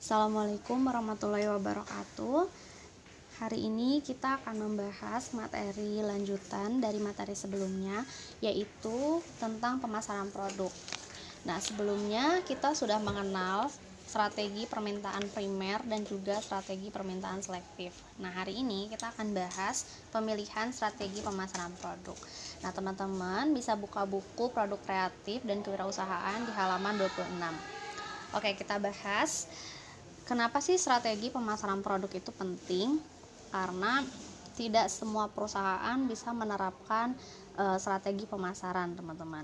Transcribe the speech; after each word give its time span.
Assalamualaikum 0.00 0.80
warahmatullahi 0.80 1.44
wabarakatuh. 1.60 2.48
Hari 3.36 3.68
ini 3.68 4.00
kita 4.00 4.40
akan 4.40 4.56
membahas 4.56 5.28
materi 5.36 6.00
lanjutan 6.00 6.80
dari 6.80 6.96
materi 6.96 7.36
sebelumnya, 7.36 8.00
yaitu 8.40 9.20
tentang 9.36 9.76
pemasaran 9.76 10.32
produk. 10.32 10.72
Nah, 11.44 11.60
sebelumnya 11.60 12.40
kita 12.48 12.72
sudah 12.72 12.96
mengenal 12.96 13.68
strategi 14.08 14.64
permintaan 14.64 15.28
primer 15.36 15.84
dan 15.84 16.00
juga 16.08 16.40
strategi 16.40 16.88
permintaan 16.88 17.44
selektif. 17.44 17.92
Nah, 18.24 18.32
hari 18.32 18.56
ini 18.56 18.88
kita 18.88 19.12
akan 19.12 19.36
bahas 19.36 19.84
pemilihan 20.16 20.72
strategi 20.72 21.20
pemasaran 21.20 21.76
produk. 21.76 22.16
Nah, 22.64 22.72
teman-teman 22.72 23.52
bisa 23.52 23.76
buka 23.76 24.08
buku 24.08 24.48
produk 24.48 24.80
kreatif 24.80 25.44
dan 25.44 25.60
kewirausahaan 25.60 26.40
di 26.48 26.52
halaman 26.56 26.96
26. 26.96 27.52
Oke, 28.32 28.56
kita 28.56 28.80
bahas 28.80 29.44
kenapa 30.30 30.62
sih 30.62 30.78
strategi 30.78 31.34
pemasaran 31.34 31.82
produk 31.82 32.06
itu 32.14 32.30
penting? 32.30 33.02
Karena 33.50 33.98
tidak 34.54 34.86
semua 34.86 35.26
perusahaan 35.26 35.98
bisa 36.06 36.30
menerapkan 36.30 37.18
e, 37.58 37.64
strategi 37.82 38.30
pemasaran, 38.30 38.94
teman-teman. 38.94 39.42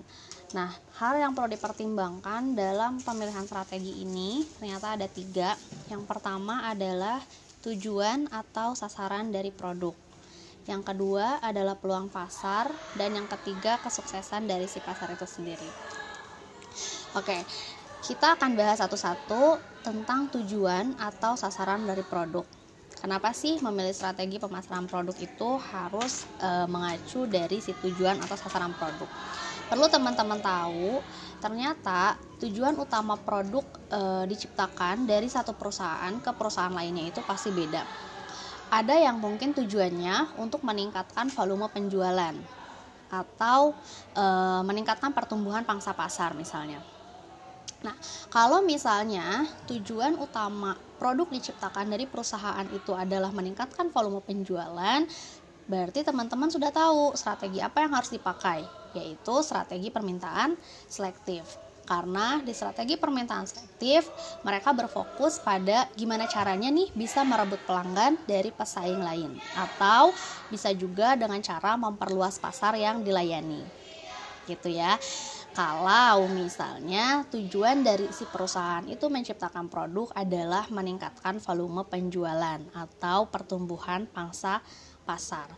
Nah, 0.54 0.70
hal 1.02 1.18
yang 1.18 1.34
perlu 1.34 1.50
dipertimbangkan 1.50 2.54
dalam 2.54 3.02
pemilihan 3.02 3.42
strategi 3.50 4.06
ini 4.06 4.46
ternyata 4.62 4.94
ada 4.94 5.10
tiga. 5.10 5.58
Yang 5.90 6.06
pertama 6.06 6.70
adalah 6.70 7.18
tujuan 7.66 8.30
atau 8.30 8.78
sasaran 8.78 9.34
dari 9.34 9.50
produk. 9.50 9.98
Yang 10.70 10.94
kedua 10.94 11.42
adalah 11.42 11.74
peluang 11.74 12.10
pasar 12.10 12.70
dan 12.94 13.14
yang 13.14 13.26
ketiga 13.26 13.82
kesuksesan 13.82 14.46
dari 14.46 14.70
si 14.70 14.78
pasar 14.78 15.10
itu 15.14 15.26
sendiri. 15.26 15.70
Oke, 17.18 17.38
kita 18.06 18.38
akan 18.38 18.54
bahas 18.58 18.78
satu-satu 18.82 19.58
tentang 19.86 20.26
tujuan 20.34 20.98
atau 20.98 21.38
sasaran 21.38 21.86
dari 21.86 22.02
produk. 22.02 22.42
Kenapa 22.98 23.30
sih 23.30 23.62
memilih 23.62 23.94
strategi 23.94 24.42
pemasaran 24.42 24.90
produk 24.90 25.14
itu 25.14 25.50
harus 25.70 26.26
e, 26.42 26.66
mengacu 26.66 27.30
dari 27.30 27.62
si 27.62 27.70
tujuan 27.78 28.18
atau 28.18 28.34
sasaran 28.34 28.74
produk? 28.74 29.06
Perlu 29.70 29.86
teman-teman 29.86 30.42
tahu, 30.42 30.98
ternyata 31.38 32.18
tujuan 32.42 32.74
utama 32.74 33.14
produk 33.14 33.62
e, 33.86 34.26
diciptakan 34.26 35.06
dari 35.06 35.30
satu 35.30 35.54
perusahaan 35.54 36.18
ke 36.18 36.34
perusahaan 36.34 36.74
lainnya 36.74 37.06
itu 37.06 37.22
pasti 37.22 37.54
beda 37.54 37.86
ada 38.70 38.98
yang 38.98 39.22
mungkin 39.22 39.54
tujuannya 39.54 40.42
untuk 40.42 40.66
meningkatkan 40.66 41.30
volume 41.30 41.70
penjualan 41.70 42.34
atau 43.06 43.70
e, 44.10 44.24
meningkatkan 44.66 45.14
pertumbuhan 45.14 45.62
pangsa 45.62 45.94
pasar 45.94 46.34
misalnya. 46.34 46.82
Nah, 47.84 47.94
kalau 48.32 48.64
misalnya 48.64 49.44
tujuan 49.68 50.16
utama 50.16 50.80
produk 50.96 51.28
diciptakan 51.28 51.92
dari 51.92 52.08
perusahaan 52.08 52.64
itu 52.72 52.96
adalah 52.96 53.30
meningkatkan 53.36 53.92
volume 53.92 54.24
penjualan, 54.24 55.04
berarti 55.68 56.00
teman-teman 56.06 56.48
sudah 56.48 56.72
tahu 56.72 57.12
strategi 57.18 57.60
apa 57.60 57.84
yang 57.84 57.92
harus 57.94 58.10
dipakai, 58.14 58.70
yaitu 58.96 59.34
strategi 59.44 59.92
permintaan 59.92 60.56
selektif. 60.88 61.60
Karena 61.86 62.42
di 62.42 62.50
strategi 62.50 62.98
permintaan 62.98 63.46
selektif 63.46 64.10
mereka 64.42 64.74
berfokus 64.74 65.38
pada 65.38 65.86
gimana 65.94 66.26
caranya 66.26 66.66
nih 66.66 66.90
bisa 66.98 67.22
merebut 67.22 67.62
pelanggan 67.62 68.18
dari 68.26 68.50
pesaing 68.50 68.98
lain 68.98 69.38
atau 69.54 70.10
bisa 70.50 70.74
juga 70.74 71.14
dengan 71.14 71.38
cara 71.46 71.78
memperluas 71.78 72.42
pasar 72.42 72.74
yang 72.74 73.06
dilayani. 73.06 73.70
Gitu 74.46 74.74
ya 74.74 74.98
kalau 75.56 76.28
misalnya 76.28 77.24
tujuan 77.32 77.80
dari 77.80 78.12
si 78.12 78.28
perusahaan 78.28 78.84
itu 78.84 79.08
menciptakan 79.08 79.72
produk 79.72 80.12
adalah 80.12 80.68
meningkatkan 80.68 81.40
volume 81.40 81.80
penjualan 81.88 82.60
atau 82.76 83.24
pertumbuhan 83.32 84.04
pangsa 84.04 84.60
pasar. 85.08 85.48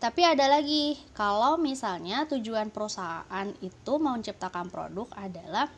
Tapi 0.00 0.24
ada 0.24 0.48
lagi, 0.48 0.96
kalau 1.12 1.60
misalnya 1.60 2.24
tujuan 2.32 2.72
perusahaan 2.72 3.52
itu 3.60 3.92
mau 4.00 4.16
menciptakan 4.16 4.72
produk 4.72 5.12
adalah 5.20 5.68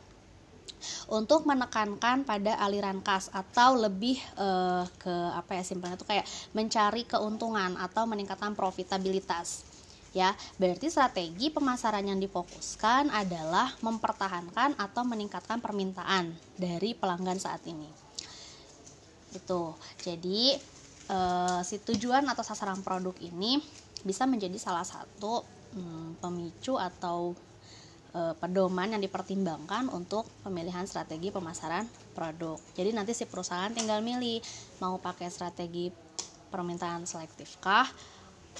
untuk 1.11 1.43
menekankan 1.43 2.23
pada 2.23 2.55
aliran 2.63 3.03
kas 3.03 3.27
atau 3.35 3.75
lebih 3.75 4.17
uh, 4.39 4.87
ke 4.97 5.15
apa 5.35 5.51
ya 5.59 5.63
simpelnya 5.67 5.99
itu 5.99 6.07
kayak 6.07 6.25
mencari 6.55 7.03
keuntungan 7.03 7.75
atau 7.75 8.07
meningkatkan 8.07 8.55
profitabilitas 8.55 9.74
ya. 10.15 10.31
Berarti 10.55 10.87
strategi 10.87 11.51
pemasaran 11.51 12.07
yang 12.07 12.17
difokuskan 12.23 13.11
adalah 13.11 13.75
mempertahankan 13.83 14.79
atau 14.79 15.03
meningkatkan 15.03 15.59
permintaan 15.59 16.31
dari 16.55 16.95
pelanggan 16.95 17.37
saat 17.37 17.61
ini. 17.67 17.91
Itu. 19.35 19.75
Jadi 19.99 20.55
uh, 21.11 21.59
si 21.67 21.83
tujuan 21.83 22.23
atau 22.31 22.41
sasaran 22.41 22.79
produk 22.79 23.13
ini 23.19 23.59
bisa 24.07 24.23
menjadi 24.23 24.55
salah 24.55 24.87
satu 24.87 25.43
hmm, 25.75 26.21
pemicu 26.21 26.77
atau 26.77 27.33
e, 28.13 28.21
pedoman 28.37 28.93
yang 28.93 29.01
dipertimbangkan 29.01 29.91
untuk 29.91 30.29
pemilihan 30.45 30.85
strategi 30.85 31.33
pemasaran 31.33 31.89
produk. 32.13 32.61
Jadi 32.77 32.93
nanti 32.95 33.11
si 33.11 33.27
perusahaan 33.27 33.73
tinggal 33.73 34.05
milih 34.05 34.39
mau 34.79 35.01
pakai 35.01 35.27
strategi 35.27 35.91
permintaan 36.53 37.03
selektif 37.03 37.59
kah 37.59 37.89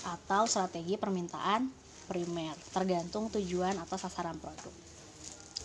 atau 0.03 0.44
strategi 0.50 1.00
permintaan 1.00 1.69
primer, 2.06 2.53
tergantung 2.69 3.31
tujuan 3.33 3.78
atau 3.81 3.97
sasaran 3.97 4.38
produk. 4.38 4.73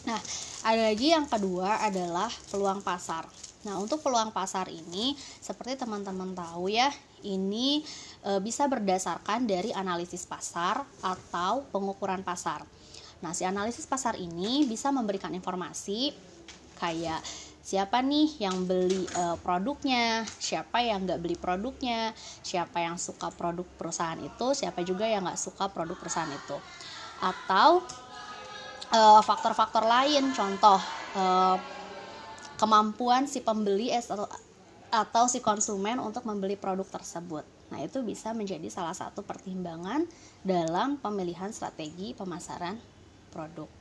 Nah, 0.08 0.20
ada 0.64 0.88
lagi 0.88 1.12
yang 1.12 1.28
kedua 1.28 1.84
adalah 1.84 2.32
peluang 2.48 2.80
pasar. 2.80 3.28
Nah, 3.68 3.76
untuk 3.76 4.00
peluang 4.00 4.32
pasar 4.32 4.72
ini 4.72 5.12
seperti 5.44 5.84
teman-teman 5.84 6.32
tahu 6.32 6.72
ya, 6.72 6.88
ini 7.20 7.84
e, 8.24 8.40
bisa 8.40 8.64
berdasarkan 8.64 9.44
dari 9.44 9.68
analisis 9.76 10.24
pasar 10.24 10.80
atau 11.04 11.68
pengukuran 11.68 12.24
pasar. 12.24 12.64
Nah, 13.20 13.36
si 13.36 13.44
analisis 13.44 13.84
pasar 13.84 14.16
ini 14.16 14.64
bisa 14.64 14.88
memberikan 14.88 15.28
informasi 15.36 16.16
kayak 16.80 17.20
siapa 17.60 18.00
nih 18.00 18.40
yang 18.40 18.64
beli 18.64 19.04
e, 19.06 19.24
produknya, 19.40 20.24
siapa 20.26 20.80
yang 20.80 21.04
nggak 21.06 21.20
beli 21.20 21.36
produknya, 21.36 22.16
siapa 22.40 22.80
yang 22.82 22.96
suka 22.96 23.28
produk 23.30 23.68
perusahaan 23.76 24.18
itu, 24.18 24.56
siapa 24.56 24.80
juga 24.82 25.04
yang 25.04 25.28
nggak 25.28 25.38
suka 25.38 25.68
produk 25.68 25.96
perusahaan 25.96 26.32
itu, 26.32 26.56
atau 27.20 27.84
eh, 28.90 29.22
faktor-faktor 29.22 29.84
lain, 29.86 30.34
contoh 30.34 30.80
e, 31.14 31.24
kemampuan 32.60 33.24
si 33.24 33.40
pembeli 33.40 33.88
atau 34.90 35.24
si 35.30 35.38
konsumen 35.40 35.96
untuk 36.02 36.26
membeli 36.28 36.58
produk 36.58 36.84
tersebut. 36.84 37.46
Nah, 37.70 37.78
itu 37.80 38.02
bisa 38.02 38.34
menjadi 38.34 38.66
salah 38.66 38.92
satu 38.92 39.22
pertimbangan 39.22 40.04
dalam 40.42 40.98
pemilihan 40.98 41.54
strategi 41.54 42.12
pemasaran 42.12 42.76
produk. 43.30 43.79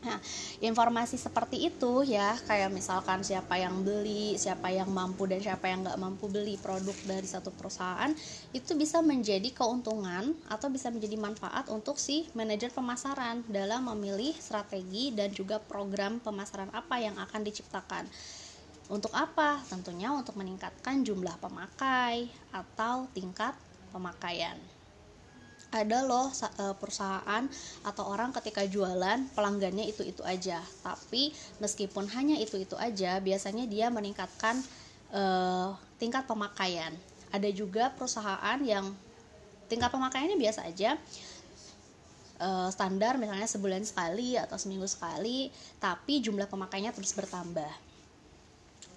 Nah, 0.00 0.16
informasi 0.64 1.20
seperti 1.20 1.68
itu 1.68 2.00
ya, 2.08 2.32
kayak 2.48 2.72
misalkan 2.72 3.20
siapa 3.20 3.60
yang 3.60 3.84
beli, 3.84 4.32
siapa 4.40 4.72
yang 4.72 4.88
mampu 4.88 5.28
dan 5.28 5.44
siapa 5.44 5.68
yang 5.68 5.84
nggak 5.84 6.00
mampu 6.00 6.24
beli 6.32 6.56
produk 6.56 6.96
dari 7.04 7.28
satu 7.28 7.52
perusahaan, 7.52 8.08
itu 8.56 8.72
bisa 8.80 9.04
menjadi 9.04 9.52
keuntungan 9.52 10.32
atau 10.48 10.72
bisa 10.72 10.88
menjadi 10.88 11.20
manfaat 11.20 11.68
untuk 11.68 12.00
si 12.00 12.24
manajer 12.32 12.72
pemasaran 12.72 13.44
dalam 13.52 13.92
memilih 13.92 14.32
strategi 14.40 15.12
dan 15.12 15.36
juga 15.36 15.60
program 15.60 16.16
pemasaran 16.24 16.72
apa 16.72 16.96
yang 16.96 17.20
akan 17.20 17.44
diciptakan. 17.44 18.08
Untuk 18.88 19.12
apa? 19.12 19.60
Tentunya 19.68 20.16
untuk 20.16 20.34
meningkatkan 20.40 21.04
jumlah 21.04 21.36
pemakai 21.44 22.32
atau 22.56 23.04
tingkat 23.12 23.52
pemakaian. 23.92 24.79
Ada 25.70 26.02
loh 26.02 26.34
e, 26.34 26.64
perusahaan 26.74 27.46
atau 27.86 28.04
orang 28.10 28.34
ketika 28.34 28.66
jualan 28.66 29.22
pelanggannya 29.38 29.86
itu-itu 29.86 30.26
aja, 30.26 30.58
tapi 30.82 31.30
meskipun 31.62 32.10
hanya 32.10 32.34
itu-itu 32.42 32.74
aja, 32.74 33.22
biasanya 33.22 33.70
dia 33.70 33.86
meningkatkan 33.86 34.58
uh, 35.14 35.74
tingkat 35.98 36.26
pemakaian. 36.26 36.90
Ada 37.30 37.50
juga 37.54 37.94
perusahaan 37.94 38.58
yang 38.62 38.90
tingkat 39.70 39.90
pemakaiannya 39.94 40.38
biasa 40.38 40.66
aja, 40.66 40.98
uh, 42.42 42.68
standar 42.74 43.14
misalnya 43.20 43.46
sebulan 43.46 43.86
sekali 43.86 44.34
atau 44.34 44.58
seminggu 44.58 44.90
sekali, 44.90 45.54
tapi 45.78 46.18
jumlah 46.18 46.50
pemakainya 46.50 46.90
terus 46.90 47.14
bertambah. 47.14 47.70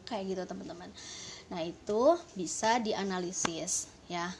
Kayak 0.10 0.24
gitu 0.34 0.44
teman-teman. 0.50 0.90
Nah 1.54 1.62
itu 1.62 2.18
bisa 2.34 2.82
dianalisis 2.82 3.86
ya 4.10 4.34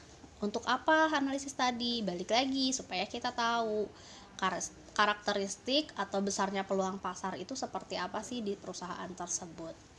untuk 0.44 0.60
apa 0.68 1.08
analisis 1.16 1.56
tadi 1.56 2.04
balik 2.04 2.28
lagi 2.28 2.76
supaya 2.76 3.08
kita 3.08 3.32
tahu 3.32 3.88
karakteristik 4.92 5.88
atau 5.96 6.20
besarnya 6.20 6.68
peluang 6.68 7.00
pasar 7.00 7.40
itu 7.40 7.56
seperti 7.56 7.96
apa 7.96 8.20
sih 8.20 8.44
di 8.44 8.52
perusahaan 8.52 9.08
tersebut 9.16 9.94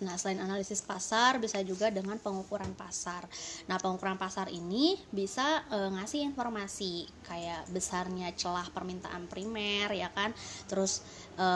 Nah, 0.00 0.16
selain 0.16 0.40
analisis 0.40 0.80
pasar, 0.80 1.36
bisa 1.36 1.60
juga 1.60 1.92
dengan 1.92 2.16
pengukuran 2.16 2.72
pasar. 2.72 3.28
Nah, 3.68 3.76
pengukuran 3.76 4.16
pasar 4.16 4.48
ini 4.48 4.96
bisa 5.12 5.60
e, 5.68 5.78
ngasih 5.92 6.24
informasi 6.24 7.04
kayak 7.28 7.68
besarnya 7.68 8.32
celah 8.32 8.64
permintaan 8.72 9.28
primer, 9.28 9.92
ya 9.92 10.08
kan? 10.08 10.32
Terus 10.72 11.04
e, 11.40 11.46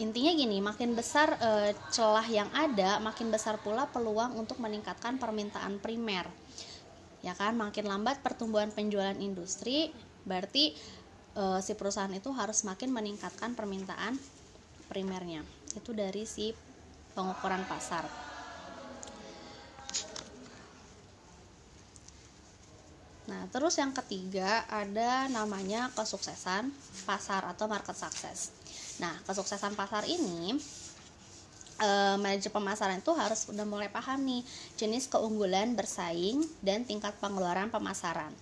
intinya 0.00 0.32
gini, 0.32 0.58
makin 0.64 0.96
besar 0.96 1.36
e, 1.36 1.76
celah 1.92 2.24
yang 2.24 2.48
ada, 2.56 2.96
makin 3.04 3.28
besar 3.28 3.60
pula 3.60 3.84
peluang 3.92 4.40
untuk 4.40 4.56
meningkatkan 4.56 5.20
permintaan 5.20 5.76
primer. 5.76 6.24
Ya 7.20 7.36
kan? 7.36 7.60
Makin 7.60 7.84
lambat 7.84 8.24
pertumbuhan 8.24 8.72
penjualan 8.72 9.16
industri, 9.20 9.92
berarti 10.24 10.72
e, 11.36 11.44
si 11.60 11.76
perusahaan 11.76 12.12
itu 12.16 12.32
harus 12.32 12.64
makin 12.64 12.88
meningkatkan 12.88 13.52
permintaan 13.52 14.16
primernya. 14.88 15.44
Itu 15.76 15.92
dari 15.92 16.24
si 16.24 16.56
pengukuran 17.12 17.68
pasar. 17.68 18.08
Nah, 23.28 23.44
terus 23.52 23.76
yang 23.76 23.92
ketiga 23.92 24.64
ada 24.72 25.28
namanya 25.28 25.92
kesuksesan 25.92 26.72
pasar 27.04 27.44
atau 27.44 27.68
market 27.68 27.92
success. 27.92 28.57
Nah, 28.98 29.14
kesuksesan 29.26 29.78
pasar 29.78 30.06
ini 30.06 30.58
eh, 31.78 32.16
manajer 32.18 32.50
pemasaran 32.50 32.98
itu 32.98 33.12
harus 33.14 33.46
udah 33.50 33.66
mulai 33.66 33.90
paham 33.90 34.22
nih 34.26 34.42
jenis 34.74 35.06
keunggulan 35.06 35.78
bersaing 35.78 36.42
dan 36.62 36.82
tingkat 36.82 37.14
pengeluaran 37.22 37.70
pemasaran. 37.70 38.34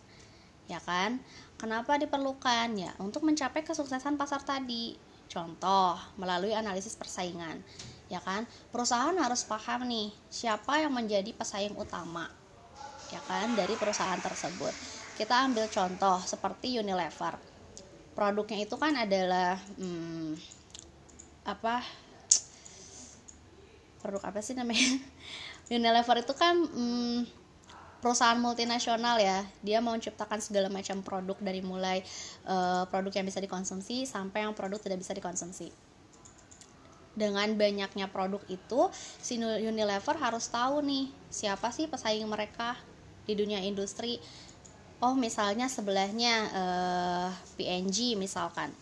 Ya 0.66 0.82
kan? 0.82 1.22
Kenapa 1.56 1.96
diperlukan? 1.96 2.74
Ya, 2.76 2.92
untuk 3.00 3.24
mencapai 3.24 3.64
kesuksesan 3.64 4.18
pasar 4.20 4.42
tadi. 4.44 4.98
Contoh, 5.26 5.98
melalui 6.16 6.54
analisis 6.54 6.94
persaingan 6.94 7.60
ya 8.06 8.22
kan 8.22 8.46
perusahaan 8.70 9.14
harus 9.18 9.42
paham 9.42 9.86
nih 9.90 10.14
siapa 10.30 10.78
yang 10.78 10.94
menjadi 10.94 11.34
pesaing 11.34 11.74
utama 11.74 12.30
ya 13.10 13.18
kan 13.26 13.54
dari 13.58 13.74
perusahaan 13.74 14.18
tersebut 14.18 14.70
kita 15.18 15.50
ambil 15.50 15.66
contoh 15.66 16.22
seperti 16.22 16.78
Unilever 16.78 17.34
produknya 18.16 18.64
itu 18.64 18.74
kan 18.80 18.96
adalah 18.96 19.60
hmm, 19.76 20.40
apa 21.44 21.84
produk 24.00 24.22
apa 24.24 24.40
sih 24.40 24.56
namanya? 24.56 24.96
Unilever 25.76 26.24
itu 26.24 26.32
kan 26.32 26.56
hmm, 26.56 27.28
perusahaan 28.00 28.40
multinasional 28.40 29.20
ya. 29.20 29.44
Dia 29.60 29.84
mau 29.84 29.92
menciptakan 29.92 30.40
segala 30.40 30.72
macam 30.72 31.04
produk 31.04 31.36
dari 31.44 31.60
mulai 31.60 32.00
uh, 32.48 32.88
produk 32.88 33.12
yang 33.20 33.26
bisa 33.28 33.44
dikonsumsi 33.44 34.08
sampai 34.08 34.48
yang 34.48 34.56
produk 34.56 34.80
tidak 34.80 35.04
bisa 35.04 35.12
dikonsumsi. 35.12 35.68
Dengan 37.16 37.52
banyaknya 37.56 38.08
produk 38.08 38.40
itu 38.48 38.88
si 38.96 39.36
Unilever 39.40 40.16
harus 40.16 40.48
tahu 40.48 40.80
nih 40.84 41.08
siapa 41.28 41.68
sih 41.72 41.88
pesaing 41.88 42.28
mereka 42.28 42.76
di 43.26 43.34
dunia 43.34 43.58
industri 43.64 44.22
oh 45.04 45.14
misalnya 45.16 45.68
sebelahnya 45.68 46.34
eh, 46.52 47.28
PNG 47.60 48.16
misalkan. 48.16 48.72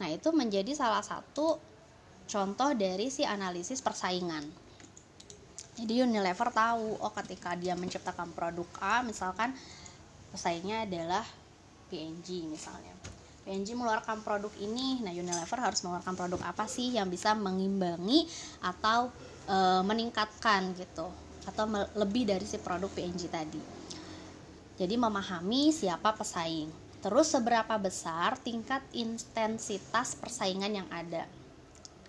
Nah 0.00 0.08
itu 0.08 0.28
menjadi 0.32 0.72
salah 0.76 1.04
satu 1.04 1.60
contoh 2.28 2.70
dari 2.76 3.08
si 3.08 3.24
analisis 3.24 3.80
persaingan. 3.80 4.44
Jadi 5.80 6.04
Unilever 6.04 6.52
tahu 6.52 7.00
oh 7.00 7.12
ketika 7.16 7.56
dia 7.56 7.72
menciptakan 7.72 8.36
produk 8.36 8.68
A 8.84 9.00
misalkan 9.00 9.56
pesaingnya 10.28 10.84
adalah 10.84 11.24
PNG 11.88 12.44
misalnya. 12.44 12.92
PNG 13.48 13.72
mengeluarkan 13.72 14.20
produk 14.20 14.52
ini. 14.60 15.00
Nah 15.00 15.16
Unilever 15.16 15.58
harus 15.64 15.80
mengeluarkan 15.80 16.14
produk 16.16 16.40
apa 16.44 16.68
sih 16.68 16.92
yang 16.92 17.08
bisa 17.08 17.32
mengimbangi 17.32 18.28
atau 18.60 19.08
e, 19.48 19.56
meningkatkan 19.80 20.76
gitu 20.76 21.08
atau 21.48 21.64
lebih 21.96 22.28
dari 22.28 22.44
si 22.44 22.60
produk 22.60 22.92
PNG 22.92 23.32
tadi 23.32 23.80
jadi 24.80 24.96
memahami 24.96 25.76
siapa 25.76 26.16
pesaing. 26.16 26.72
Terus 27.04 27.28
seberapa 27.28 27.76
besar 27.76 28.40
tingkat 28.40 28.80
intensitas 28.96 30.16
persaingan 30.16 30.72
yang 30.72 30.88
ada. 30.88 31.28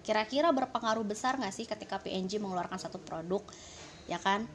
Kira-kira 0.08 0.56
berpengaruh 0.56 1.04
besar 1.04 1.36
nggak 1.36 1.52
sih 1.52 1.68
ketika 1.68 2.00
PNG 2.00 2.40
mengeluarkan 2.40 2.80
satu 2.80 2.96
produk 3.04 3.44
ya 4.08 4.18
kan 4.24 4.48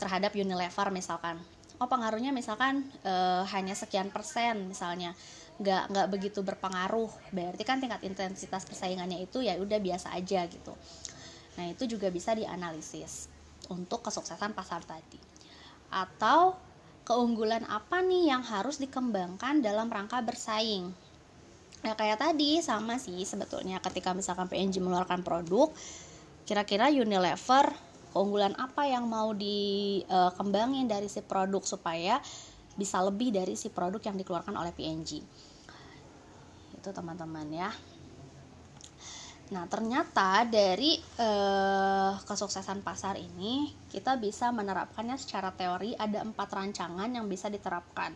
terhadap 0.00 0.32
Unilever 0.32 0.88
misalkan? 0.88 1.36
Oh 1.76 1.88
pengaruhnya 1.92 2.32
misalkan 2.32 2.88
e, 3.04 3.12
hanya 3.52 3.76
sekian 3.76 4.08
persen 4.08 4.72
misalnya. 4.72 5.12
Nggak 5.60 5.92
nggak 5.92 6.06
begitu 6.08 6.40
berpengaruh. 6.40 7.12
Berarti 7.36 7.68
kan 7.68 7.84
tingkat 7.84 8.00
intensitas 8.08 8.64
persaingannya 8.64 9.20
itu 9.20 9.44
ya 9.44 9.60
udah 9.60 9.76
biasa 9.76 10.16
aja 10.16 10.48
gitu. 10.48 10.72
Nah 11.60 11.68
itu 11.68 11.84
juga 11.84 12.08
bisa 12.08 12.32
dianalisis 12.32 13.28
untuk 13.68 14.00
kesuksesan 14.00 14.56
pasar 14.56 14.80
tadi. 14.88 15.20
Atau 15.92 16.71
keunggulan 17.12 17.68
apa 17.68 18.00
nih 18.00 18.32
yang 18.32 18.40
harus 18.40 18.80
dikembangkan 18.80 19.60
dalam 19.60 19.92
rangka 19.92 20.24
bersaing? 20.24 20.88
Ya 21.84 21.92
kayak 21.92 22.24
tadi 22.24 22.64
sama 22.64 22.96
sih 22.96 23.20
sebetulnya 23.28 23.84
ketika 23.84 24.16
misalkan 24.16 24.48
PNG 24.48 24.80
mengeluarkan 24.80 25.20
produk 25.20 25.68
kira-kira 26.48 26.88
Unilever 26.88 27.68
keunggulan 28.16 28.56
apa 28.56 28.88
yang 28.88 29.04
mau 29.04 29.36
dikembangin 29.36 30.88
dari 30.88 31.12
si 31.12 31.20
produk 31.20 31.60
supaya 31.68 32.16
bisa 32.80 33.02
lebih 33.04 33.28
dari 33.28 33.60
si 33.60 33.68
produk 33.68 34.00
yang 34.00 34.16
dikeluarkan 34.16 34.56
oleh 34.56 34.72
PNG 34.72 35.20
itu 36.72 36.88
teman-teman 36.88 37.46
ya 37.52 37.70
Nah, 39.50 39.66
ternyata 39.66 40.46
dari 40.46 41.02
eh, 41.18 42.12
kesuksesan 42.22 42.86
pasar 42.86 43.18
ini 43.18 43.74
kita 43.90 44.14
bisa 44.16 44.54
menerapkannya 44.54 45.18
secara 45.18 45.50
teori 45.50 45.98
ada 45.98 46.22
empat 46.22 46.48
rancangan 46.54 47.10
yang 47.10 47.26
bisa 47.26 47.50
diterapkan. 47.50 48.14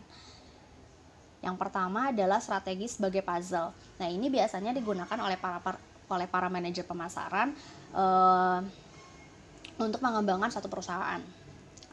Yang 1.43 1.55
pertama 1.59 2.15
adalah 2.15 2.41
strategi 2.41 2.89
sebagai 2.89 3.21
puzzle. 3.21 3.75
Nah, 4.01 4.07
ini 4.07 4.31
biasanya 4.31 4.73
digunakan 4.73 5.19
oleh 5.21 5.37
para, 5.37 5.59
oleh 6.09 6.25
para 6.25 6.47
manajer 6.47 6.87
pemasaran 6.87 7.53
eh, 7.93 8.59
untuk 9.77 10.01
mengembangkan 10.01 10.49
satu 10.49 10.65
perusahaan. 10.71 11.21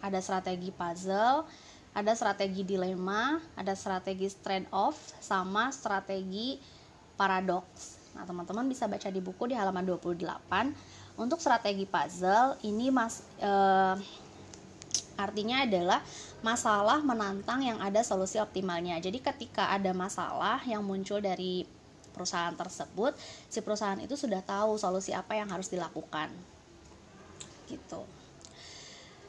Ada 0.00 0.20
strategi 0.24 0.72
puzzle, 0.72 1.44
ada 1.92 2.12
strategi 2.16 2.64
dilema, 2.64 3.38
ada 3.54 3.72
strategi 3.76 4.28
trade 4.40 4.68
off, 4.72 5.14
sama 5.20 5.70
strategi 5.70 6.58
paradox. 7.14 7.93
Nah, 8.14 8.22
teman-teman 8.22 8.66
bisa 8.70 8.86
baca 8.86 9.10
di 9.10 9.18
buku 9.18 9.50
di 9.50 9.54
halaman 9.58 9.82
28. 9.82 11.18
Untuk 11.18 11.38
strategi 11.38 11.86
puzzle 11.86 12.58
ini 12.66 12.90
mas 12.90 13.22
eh, 13.38 13.96
artinya 15.14 15.62
adalah 15.62 16.02
masalah 16.42 17.02
menantang 17.02 17.62
yang 17.62 17.78
ada 17.78 18.02
solusi 18.02 18.38
optimalnya. 18.42 18.98
Jadi 18.98 19.22
ketika 19.22 19.70
ada 19.70 19.94
masalah 19.94 20.58
yang 20.66 20.82
muncul 20.82 21.22
dari 21.22 21.66
perusahaan 22.14 22.54
tersebut, 22.54 23.14
si 23.50 23.58
perusahaan 23.62 23.98
itu 23.98 24.14
sudah 24.14 24.42
tahu 24.42 24.78
solusi 24.78 25.10
apa 25.10 25.34
yang 25.34 25.50
harus 25.50 25.70
dilakukan. 25.70 26.30
Gitu. 27.66 28.02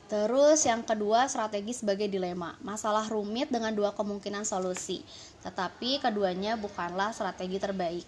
Terus 0.06 0.62
yang 0.70 0.86
kedua 0.86 1.26
strategi 1.26 1.74
sebagai 1.74 2.06
dilema, 2.06 2.54
masalah 2.62 3.10
rumit 3.10 3.50
dengan 3.50 3.74
dua 3.74 3.90
kemungkinan 3.98 4.46
solusi, 4.46 5.02
tetapi 5.42 5.98
keduanya 5.98 6.54
bukanlah 6.62 7.10
strategi 7.10 7.58
terbaik. 7.58 8.06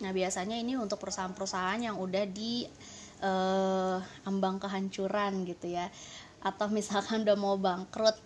Nah 0.00 0.10
biasanya 0.14 0.56
ini 0.56 0.80
untuk 0.80 0.96
perusahaan-perusahaan 1.02 1.82
yang 1.82 2.00
udah 2.00 2.24
di 2.24 2.64
uh, 3.20 4.00
ambang 4.24 4.56
kehancuran 4.56 5.44
gitu 5.44 5.76
ya, 5.76 5.92
atau 6.40 6.72
misalkan 6.72 7.22
udah 7.28 7.36
mau 7.38 7.60
bangkrut, 7.60 8.16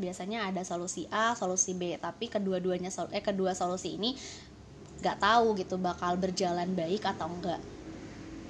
biasanya 0.00 0.48
ada 0.48 0.64
solusi 0.64 1.04
A, 1.12 1.34
solusi 1.34 1.74
B, 1.76 1.98
tapi 2.00 2.30
kedua-duanya 2.30 2.88
eh 3.12 3.22
kedua 3.22 3.52
solusi 3.52 3.98
ini 3.98 4.14
nggak 4.98 5.18
tahu 5.22 5.54
gitu 5.54 5.78
bakal 5.78 6.18
berjalan 6.18 6.74
baik 6.74 7.06
atau 7.06 7.30
enggak 7.30 7.62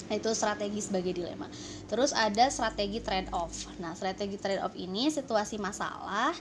itu 0.09 0.33
strategi 0.33 0.81
sebagai 0.81 1.13
dilema. 1.13 1.45
Terus 1.85 2.17
ada 2.17 2.49
strategi 2.49 3.05
trade 3.05 3.29
off. 3.37 3.69
Nah, 3.77 3.93
strategi 3.93 4.41
trade 4.41 4.65
off 4.65 4.73
ini 4.73 5.13
situasi 5.13 5.61
masalah 5.61 6.33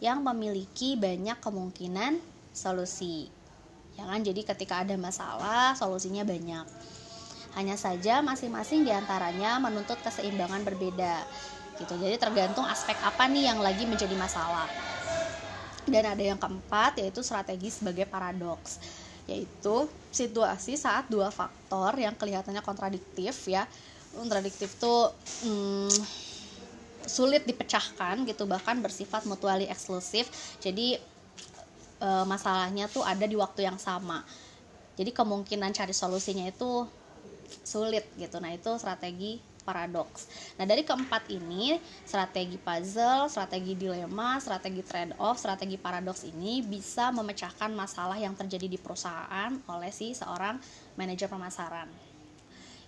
yang 0.00 0.24
memiliki 0.24 0.96
banyak 0.96 1.36
kemungkinan 1.36 2.16
solusi. 2.56 3.28
Ya 4.00 4.08
kan? 4.08 4.24
Jadi 4.24 4.40
ketika 4.48 4.80
ada 4.80 4.96
masalah, 4.96 5.76
solusinya 5.76 6.24
banyak. 6.24 6.64
Hanya 7.60 7.76
saja 7.76 8.24
masing-masing 8.24 8.88
di 8.88 8.92
antaranya 8.94 9.60
menuntut 9.60 10.00
keseimbangan 10.00 10.64
berbeda. 10.64 11.20
Gitu. 11.76 11.92
Jadi 12.00 12.16
tergantung 12.16 12.64
aspek 12.64 12.96
apa 13.04 13.28
nih 13.28 13.52
yang 13.52 13.60
lagi 13.60 13.84
menjadi 13.84 14.16
masalah. 14.16 14.68
Dan 15.84 16.08
ada 16.08 16.22
yang 16.24 16.40
keempat 16.40 16.96
yaitu 16.96 17.20
strategi 17.20 17.68
sebagai 17.68 18.08
paradoks 18.08 18.80
yaitu 19.30 19.86
situasi 20.10 20.74
saat 20.74 21.06
dua 21.06 21.30
faktor 21.30 21.94
yang 21.94 22.18
kelihatannya 22.18 22.66
kontradiktif 22.66 23.46
ya 23.46 23.62
kontradiktif 24.18 24.74
tuh 24.74 25.14
hmm, 25.46 25.92
sulit 27.06 27.46
dipecahkan 27.46 28.26
gitu 28.26 28.44
bahkan 28.50 28.82
bersifat 28.82 29.24
mutually 29.30 29.70
eksklusif 29.70 30.26
jadi 30.58 30.98
e, 32.00 32.08
masalahnya 32.24 32.88
tuh 32.88 33.04
ada 33.04 33.28
di 33.28 33.36
waktu 33.36 33.68
yang 33.68 33.76
sama 33.76 34.24
jadi 34.96 35.12
kemungkinan 35.12 35.76
cari 35.76 35.92
solusinya 35.92 36.48
itu 36.48 36.88
sulit 37.62 38.08
gitu 38.16 38.40
nah 38.40 38.50
itu 38.50 38.72
strategi 38.80 39.50
paradoks. 39.62 40.26
Nah, 40.58 40.64
dari 40.66 40.82
keempat 40.82 41.30
ini, 41.30 41.78
strategi 42.02 42.56
puzzle, 42.58 43.28
strategi 43.30 43.76
dilema, 43.76 44.40
strategi 44.40 44.82
trade 44.82 45.14
off, 45.20 45.38
strategi 45.38 45.76
paradoks 45.76 46.26
ini 46.26 46.64
bisa 46.64 47.12
memecahkan 47.14 47.70
masalah 47.70 48.18
yang 48.18 48.34
terjadi 48.34 48.66
di 48.66 48.78
perusahaan 48.80 49.52
oleh 49.70 49.92
si 49.94 50.16
seorang 50.16 50.58
manajer 50.98 51.30
pemasaran. 51.30 52.09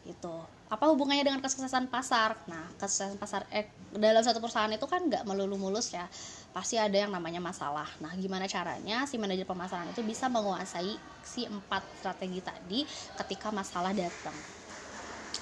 Itu. 0.02 0.34
Apa 0.72 0.88
hubungannya 0.88 1.22
dengan 1.22 1.40
kesuksesan 1.44 1.92
pasar? 1.92 2.34
Nah, 2.48 2.64
kesuksesan 2.80 3.20
pasar 3.20 3.46
eh, 3.52 3.68
dalam 3.92 4.24
satu 4.24 4.40
perusahaan 4.40 4.72
itu 4.72 4.88
kan 4.88 5.04
nggak 5.06 5.22
melulu 5.28 5.60
mulus 5.60 5.92
ya. 5.92 6.08
Pasti 6.50 6.80
ada 6.80 6.94
yang 6.96 7.12
namanya 7.12 7.38
masalah. 7.38 7.86
Nah, 8.00 8.12
gimana 8.18 8.48
caranya 8.50 9.04
si 9.06 9.20
manajer 9.20 9.44
pemasaran 9.44 9.92
itu 9.92 10.02
bisa 10.02 10.26
menguasai 10.32 10.96
si 11.22 11.46
empat 11.46 11.84
strategi 12.00 12.40
tadi 12.42 12.80
ketika 13.20 13.52
masalah 13.52 13.94
datang? 13.94 14.34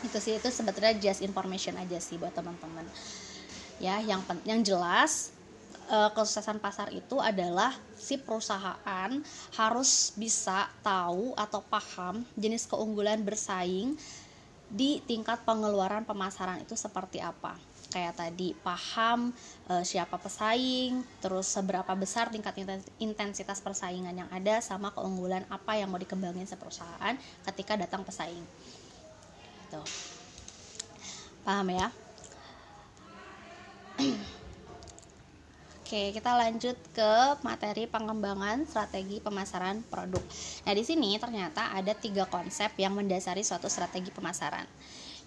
itu 0.00 0.17
sih 0.17 0.35
itu 0.40 0.49
sebetulnya 0.49 0.97
just 0.97 1.21
information 1.21 1.76
aja 1.76 2.00
sih 2.00 2.17
buat 2.17 2.33
teman-teman 2.33 2.87
ya 3.81 4.00
yang 4.00 4.25
yang 4.49 4.61
jelas 4.64 5.33
uh, 5.93 6.09
kesuksesan 6.12 6.61
pasar 6.61 6.88
itu 6.93 7.21
adalah 7.21 7.73
si 7.97 8.17
perusahaan 8.17 9.11
harus 9.57 10.12
bisa 10.17 10.69
tahu 10.81 11.37
atau 11.37 11.61
paham 11.69 12.25
jenis 12.37 12.64
keunggulan 12.69 13.21
bersaing 13.21 13.97
di 14.71 15.03
tingkat 15.03 15.43
pengeluaran 15.43 16.07
pemasaran 16.07 16.62
itu 16.62 16.79
seperti 16.79 17.19
apa? 17.19 17.59
Kayak 17.91 18.23
tadi 18.23 18.55
paham 18.55 19.35
e, 19.67 19.83
siapa 19.83 20.15
pesaing 20.15 21.03
terus 21.19 21.50
seberapa 21.50 21.91
besar 21.99 22.31
tingkat 22.31 22.55
intensitas 23.03 23.59
persaingan 23.59 24.15
yang 24.15 24.31
ada 24.31 24.62
sama 24.62 24.95
keunggulan 24.95 25.43
apa 25.50 25.75
yang 25.75 25.91
mau 25.91 25.99
dikembangin 25.99 26.47
seperusahaan 26.47 27.19
ketika 27.50 27.75
datang 27.75 28.07
pesaing. 28.07 28.47
Gitu. 29.67 29.83
Paham 31.43 31.67
ya 31.75 31.91
Oke, 35.90 36.14
kita 36.14 36.38
lanjut 36.38 36.78
ke 36.94 37.12
materi 37.42 37.82
pengembangan 37.90 38.62
strategi 38.62 39.18
pemasaran 39.18 39.82
produk. 39.90 40.23
Nah, 40.62 40.70
di 40.70 40.87
sini 40.87 41.18
ternyata 41.18 41.75
ada 41.75 41.90
tiga 41.99 42.30
konsep 42.30 42.70
yang 42.78 42.94
mendasari 42.94 43.42
suatu 43.42 43.66
strategi 43.66 44.14
pemasaran. 44.14 44.62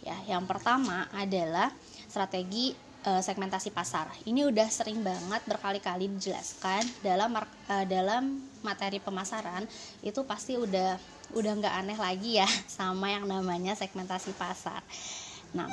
Ya, 0.07 0.15
yang 0.23 0.47
pertama 0.47 1.11
adalah 1.11 1.67
strategi 2.07 2.71
e, 3.03 3.11
segmentasi 3.19 3.75
pasar. 3.75 4.07
Ini 4.23 4.47
udah 4.47 4.71
sering 4.71 5.03
banget 5.03 5.43
berkali-kali 5.51 6.07
dijelaskan 6.15 6.87
dalam 7.03 7.35
e, 7.43 7.75
dalam 7.83 8.23
materi 8.63 9.03
pemasaran 9.03 9.67
itu 9.99 10.23
pasti 10.23 10.55
udah 10.55 10.95
udah 11.35 11.59
nggak 11.59 11.75
aneh 11.75 11.99
lagi 11.99 12.39
ya 12.39 12.47
sama 12.79 13.11
yang 13.11 13.27
namanya 13.27 13.75
segmentasi 13.75 14.31
pasar. 14.39 14.79
Nah, 15.51 15.67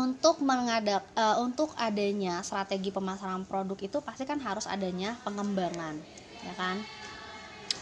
untuk 0.00 0.40
mengadak 0.40 1.04
uh, 1.12 1.36
untuk 1.44 1.76
adanya 1.76 2.40
strategi 2.40 2.88
pemasaran 2.88 3.44
produk 3.44 3.76
itu 3.76 4.00
pasti 4.00 4.24
kan 4.24 4.40
harus 4.40 4.64
adanya 4.64 5.20
pengembangan, 5.20 6.00
ya 6.40 6.54
kan? 6.56 6.80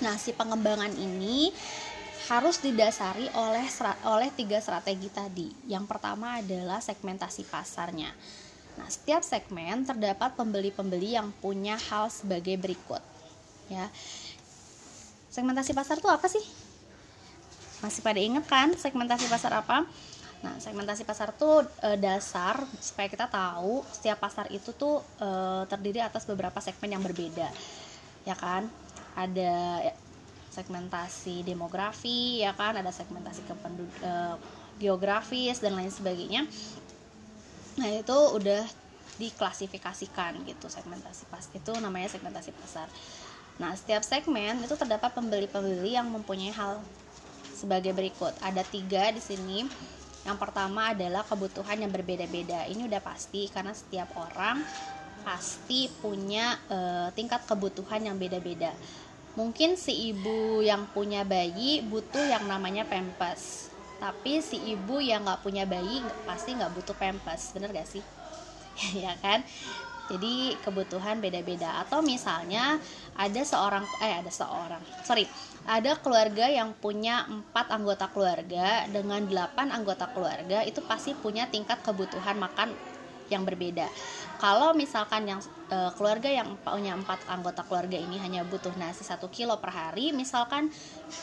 Nah, 0.02 0.18
si 0.18 0.34
pengembangan 0.34 0.90
ini 0.98 1.54
harus 2.26 2.58
didasari 2.58 3.30
oleh 3.38 3.66
oleh 4.04 4.28
tiga 4.34 4.58
strategi 4.58 5.08
tadi. 5.08 5.48
Yang 5.70 5.86
pertama 5.86 6.42
adalah 6.42 6.82
segmentasi 6.82 7.46
pasarnya. 7.46 8.10
Nah, 8.76 8.88
setiap 8.90 9.22
segmen 9.22 9.86
terdapat 9.86 10.34
pembeli-pembeli 10.34 11.14
yang 11.14 11.30
punya 11.38 11.78
hal 11.78 12.10
sebagai 12.10 12.58
berikut. 12.58 13.00
Ya 13.70 13.86
segmentasi 15.38 15.70
pasar 15.70 16.02
tuh 16.02 16.10
apa 16.10 16.26
sih 16.26 16.42
masih 17.78 18.02
pada 18.02 18.18
inget 18.18 18.42
kan 18.50 18.74
segmentasi 18.74 19.30
pasar 19.30 19.54
apa 19.54 19.86
nah 20.38 20.54
segmentasi 20.62 21.02
pasar 21.02 21.34
tuh 21.34 21.66
e, 21.82 21.98
dasar 21.98 22.62
supaya 22.78 23.10
kita 23.10 23.26
tahu 23.26 23.82
setiap 23.90 24.22
pasar 24.22 24.46
itu 24.54 24.70
tuh 24.70 25.02
e, 25.18 25.28
terdiri 25.66 25.98
atas 25.98 26.24
beberapa 26.30 26.62
segmen 26.62 26.94
yang 26.94 27.02
berbeda 27.02 27.50
ya 28.22 28.38
kan 28.38 28.70
ada 29.18 29.82
segmentasi 30.54 31.42
demografi 31.42 32.38
ya 32.38 32.54
kan 32.54 32.78
ada 32.78 32.94
segmentasi 32.94 33.50
kependud 33.50 33.90
e, 33.98 34.12
geografis 34.78 35.58
dan 35.58 35.74
lain 35.74 35.90
sebagainya 35.90 36.46
nah 37.82 37.90
itu 37.90 38.18
udah 38.38 38.62
diklasifikasikan 39.18 40.38
gitu 40.46 40.70
segmentasi 40.70 41.26
pas 41.26 41.42
itu 41.50 41.72
namanya 41.82 42.14
segmentasi 42.14 42.54
pasar 42.54 42.86
Nah, 43.58 43.74
setiap 43.74 44.06
segmen 44.06 44.62
itu 44.62 44.74
terdapat 44.78 45.10
pembeli-pembeli 45.18 45.98
yang 45.98 46.06
mempunyai 46.06 46.54
hal 46.54 46.78
sebagai 47.50 47.90
berikut. 47.90 48.30
Ada 48.38 48.62
tiga 48.62 49.10
di 49.10 49.18
sini. 49.18 49.66
Yang 50.26 50.38
pertama 50.42 50.92
adalah 50.92 51.22
kebutuhan 51.26 51.78
yang 51.82 51.92
berbeda-beda. 51.94 52.66
Ini 52.68 52.86
udah 52.88 53.02
pasti 53.02 53.48
karena 53.48 53.72
setiap 53.72 54.12
orang 54.18 54.66
pasti 55.26 55.90
punya 56.00 56.56
e, 56.70 56.78
tingkat 57.16 57.44
kebutuhan 57.48 58.00
yang 58.06 58.16
beda-beda. 58.16 58.72
Mungkin 59.38 59.78
si 59.78 60.10
ibu 60.10 60.60
yang 60.64 60.90
punya 60.90 61.22
bayi 61.22 61.84
butuh 61.86 62.26
yang 62.26 62.44
namanya 62.48 62.84
pempes, 62.90 63.70
tapi 64.02 64.42
si 64.42 64.58
ibu 64.74 64.98
yang 64.98 65.22
nggak 65.26 65.42
punya 65.46 65.64
bayi 65.68 66.06
pasti 66.26 66.58
nggak 66.58 66.72
butuh 66.74 66.96
pempes, 66.98 67.54
bener 67.54 67.70
gak 67.70 67.86
sih? 67.88 68.02
ya 69.04 69.14
kan? 69.22 69.42
jadi 70.08 70.56
kebutuhan 70.64 71.20
beda-beda 71.20 71.84
atau 71.84 72.00
misalnya 72.00 72.80
ada 73.12 73.42
seorang 73.44 73.84
eh 74.00 74.16
ada 74.24 74.32
seorang 74.32 74.80
sorry 75.04 75.28
ada 75.68 76.00
keluarga 76.00 76.48
yang 76.48 76.72
punya 76.72 77.28
empat 77.28 77.68
anggota 77.68 78.08
keluarga 78.08 78.88
dengan 78.88 79.20
delapan 79.28 79.68
anggota 79.68 80.08
keluarga 80.16 80.64
itu 80.64 80.80
pasti 80.80 81.12
punya 81.12 81.44
tingkat 81.52 81.84
kebutuhan 81.84 82.40
makan 82.40 82.72
yang 83.28 83.44
berbeda. 83.44 83.84
Kalau 84.40 84.72
misalkan 84.72 85.28
yang 85.28 85.44
e, 85.68 85.92
keluarga 86.00 86.32
yang 86.32 86.56
punya 86.64 86.96
empat 86.96 87.28
anggota 87.28 87.60
keluarga 87.68 88.00
ini 88.00 88.16
hanya 88.16 88.48
butuh 88.48 88.72
nasi 88.80 89.04
satu 89.04 89.28
kilo 89.28 89.60
per 89.60 89.68
hari 89.68 90.16
misalkan 90.16 90.72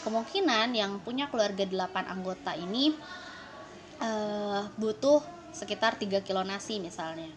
kemungkinan 0.05 0.77
yang 0.77 1.01
punya 1.01 1.25
keluarga 1.33 1.65
delapan 1.65 2.05
anggota 2.05 2.53
ini 2.53 2.93
e, 3.97 4.09
butuh 4.77 5.25
sekitar 5.49 5.97
3 5.97 6.21
kilo 6.21 6.45
nasi 6.45 6.77
misalnya. 6.77 7.33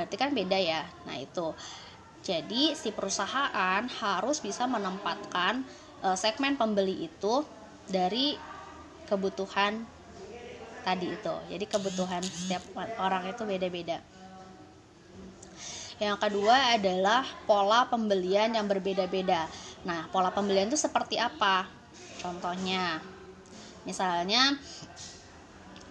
Berarti 0.00 0.16
kan 0.16 0.32
beda 0.32 0.56
ya? 0.56 0.88
Nah 1.04 1.20
itu. 1.20 1.52
Jadi 2.24 2.72
si 2.72 2.96
perusahaan 2.96 3.84
harus 3.84 4.40
bisa 4.40 4.64
menempatkan 4.64 5.60
e, 6.02 6.08
segmen 6.14 6.54
pembeli 6.54 7.06
itu 7.08 7.42
dari 7.88 8.36
kebutuhan 9.08 9.82
tadi 10.84 11.16
itu. 11.16 11.34
Jadi 11.48 11.64
kebutuhan 11.64 12.22
setiap 12.22 12.62
orang 13.00 13.28
itu 13.28 13.42
beda-beda. 13.44 13.98
Yang 15.98 16.16
kedua 16.22 16.78
adalah 16.78 17.26
pola 17.48 17.90
pembelian 17.90 18.54
yang 18.54 18.70
berbeda-beda. 18.70 19.50
Nah 19.82 20.06
pola 20.14 20.30
pembelian 20.30 20.70
itu 20.70 20.78
seperti 20.78 21.18
apa? 21.18 21.66
Contohnya 22.22 23.02
misalnya 23.82 24.54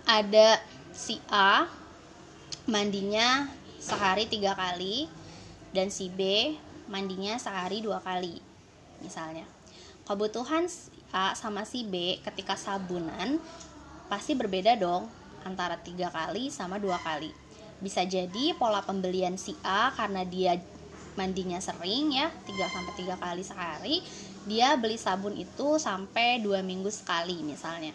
ada 0.08 0.62
si 0.96 1.20
A 1.28 1.68
mandinya 2.68 3.52
sehari 3.80 4.28
tiga 4.28 4.56
kali 4.56 5.12
dan 5.76 5.92
si 5.92 6.08
B 6.08 6.52
mandinya 6.88 7.36
sehari 7.36 7.84
dua 7.84 8.00
kali 8.00 8.40
misalnya 9.04 9.57
kebutuhan 10.08 10.72
A 11.12 11.36
sama 11.36 11.68
si 11.68 11.84
B 11.84 12.24
ketika 12.24 12.56
sabunan 12.56 13.44
pasti 14.08 14.40
berbeda 14.40 14.80
dong 14.80 15.12
antara 15.44 15.76
tiga 15.84 16.08
kali 16.08 16.48
sama 16.48 16.80
dua 16.80 16.96
kali. 17.04 17.36
Bisa 17.84 18.08
jadi 18.08 18.56
pola 18.56 18.80
pembelian 18.88 19.36
si 19.36 19.52
A 19.68 19.92
karena 19.92 20.24
dia 20.24 20.56
mandinya 21.20 21.60
sering 21.60 22.14
ya 22.14 22.32
3 22.46 22.56
sampai 22.72 22.94
tiga 22.94 23.16
kali 23.18 23.42
sehari 23.42 23.96
dia 24.46 24.78
beli 24.78 25.02
sabun 25.02 25.34
itu 25.34 25.82
sampai 25.82 26.40
dua 26.40 26.64
minggu 26.64 26.88
sekali 26.88 27.44
misalnya. 27.44 27.92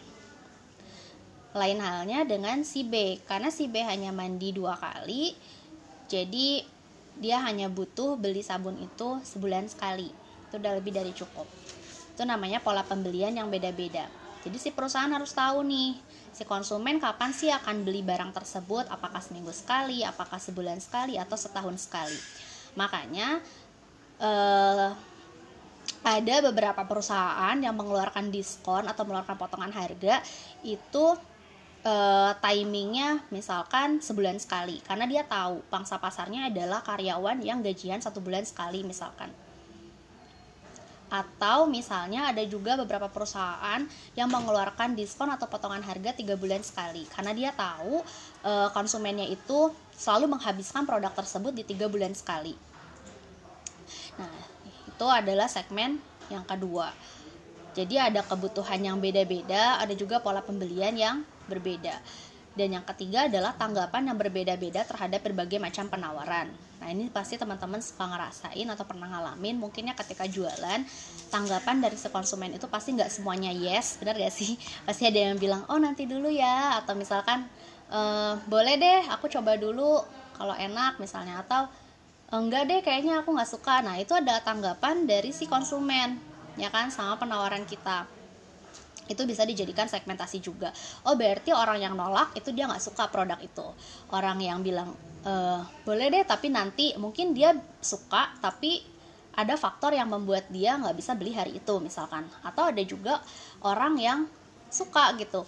Lain 1.56 1.80
halnya 1.80 2.28
dengan 2.28 2.60
si 2.64 2.84
B 2.84 3.24
karena 3.24 3.48
si 3.48 3.72
B 3.72 3.80
hanya 3.80 4.12
mandi 4.12 4.52
dua 4.52 4.76
kali 4.76 5.32
jadi 6.12 6.60
dia 7.16 7.40
hanya 7.44 7.72
butuh 7.72 8.20
beli 8.20 8.44
sabun 8.44 8.76
itu 8.80 9.20
sebulan 9.24 9.68
sekali. 9.72 10.12
Itu 10.48 10.60
udah 10.60 10.76
lebih 10.76 10.92
dari 10.92 11.12
cukup 11.16 11.48
itu 12.12 12.22
namanya 12.28 12.60
pola 12.60 12.84
pembelian 12.84 13.32
yang 13.32 13.48
beda-beda. 13.48 14.04
Jadi 14.42 14.58
si 14.58 14.70
perusahaan 14.74 15.08
harus 15.08 15.32
tahu 15.32 15.64
nih 15.64 15.96
si 16.34 16.42
konsumen 16.44 16.98
kapan 16.98 17.30
sih 17.32 17.48
akan 17.48 17.86
beli 17.86 18.04
barang 18.04 18.36
tersebut? 18.36 18.90
Apakah 18.92 19.24
seminggu 19.24 19.54
sekali 19.54 20.04
apakah 20.04 20.36
sebulan 20.36 20.76
sekali 20.82 21.16
atau 21.16 21.38
setahun 21.38 21.88
sekali? 21.88 22.18
Makanya 22.76 23.40
eh, 24.20 24.90
ada 26.02 26.36
beberapa 26.50 26.82
perusahaan 26.84 27.54
yang 27.56 27.74
mengeluarkan 27.78 28.34
diskon 28.34 28.90
atau 28.90 29.06
mengeluarkan 29.06 29.38
potongan 29.38 29.70
harga 29.70 30.18
itu 30.66 31.14
uh, 31.86 32.32
timingnya 32.42 33.22
misalkan 33.30 34.02
sebulan 34.02 34.38
sekali. 34.42 34.82
Karena 34.82 35.06
dia 35.06 35.22
tahu 35.26 35.62
pangsa 35.70 36.02
pasarnya 36.02 36.50
adalah 36.50 36.82
karyawan 36.82 37.42
yang 37.42 37.62
gajian 37.62 38.02
satu 38.02 38.18
bulan 38.18 38.42
sekali 38.42 38.82
misalkan 38.82 39.30
atau 41.12 41.68
misalnya 41.68 42.32
ada 42.32 42.40
juga 42.48 42.72
beberapa 42.80 43.04
perusahaan 43.12 43.84
yang 44.16 44.32
mengeluarkan 44.32 44.96
diskon 44.96 45.28
atau 45.28 45.44
potongan 45.44 45.84
harga 45.84 46.16
tiga 46.16 46.40
bulan 46.40 46.64
sekali. 46.64 47.04
Karena 47.12 47.36
dia 47.36 47.52
tahu 47.52 48.00
e, 48.40 48.52
konsumennya 48.72 49.28
itu 49.28 49.68
selalu 49.92 50.32
menghabiskan 50.32 50.88
produk 50.88 51.12
tersebut 51.12 51.52
di 51.52 51.68
tiga 51.68 51.92
bulan 51.92 52.16
sekali. 52.16 52.56
Nah 54.16 54.32
itu 54.88 55.06
adalah 55.06 55.52
segmen 55.52 56.00
yang 56.32 56.48
kedua. 56.48 56.88
Jadi 57.76 58.00
ada 58.00 58.24
kebutuhan 58.24 58.80
yang 58.80 58.96
beda-beda 58.96 59.84
ada 59.84 59.92
juga 59.92 60.16
pola 60.24 60.40
pembelian 60.40 60.96
yang 60.96 61.28
berbeda. 61.44 62.00
Dan 62.56 62.72
yang 62.80 62.84
ketiga 62.88 63.28
adalah 63.28 63.52
tanggapan 63.52 64.08
yang 64.08 64.16
berbeda-beda 64.16 64.88
terhadap 64.88 65.20
berbagai 65.28 65.60
macam 65.60 65.92
penawaran. 65.92 66.71
Nah 66.82 66.90
ini 66.90 67.06
pasti 67.14 67.38
teman-teman 67.38 67.78
suka 67.78 68.10
ngerasain 68.10 68.66
atau 68.66 68.82
pernah 68.82 69.06
ngalamin 69.06 69.54
mungkinnya 69.54 69.94
ketika 69.94 70.26
jualan 70.26 70.82
tanggapan 71.30 71.78
dari 71.78 71.94
si 71.94 72.10
konsumen 72.10 72.50
itu 72.50 72.66
pasti 72.66 72.98
nggak 72.98 73.06
semuanya 73.06 73.54
yes, 73.54 74.02
benar 74.02 74.18
gak 74.18 74.34
sih? 74.34 74.58
Pasti 74.86 75.06
ada 75.06 75.30
yang 75.30 75.38
bilang 75.38 75.62
oh 75.70 75.78
nanti 75.78 76.10
dulu 76.10 76.26
ya 76.26 76.82
atau 76.82 76.98
misalkan 76.98 77.46
e, 77.86 78.00
boleh 78.50 78.74
deh 78.82 79.06
aku 79.14 79.30
coba 79.30 79.54
dulu 79.54 80.02
kalau 80.34 80.58
enak 80.58 80.98
misalnya 80.98 81.46
atau 81.46 81.70
enggak 82.34 82.66
deh 82.66 82.80
kayaknya 82.82 83.22
aku 83.22 83.30
nggak 83.30 83.46
suka. 83.46 83.78
Nah 83.86 84.02
itu 84.02 84.10
adalah 84.18 84.42
tanggapan 84.42 85.06
dari 85.06 85.30
si 85.30 85.46
konsumen 85.46 86.18
ya 86.58 86.66
kan 86.68 86.90
sama 86.90 87.14
penawaran 87.14 87.62
kita 87.62 88.21
itu 89.12 89.22
bisa 89.28 89.44
dijadikan 89.44 89.86
segmentasi 89.86 90.40
juga. 90.40 90.72
Oh 91.04 91.14
berarti 91.14 91.52
orang 91.52 91.78
yang 91.84 91.94
nolak 91.94 92.32
itu 92.34 92.50
dia 92.50 92.64
nggak 92.66 92.82
suka 92.82 93.12
produk 93.12 93.38
itu. 93.44 93.64
Orang 94.08 94.40
yang 94.40 94.64
bilang 94.64 94.96
e, 95.22 95.32
boleh 95.84 96.08
deh 96.08 96.24
tapi 96.24 96.48
nanti 96.48 96.96
mungkin 96.96 97.36
dia 97.36 97.52
suka 97.84 98.32
tapi 98.40 98.80
ada 99.32 99.56
faktor 99.56 99.96
yang 99.96 100.12
membuat 100.12 100.48
dia 100.52 100.76
nggak 100.76 100.96
bisa 100.96 101.12
beli 101.16 101.32
hari 101.36 101.60
itu 101.60 101.74
misalkan. 101.78 102.24
Atau 102.40 102.68
ada 102.68 102.82
juga 102.84 103.20
orang 103.60 103.94
yang 104.00 104.18
suka 104.72 105.12
gitu. 105.20 105.44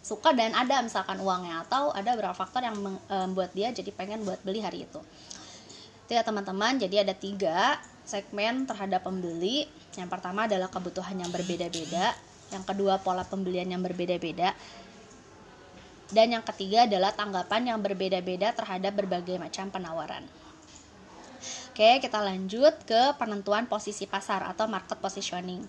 Suka 0.00 0.32
dan 0.32 0.56
ada 0.56 0.80
misalkan 0.80 1.20
uangnya 1.20 1.64
atau 1.68 1.92
ada 1.92 2.16
beberapa 2.16 2.32
faktor 2.32 2.64
yang 2.64 2.76
membuat 2.80 3.52
dia 3.52 3.68
jadi 3.72 3.92
pengen 3.92 4.24
buat 4.24 4.40
beli 4.40 4.64
hari 4.64 4.88
itu. 4.88 5.00
Itu 6.08 6.16
ya 6.16 6.24
teman-teman. 6.24 6.80
Jadi 6.80 6.96
ada 7.04 7.12
tiga 7.12 7.76
segmen 8.08 8.64
terhadap 8.64 9.04
pembeli. 9.04 9.68
Yang 9.94 10.08
pertama 10.08 10.48
adalah 10.48 10.72
kebutuhan 10.72 11.20
yang 11.20 11.28
berbeda-beda 11.28 12.29
yang 12.50 12.66
kedua 12.66 12.98
pola 12.98 13.22
pembelian 13.22 13.70
yang 13.70 13.82
berbeda-beda, 13.82 14.54
dan 16.10 16.34
yang 16.34 16.42
ketiga 16.42 16.90
adalah 16.90 17.14
tanggapan 17.14 17.70
yang 17.70 17.78
berbeda-beda 17.78 18.50
terhadap 18.50 18.98
berbagai 18.98 19.38
macam 19.38 19.70
penawaran. 19.70 20.26
Oke, 21.70 22.02
kita 22.02 22.18
lanjut 22.18 22.74
ke 22.84 23.14
penentuan 23.16 23.70
posisi 23.70 24.04
pasar 24.04 24.42
atau 24.44 24.66
market 24.66 24.98
positioning. 24.98 25.62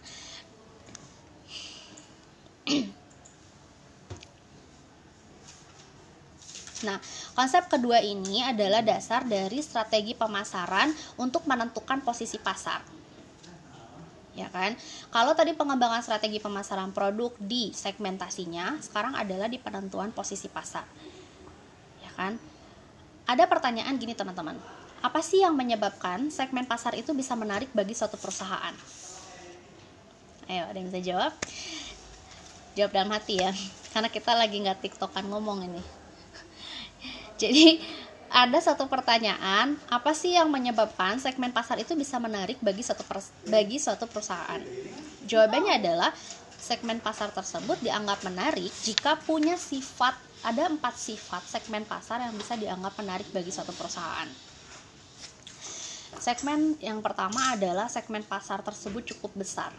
Nah, 6.81 6.97
konsep 7.38 7.69
kedua 7.69 8.01
ini 8.01 8.41
adalah 8.41 8.81
dasar 8.81 9.21
dari 9.21 9.61
strategi 9.61 10.17
pemasaran 10.17 10.89
untuk 11.21 11.45
menentukan 11.45 12.01
posisi 12.01 12.41
pasar 12.41 13.00
ya 14.31 14.47
kan? 14.47 14.75
Kalau 15.11 15.35
tadi 15.35 15.51
pengembangan 15.51 16.03
strategi 16.03 16.39
pemasaran 16.39 16.95
produk 16.95 17.35
di 17.39 17.75
segmentasinya, 17.75 18.79
sekarang 18.79 19.15
adalah 19.15 19.51
di 19.51 19.59
penentuan 19.59 20.15
posisi 20.15 20.47
pasar. 20.47 20.88
Ya 22.00 22.11
kan? 22.15 22.39
Ada 23.27 23.47
pertanyaan 23.47 23.95
gini 24.00 24.15
teman-teman. 24.15 24.59
Apa 25.01 25.19
sih 25.25 25.41
yang 25.41 25.57
menyebabkan 25.57 26.29
segmen 26.29 26.69
pasar 26.69 26.93
itu 26.93 27.11
bisa 27.17 27.33
menarik 27.33 27.73
bagi 27.73 27.97
suatu 27.97 28.15
perusahaan? 28.21 28.75
Ayo, 30.45 30.67
ada 30.67 30.77
yang 30.77 30.88
bisa 30.91 31.01
jawab? 31.01 31.33
Jawab 32.77 32.91
dalam 32.93 33.11
hati 33.11 33.41
ya. 33.41 33.51
Karena 33.91 34.07
kita 34.13 34.31
lagi 34.38 34.61
nggak 34.61 34.79
tiktokan 34.83 35.25
ngomong 35.27 35.67
ini. 35.67 35.81
Jadi 37.41 37.81
ada 38.31 38.63
satu 38.63 38.88
pertanyaan, 38.88 39.75
apa 39.91 40.15
sih 40.15 40.39
yang 40.39 40.47
menyebabkan 40.47 41.19
segmen 41.19 41.51
pasar 41.51 41.83
itu 41.83 42.00
bisa 42.00 42.15
menarik 42.15 42.55
bagi 42.63 42.79
suatu 42.79 43.03
bagi 43.51 43.75
suatu 43.75 44.07
perusahaan? 44.07 44.63
Jawabannya 45.27 45.83
adalah 45.83 46.15
segmen 46.55 47.03
pasar 47.03 47.35
tersebut 47.35 47.83
dianggap 47.83 48.23
menarik 48.23 48.71
jika 48.88 49.19
punya 49.19 49.59
sifat 49.59 50.15
ada 50.47 50.71
empat 50.71 50.95
sifat 50.95 51.43
segmen 51.43 51.83
pasar 51.83 52.24
yang 52.24 52.31
bisa 52.39 52.55
dianggap 52.55 52.96
menarik 53.03 53.27
bagi 53.35 53.51
suatu 53.51 53.75
perusahaan. 53.75 54.31
Segmen 56.15 56.79
yang 56.79 57.03
pertama 57.03 57.51
adalah 57.51 57.91
segmen 57.91 58.24
pasar 58.24 58.63
tersebut 58.63 59.11
cukup 59.11 59.44
besar. 59.44 59.75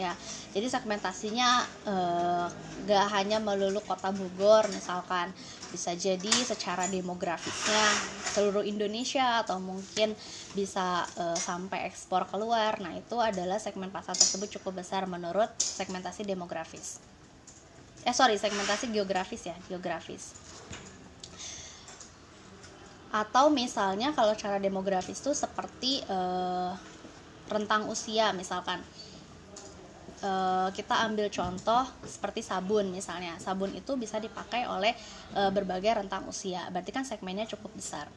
Ya, 0.00 0.16
jadi 0.56 0.64
segmentasinya 0.72 1.60
eh, 1.84 2.46
gak 2.88 3.06
hanya 3.12 3.36
melulu 3.36 3.84
kota 3.84 4.08
Bogor 4.08 4.64
misalkan, 4.72 5.28
bisa 5.70 5.94
jadi 5.94 6.30
secara 6.44 6.90
demografisnya 6.90 7.82
seluruh 8.30 8.66
Indonesia 8.66 9.42
atau 9.42 9.62
mungkin 9.62 10.14
bisa 10.54 11.06
e, 11.14 11.24
sampai 11.38 11.86
ekspor 11.86 12.26
keluar. 12.26 12.78
Nah, 12.82 12.94
itu 12.94 13.16
adalah 13.18 13.58
segmen 13.58 13.90
pasar 13.90 14.18
tersebut 14.18 14.60
cukup 14.60 14.82
besar 14.82 15.06
menurut 15.06 15.50
segmentasi 15.58 16.26
demografis. 16.26 16.98
Eh 18.02 18.14
sorry, 18.14 18.38
segmentasi 18.38 18.90
geografis 18.90 19.46
ya, 19.46 19.56
geografis. 19.70 20.34
Atau 23.10 23.50
misalnya 23.50 24.14
kalau 24.14 24.38
cara 24.38 24.62
demografis 24.62 25.18
itu 25.18 25.34
seperti 25.34 26.02
e, 26.06 26.18
rentang 27.50 27.90
usia 27.90 28.30
misalkan 28.30 28.78
uh, 30.24 30.68
kita 30.72 31.04
ambil 31.08 31.28
contoh 31.28 31.84
seperti 32.04 32.40
sabun 32.44 32.92
misalnya. 32.92 33.36
Sabun 33.40 33.72
itu 33.72 33.96
bisa 33.96 34.20
dipakai 34.20 34.64
oleh 34.68 34.92
uh, 35.36 35.50
berbagai 35.52 36.04
rentang 36.04 36.28
usia. 36.28 36.68
Berarti 36.72 36.90
kan 36.92 37.04
segmennya 37.04 37.48
cukup 37.48 37.72
besar. 37.76 38.08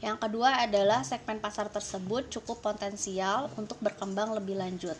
Yang 0.00 0.16
kedua 0.16 0.64
adalah 0.64 1.04
segmen 1.04 1.44
pasar 1.44 1.68
tersebut 1.68 2.32
cukup 2.32 2.64
potensial 2.64 3.52
untuk 3.60 3.76
berkembang 3.84 4.32
lebih 4.32 4.56
lanjut. 4.56 4.96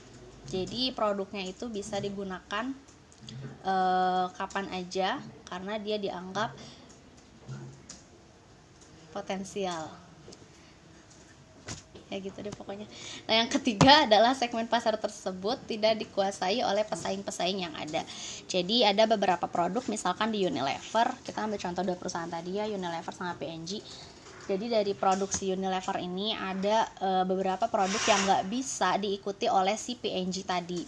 Jadi 0.50 0.92
produknya 0.92 1.46
itu 1.48 1.72
bisa 1.72 1.96
digunakan 1.96 2.74
uh, 3.64 4.26
kapan 4.36 4.66
aja 4.76 5.20
karena 5.48 5.80
dia 5.80 5.96
dianggap 5.96 6.52
potensial 9.10 10.09
ya 12.10 12.18
gitu 12.18 12.42
deh 12.42 12.50
pokoknya. 12.50 12.90
Nah 13.30 13.34
yang 13.40 13.48
ketiga 13.48 14.04
adalah 14.04 14.34
segmen 14.34 14.66
pasar 14.66 14.98
tersebut 14.98 15.62
tidak 15.70 15.96
dikuasai 16.02 16.60
oleh 16.66 16.82
pesaing-pesaing 16.82 17.64
yang 17.64 17.74
ada. 17.78 18.02
Jadi 18.50 18.82
ada 18.82 19.06
beberapa 19.06 19.46
produk 19.46 19.86
misalkan 19.86 20.34
di 20.34 20.42
Unilever 20.42 21.14
kita 21.22 21.46
ambil 21.46 21.62
contoh 21.62 21.82
dua 21.86 21.96
perusahaan 21.96 22.28
tadi 22.28 22.58
ya 22.58 22.66
Unilever 22.66 23.14
sama 23.14 23.38
P&G 23.38 23.80
jadi 24.50 24.66
dari 24.66 24.98
produksi 24.98 25.54
Unilever 25.54 26.02
ini 26.02 26.34
ada 26.34 26.90
e, 26.98 27.22
beberapa 27.22 27.70
produk 27.70 28.02
yang 28.02 28.18
nggak 28.26 28.44
bisa 28.50 28.98
diikuti 28.98 29.46
oleh 29.46 29.78
si 29.78 29.94
P&G 29.94 30.42
tadi. 30.42 30.82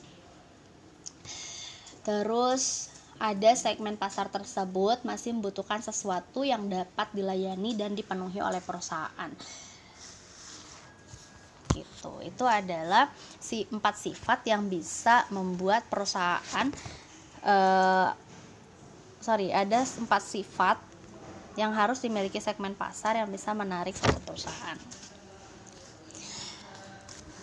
Terus 2.02 2.90
ada 3.22 3.54
segmen 3.54 3.94
pasar 3.94 4.26
tersebut 4.34 5.06
masih 5.06 5.38
membutuhkan 5.38 5.78
sesuatu 5.78 6.42
yang 6.42 6.66
dapat 6.66 7.06
dilayani 7.14 7.78
dan 7.78 7.94
dipenuhi 7.94 8.42
oleh 8.42 8.58
perusahaan 8.58 9.30
itu 12.24 12.42
adalah 12.42 13.12
si 13.38 13.68
empat 13.70 13.94
sifat 13.94 14.48
yang 14.48 14.66
bisa 14.66 15.28
membuat 15.30 15.86
perusahaan 15.86 16.66
uh, 17.46 18.10
sorry 19.22 19.54
ada 19.54 19.86
empat 19.86 20.22
sifat 20.22 20.76
yang 21.54 21.70
harus 21.76 22.00
dimiliki 22.00 22.40
segmen 22.40 22.72
pasar 22.72 23.20
yang 23.20 23.28
bisa 23.28 23.52
menarik 23.52 23.92
suatu 23.92 24.18
perusahaan. 24.24 24.78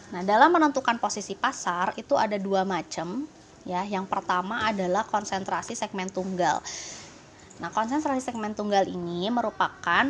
Nah, 0.10 0.26
dalam 0.26 0.50
menentukan 0.50 0.98
posisi 0.98 1.38
pasar 1.38 1.94
itu 1.94 2.18
ada 2.18 2.34
dua 2.42 2.66
macam 2.66 3.30
ya. 3.70 3.86
Yang 3.86 4.10
pertama 4.10 4.66
adalah 4.66 5.06
konsentrasi 5.06 5.78
segmen 5.78 6.10
tunggal. 6.10 6.58
Nah, 7.62 7.70
konsentrasi 7.70 8.24
segmen 8.34 8.58
tunggal 8.58 8.90
ini 8.90 9.30
merupakan 9.30 10.10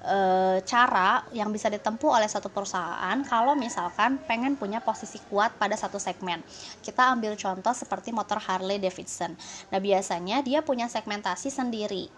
e, 0.00 0.18
cara 0.64 1.24
yang 1.36 1.52
bisa 1.52 1.68
ditempuh 1.68 2.10
oleh 2.20 2.28
satu 2.28 2.48
perusahaan 2.48 3.16
kalau 3.28 3.52
misalkan 3.56 4.16
pengen 4.24 4.56
punya 4.56 4.80
posisi 4.80 5.20
kuat 5.28 5.54
pada 5.60 5.76
satu 5.76 6.00
segmen. 6.00 6.40
Kita 6.80 7.12
ambil 7.12 7.36
contoh 7.36 7.72
seperti 7.76 8.10
motor 8.10 8.40
Harley 8.40 8.80
Davidson. 8.80 9.36
Nah 9.72 9.80
biasanya 9.80 10.40
dia 10.40 10.64
punya 10.64 10.88
segmentasi 10.88 11.52
sendiri, 11.52 12.08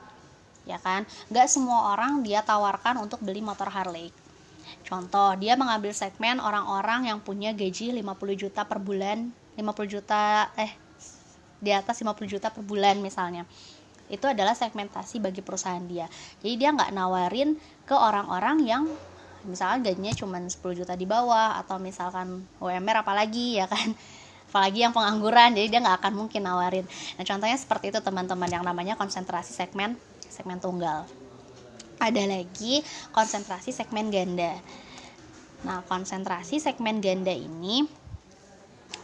ya 0.66 0.78
kan? 0.78 1.06
Gak 1.30 1.50
semua 1.50 1.94
orang 1.94 2.22
dia 2.22 2.42
tawarkan 2.42 3.02
untuk 3.02 3.22
beli 3.22 3.42
motor 3.42 3.70
Harley. 3.70 4.14
Contoh, 4.82 5.36
dia 5.38 5.54
mengambil 5.54 5.92
segmen 5.94 6.42
orang-orang 6.42 7.10
yang 7.10 7.18
punya 7.20 7.52
gaji 7.52 7.92
50 7.92 8.02
juta 8.34 8.66
per 8.66 8.82
bulan, 8.82 9.30
50 9.58 9.84
juta 9.86 10.48
eh 10.56 10.72
di 11.62 11.70
atas 11.70 12.02
50 12.02 12.26
juta 12.26 12.50
per 12.50 12.66
bulan 12.66 12.98
misalnya 12.98 13.46
itu 14.08 14.26
adalah 14.26 14.56
segmentasi 14.56 15.22
bagi 15.22 15.44
perusahaan 15.44 15.82
dia. 15.86 16.08
Jadi 16.42 16.54
dia 16.58 16.70
nggak 16.74 16.90
nawarin 16.90 17.54
ke 17.86 17.94
orang-orang 17.94 18.64
yang 18.66 18.82
misalkan 19.46 19.82
gajinya 19.82 20.14
cuma 20.14 20.38
10 20.38 20.54
juta 20.54 20.94
di 20.94 21.06
bawah 21.06 21.58
atau 21.58 21.78
misalkan 21.82 22.46
UMR 22.58 23.02
apalagi 23.02 23.58
ya 23.62 23.66
kan? 23.66 23.94
Apalagi 24.52 24.84
yang 24.84 24.92
pengangguran 24.92 25.56
jadi 25.56 25.64
dia 25.72 25.80
nggak 25.80 26.04
akan 26.04 26.12
mungkin 26.12 26.44
nawarin. 26.44 26.84
Nah 27.16 27.24
contohnya 27.24 27.56
seperti 27.56 27.88
itu 27.88 28.04
teman-teman 28.04 28.52
yang 28.52 28.60
namanya 28.60 29.00
konsentrasi 29.00 29.56
segmen 29.56 29.96
segmen 30.28 30.60
tunggal. 30.60 31.08
Ada 31.96 32.28
lagi 32.28 32.84
konsentrasi 33.16 33.72
segmen 33.72 34.12
ganda. 34.12 34.52
Nah 35.64 35.80
konsentrasi 35.88 36.60
segmen 36.60 37.00
ganda 37.00 37.32
ini 37.32 37.88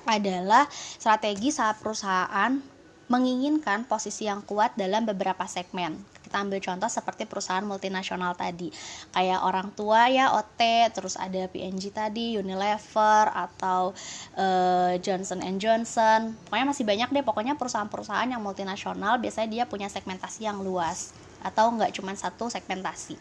adalah 0.05 0.69
strategi 0.73 1.49
saat 1.49 1.81
perusahaan 1.81 2.78
menginginkan 3.09 3.88
posisi 3.88 4.29
yang 4.29 4.44
kuat 4.44 4.77
dalam 4.77 5.09
beberapa 5.09 5.49
segmen. 5.49 5.97
Kita 6.21 6.44
ambil 6.44 6.61
contoh 6.61 6.92
seperti 6.92 7.25
perusahaan 7.25 7.64
multinasional 7.64 8.37
tadi. 8.37 8.68
Kayak 9.16 9.40
orang 9.49 9.73
tua 9.73 10.12
ya 10.12 10.37
OT 10.37 10.92
terus 10.92 11.16
ada 11.16 11.49
PNG 11.49 11.88
tadi 11.88 12.37
Unilever 12.37 13.33
atau 13.33 13.97
uh, 14.37 14.92
Johnson 15.01 15.40
Johnson. 15.57 16.37
Pokoknya 16.44 16.68
masih 16.68 16.85
banyak 16.85 17.09
deh 17.09 17.25
pokoknya 17.25 17.57
perusahaan-perusahaan 17.57 18.29
yang 18.29 18.44
multinasional 18.44 19.16
biasanya 19.16 19.49
dia 19.49 19.64
punya 19.64 19.88
segmentasi 19.88 20.44
yang 20.44 20.61
luas. 20.61 21.16
Atau 21.40 21.73
nggak 21.73 21.97
cuma 21.97 22.12
satu 22.12 22.53
segmentasi. 22.53 23.16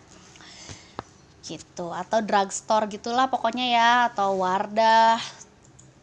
Gitu. 1.47 1.88
Atau 1.95 2.19
drugstore 2.28 2.91
gitulah 2.91 3.32
pokoknya 3.32 3.65
ya 3.71 3.91
atau 4.12 4.43
Wardah 4.43 5.47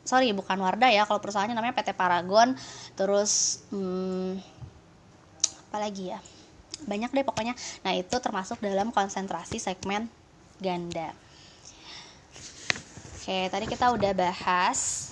sorry 0.05 0.31
bukan 0.37 0.61
Wardah 0.61 0.93
ya 0.93 1.09
kalau 1.09 1.19
perusahaannya 1.19 1.57
namanya 1.57 1.75
PT 1.75 1.97
Paragon. 1.97 2.55
Terus 2.95 3.65
hmm, 3.73 4.39
apa 5.73 5.77
lagi 5.81 6.13
ya? 6.13 6.21
Banyak 6.85 7.11
deh 7.11 7.25
pokoknya. 7.25 7.57
Nah 7.83 7.93
itu 7.97 8.17
termasuk 8.21 8.61
dalam 8.61 8.93
konsentrasi 8.93 9.59
segmen 9.59 10.07
ganda. 10.61 11.11
Oke 13.25 13.49
tadi 13.49 13.65
kita 13.65 13.89
udah 13.91 14.13
bahas 14.13 15.11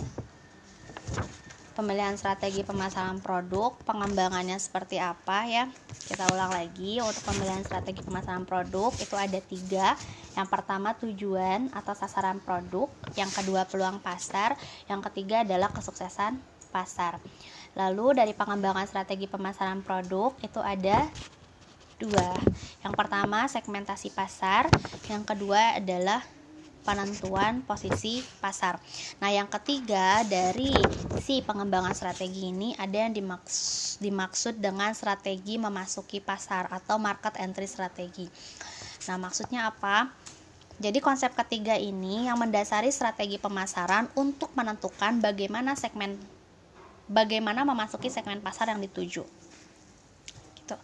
pemilihan 1.82 2.14
strategi 2.14 2.62
pemasaran 2.62 3.18
produk, 3.18 3.74
pengembangannya 3.82 4.54
seperti 4.54 5.02
apa 5.02 5.50
ya. 5.50 5.66
Kita 6.06 6.30
ulang 6.30 6.54
lagi 6.54 7.02
untuk 7.02 7.26
pemilihan 7.26 7.66
strategi 7.66 8.06
pemasaran 8.06 8.46
produk 8.46 8.94
itu 9.02 9.18
ada 9.18 9.42
tiga. 9.42 9.98
Yang 10.38 10.46
pertama 10.46 10.94
tujuan 10.94 11.74
atau 11.74 11.90
sasaran 11.98 12.38
produk, 12.38 12.86
yang 13.18 13.26
kedua 13.34 13.66
peluang 13.66 13.98
pasar, 13.98 14.54
yang 14.86 15.02
ketiga 15.10 15.42
adalah 15.42 15.74
kesuksesan 15.74 16.38
pasar. 16.70 17.18
Lalu 17.74 18.14
dari 18.14 18.30
pengembangan 18.30 18.86
strategi 18.86 19.26
pemasaran 19.26 19.82
produk 19.82 20.38
itu 20.38 20.62
ada 20.62 21.10
dua. 21.98 22.30
Yang 22.86 22.94
pertama 22.94 23.50
segmentasi 23.50 24.14
pasar, 24.14 24.70
yang 25.10 25.26
kedua 25.26 25.82
adalah 25.82 26.22
penentuan 26.82 27.62
posisi 27.62 28.22
pasar. 28.42 28.78
Nah, 29.22 29.30
yang 29.30 29.46
ketiga 29.46 30.26
dari 30.26 30.82
si 31.16 31.40
pengembangan 31.42 31.94
strategi 31.94 32.50
ini 32.50 32.74
ada 32.74 33.06
yang 33.06 33.14
dimaks 33.14 33.96
dimaksud 34.02 34.58
dengan 34.58 34.90
strategi 34.92 35.56
memasuki 35.56 36.18
pasar 36.18 36.66
atau 36.70 36.98
market 36.98 37.38
entry 37.38 37.70
strategi. 37.70 38.26
Nah, 39.06 39.18
maksudnya 39.18 39.70
apa? 39.70 40.10
Jadi 40.82 40.98
konsep 40.98 41.30
ketiga 41.38 41.78
ini 41.78 42.26
yang 42.26 42.38
mendasari 42.42 42.90
strategi 42.90 43.38
pemasaran 43.38 44.10
untuk 44.18 44.50
menentukan 44.58 45.22
bagaimana 45.22 45.78
segmen 45.78 46.18
bagaimana 47.06 47.62
memasuki 47.62 48.08
segmen 48.08 48.40
pasar 48.40 48.72
yang 48.72 48.80
dituju 48.80 49.22
gitu. 50.62 50.78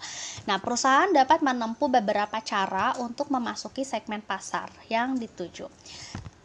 Nah, 0.50 0.58
perusahaan 0.58 1.08
dapat 1.14 1.40
menempuh 1.40 1.86
beberapa 1.86 2.42
cara 2.42 2.98
untuk 2.98 3.30
memasuki 3.30 3.86
segmen 3.86 4.20
pasar 4.20 4.68
yang 4.90 5.14
dituju. 5.14 5.70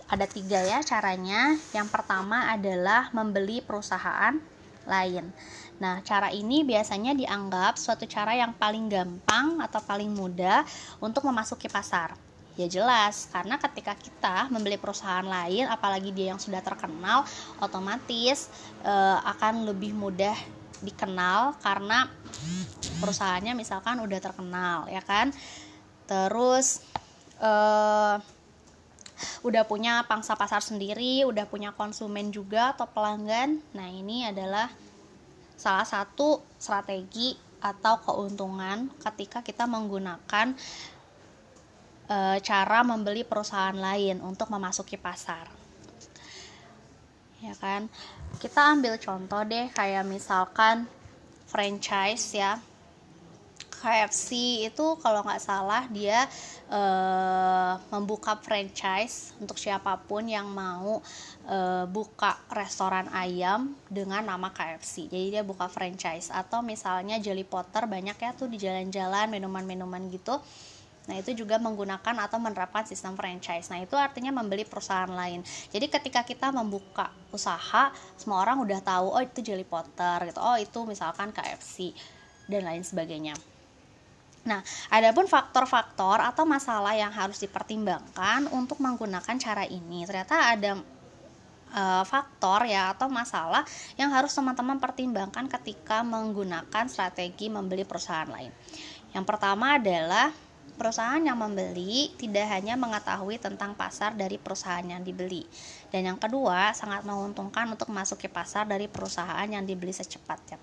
Ada 0.08 0.30
tiga 0.30 0.62
ya 0.62 0.80
caranya. 0.86 1.58
Yang 1.74 1.90
pertama 1.90 2.54
adalah 2.54 3.10
membeli 3.12 3.66
perusahaan 3.66 4.38
lain. 4.86 5.26
Nah, 5.82 6.04
cara 6.06 6.30
ini 6.30 6.62
biasanya 6.62 7.18
dianggap 7.18 7.82
suatu 7.82 8.06
cara 8.06 8.38
yang 8.38 8.54
paling 8.54 8.92
gampang 8.92 9.58
atau 9.64 9.82
paling 9.82 10.12
mudah 10.12 10.62
untuk 11.02 11.26
memasuki 11.26 11.66
pasar. 11.66 12.14
Ya 12.54 12.70
jelas, 12.70 13.34
karena 13.34 13.58
ketika 13.58 13.98
kita 13.98 14.46
membeli 14.54 14.78
perusahaan 14.78 15.26
lain, 15.26 15.66
apalagi 15.66 16.14
dia 16.14 16.30
yang 16.30 16.38
sudah 16.38 16.62
terkenal, 16.62 17.26
otomatis 17.58 18.46
e, 18.86 18.94
akan 19.26 19.66
lebih 19.66 19.98
mudah 19.98 20.38
dikenal 20.84 21.58
karena 21.64 22.12
perusahaannya 23.00 23.56
misalkan 23.56 24.04
udah 24.04 24.20
terkenal 24.20 24.86
ya 24.92 25.02
kan? 25.02 25.32
Terus 26.06 26.84
uh, 27.40 28.20
udah 29.44 29.64
punya 29.68 30.04
pangsa 30.04 30.36
pasar 30.36 30.60
sendiri 30.60 31.24
udah 31.24 31.48
punya 31.48 31.72
konsumen 31.74 32.30
juga 32.30 32.76
atau 32.76 32.88
pelanggan. 32.90 33.60
Nah 33.76 33.88
ini 33.88 34.28
adalah 34.28 34.68
salah 35.56 35.88
satu 35.88 36.44
strategi 36.60 37.36
atau 37.64 38.04
keuntungan 38.04 38.92
ketika 39.00 39.40
kita 39.40 39.64
menggunakan 39.64 40.52
e, 42.12 42.18
cara 42.44 42.80
membeli 42.84 43.24
perusahaan 43.24 43.76
lain 43.76 44.20
untuk 44.20 44.52
memasuki 44.52 45.00
pasar. 45.00 45.48
Ya 47.40 47.56
kan 47.56 47.88
kita 48.42 48.74
ambil 48.74 48.98
contoh 48.98 49.42
deh 49.46 49.70
kayak 49.74 50.06
misalkan 50.08 50.90
franchise 51.50 52.34
ya. 52.34 52.58
KFC 53.84 54.64
itu 54.64 54.96
kalau 55.04 55.28
nggak 55.28 55.44
salah 55.44 55.84
dia 55.92 56.24
e, 56.72 56.82
membuka 57.92 58.40
franchise 58.40 59.36
untuk 59.44 59.60
siapa 59.60 60.00
pun 60.08 60.24
yang 60.24 60.48
mau 60.48 61.04
e, 61.44 61.84
buka 61.92 62.40
restoran 62.48 63.12
ayam 63.12 63.76
dengan 63.92 64.24
nama 64.24 64.56
KFC. 64.56 65.12
Jadi 65.12 65.36
dia 65.36 65.44
buka 65.44 65.68
franchise. 65.68 66.32
Atau 66.32 66.64
misalnya 66.64 67.20
Jelly 67.20 67.44
Potter 67.44 67.84
banyak 67.84 68.16
ya 68.16 68.32
tuh 68.32 68.48
di 68.48 68.56
jalan-jalan 68.56 69.28
minuman-minuman 69.28 70.08
gitu 70.08 70.40
Nah, 71.04 71.20
itu 71.20 71.36
juga 71.36 71.60
menggunakan 71.60 72.16
atau 72.24 72.40
menerapkan 72.40 72.88
sistem 72.88 73.20
franchise. 73.20 73.68
Nah, 73.68 73.84
itu 73.84 74.00
artinya 74.00 74.32
membeli 74.32 74.64
perusahaan 74.64 75.12
lain. 75.12 75.44
Jadi 75.44 75.92
ketika 75.92 76.24
kita 76.24 76.48
membuka 76.56 77.12
usaha, 77.36 77.92
semua 78.16 78.40
orang 78.40 78.64
udah 78.64 78.80
tahu, 78.80 79.12
oh 79.12 79.20
itu 79.20 79.44
Jelly 79.44 79.68
Potter 79.68 80.32
gitu. 80.32 80.40
Oh, 80.40 80.56
itu 80.56 80.80
misalkan 80.88 81.36
KFC 81.36 81.92
dan 82.48 82.64
lain 82.64 82.88
sebagainya. 82.88 83.36
Nah, 84.44 84.60
adapun 84.92 85.24
faktor-faktor 85.28 86.20
atau 86.20 86.44
masalah 86.44 86.96
yang 86.96 87.12
harus 87.12 87.40
dipertimbangkan 87.40 88.52
untuk 88.52 88.80
menggunakan 88.84 89.36
cara 89.40 89.64
ini. 89.64 90.04
Ternyata 90.04 90.36
ada 90.52 90.84
e, 91.72 91.84
faktor 92.04 92.68
ya 92.68 92.92
atau 92.92 93.08
masalah 93.08 93.64
yang 93.96 94.12
harus 94.12 94.36
teman-teman 94.36 94.84
pertimbangkan 94.84 95.48
ketika 95.48 96.04
menggunakan 96.04 96.92
strategi 96.92 97.48
membeli 97.48 97.88
perusahaan 97.88 98.28
lain. 98.28 98.52
Yang 99.16 99.26
pertama 99.32 99.80
adalah 99.80 100.36
Perusahaan 100.74 101.22
yang 101.22 101.38
membeli 101.38 102.10
tidak 102.18 102.50
hanya 102.50 102.74
mengetahui 102.74 103.38
tentang 103.38 103.78
pasar 103.78 104.18
dari 104.18 104.42
perusahaan 104.42 104.84
yang 104.84 105.06
dibeli. 105.06 105.46
Dan 105.94 106.10
yang 106.10 106.18
kedua, 106.18 106.74
sangat 106.74 107.06
menguntungkan 107.06 107.70
untuk 107.70 107.94
masuk 107.94 108.18
ke 108.18 108.30
pasar 108.30 108.66
dari 108.66 108.90
perusahaan 108.90 109.46
yang 109.46 109.64
dibeli 109.64 109.94
secepatnya. 109.94 110.58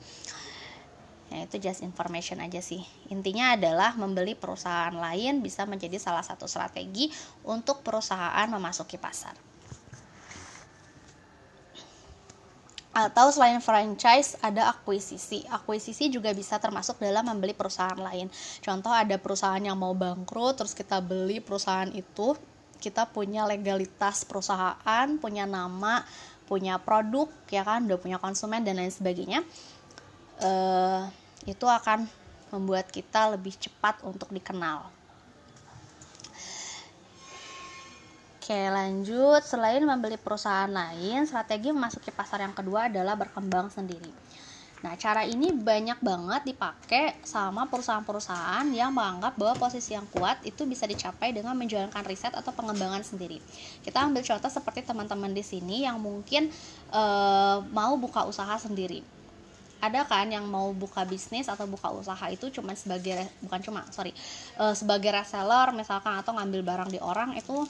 Ya, 1.31 1.47
itu 1.47 1.63
just 1.63 1.87
information 1.87 2.43
aja 2.43 2.59
sih. 2.59 2.83
Intinya 3.15 3.55
adalah 3.55 3.95
membeli 3.95 4.35
perusahaan 4.35 4.91
lain 4.91 5.47
bisa 5.47 5.63
menjadi 5.63 5.95
salah 6.03 6.27
satu 6.27 6.51
strategi 6.51 7.07
untuk 7.47 7.87
perusahaan 7.87 8.51
memasuki 8.51 8.99
pasar. 8.99 9.50
Atau 13.09 13.33
selain 13.33 13.63
franchise 13.63 14.37
ada 14.45 14.69
akuisisi. 14.69 15.47
Akuisisi 15.49 16.13
juga 16.13 16.35
bisa 16.37 16.61
termasuk 16.61 17.01
dalam 17.01 17.25
membeli 17.25 17.57
perusahaan 17.57 17.97
lain. 17.97 18.29
Contoh 18.61 18.93
ada 18.93 19.17
perusahaan 19.17 19.63
yang 19.63 19.79
mau 19.81 19.97
bangkrut 19.97 20.61
terus 20.61 20.77
kita 20.77 21.01
beli 21.01 21.41
perusahaan 21.41 21.89
itu, 21.95 22.37
kita 22.83 23.09
punya 23.09 23.49
legalitas 23.49 24.29
perusahaan, 24.29 25.09
punya 25.17 25.49
nama, 25.49 26.05
punya 26.45 26.77
produk 26.83 27.31
ya 27.49 27.63
kan, 27.63 27.87
udah 27.87 27.99
punya 28.03 28.19
konsumen 28.21 28.61
dan 28.67 28.77
lain 28.77 28.93
sebagainya. 28.93 29.41
Uh, 30.41 31.09
itu 31.49 31.65
akan 31.65 32.05
membuat 32.51 32.91
kita 32.91 33.33
lebih 33.33 33.55
cepat 33.57 34.03
untuk 34.03 34.29
dikenal. 34.35 35.00
Oke, 38.51 38.67
lanjut. 38.67 39.47
Selain 39.47 39.79
membeli 39.79 40.19
perusahaan 40.19 40.67
lain, 40.67 41.23
strategi 41.23 41.71
memasuki 41.71 42.11
pasar 42.11 42.43
yang 42.43 42.51
kedua 42.51 42.91
adalah 42.91 43.15
berkembang 43.15 43.71
sendiri. 43.71 44.11
Nah, 44.83 44.99
cara 44.99 45.23
ini 45.23 45.55
banyak 45.55 46.03
banget 46.03 46.43
dipakai 46.51 47.23
sama 47.23 47.71
perusahaan-perusahaan 47.71 48.67
yang 48.75 48.91
menganggap 48.91 49.39
bahwa 49.39 49.55
posisi 49.55 49.95
yang 49.95 50.11
kuat 50.11 50.43
itu 50.43 50.67
bisa 50.67 50.83
dicapai 50.91 51.31
dengan 51.31 51.55
menjalankan 51.55 52.03
riset 52.03 52.35
atau 52.35 52.51
pengembangan 52.51 53.07
sendiri. 53.07 53.39
Kita 53.87 54.03
ambil 54.03 54.27
contoh 54.27 54.51
seperti 54.51 54.83
teman-teman 54.83 55.31
di 55.31 55.47
sini 55.47 55.87
yang 55.87 56.03
mungkin 56.03 56.51
e, 56.91 57.03
mau 57.71 57.95
buka 58.03 58.27
usaha 58.27 58.59
sendiri. 58.59 59.07
ada 59.81 60.05
kan 60.05 60.29
yang 60.29 60.45
mau 60.45 60.77
buka 60.77 61.09
bisnis 61.09 61.49
atau 61.49 61.65
buka 61.65 61.89
usaha 61.89 62.29
itu 62.29 62.53
cuma 62.53 62.77
sebagai 62.77 63.33
bukan 63.41 63.61
cuma 63.65 63.81
sorry 63.89 64.13
uh, 64.61 64.77
sebagai 64.77 65.09
reseller 65.09 65.73
misalkan 65.73 66.21
atau 66.21 66.37
ngambil 66.37 66.61
barang 66.61 66.91
di 66.93 67.01
orang 67.01 67.33
itu 67.33 67.65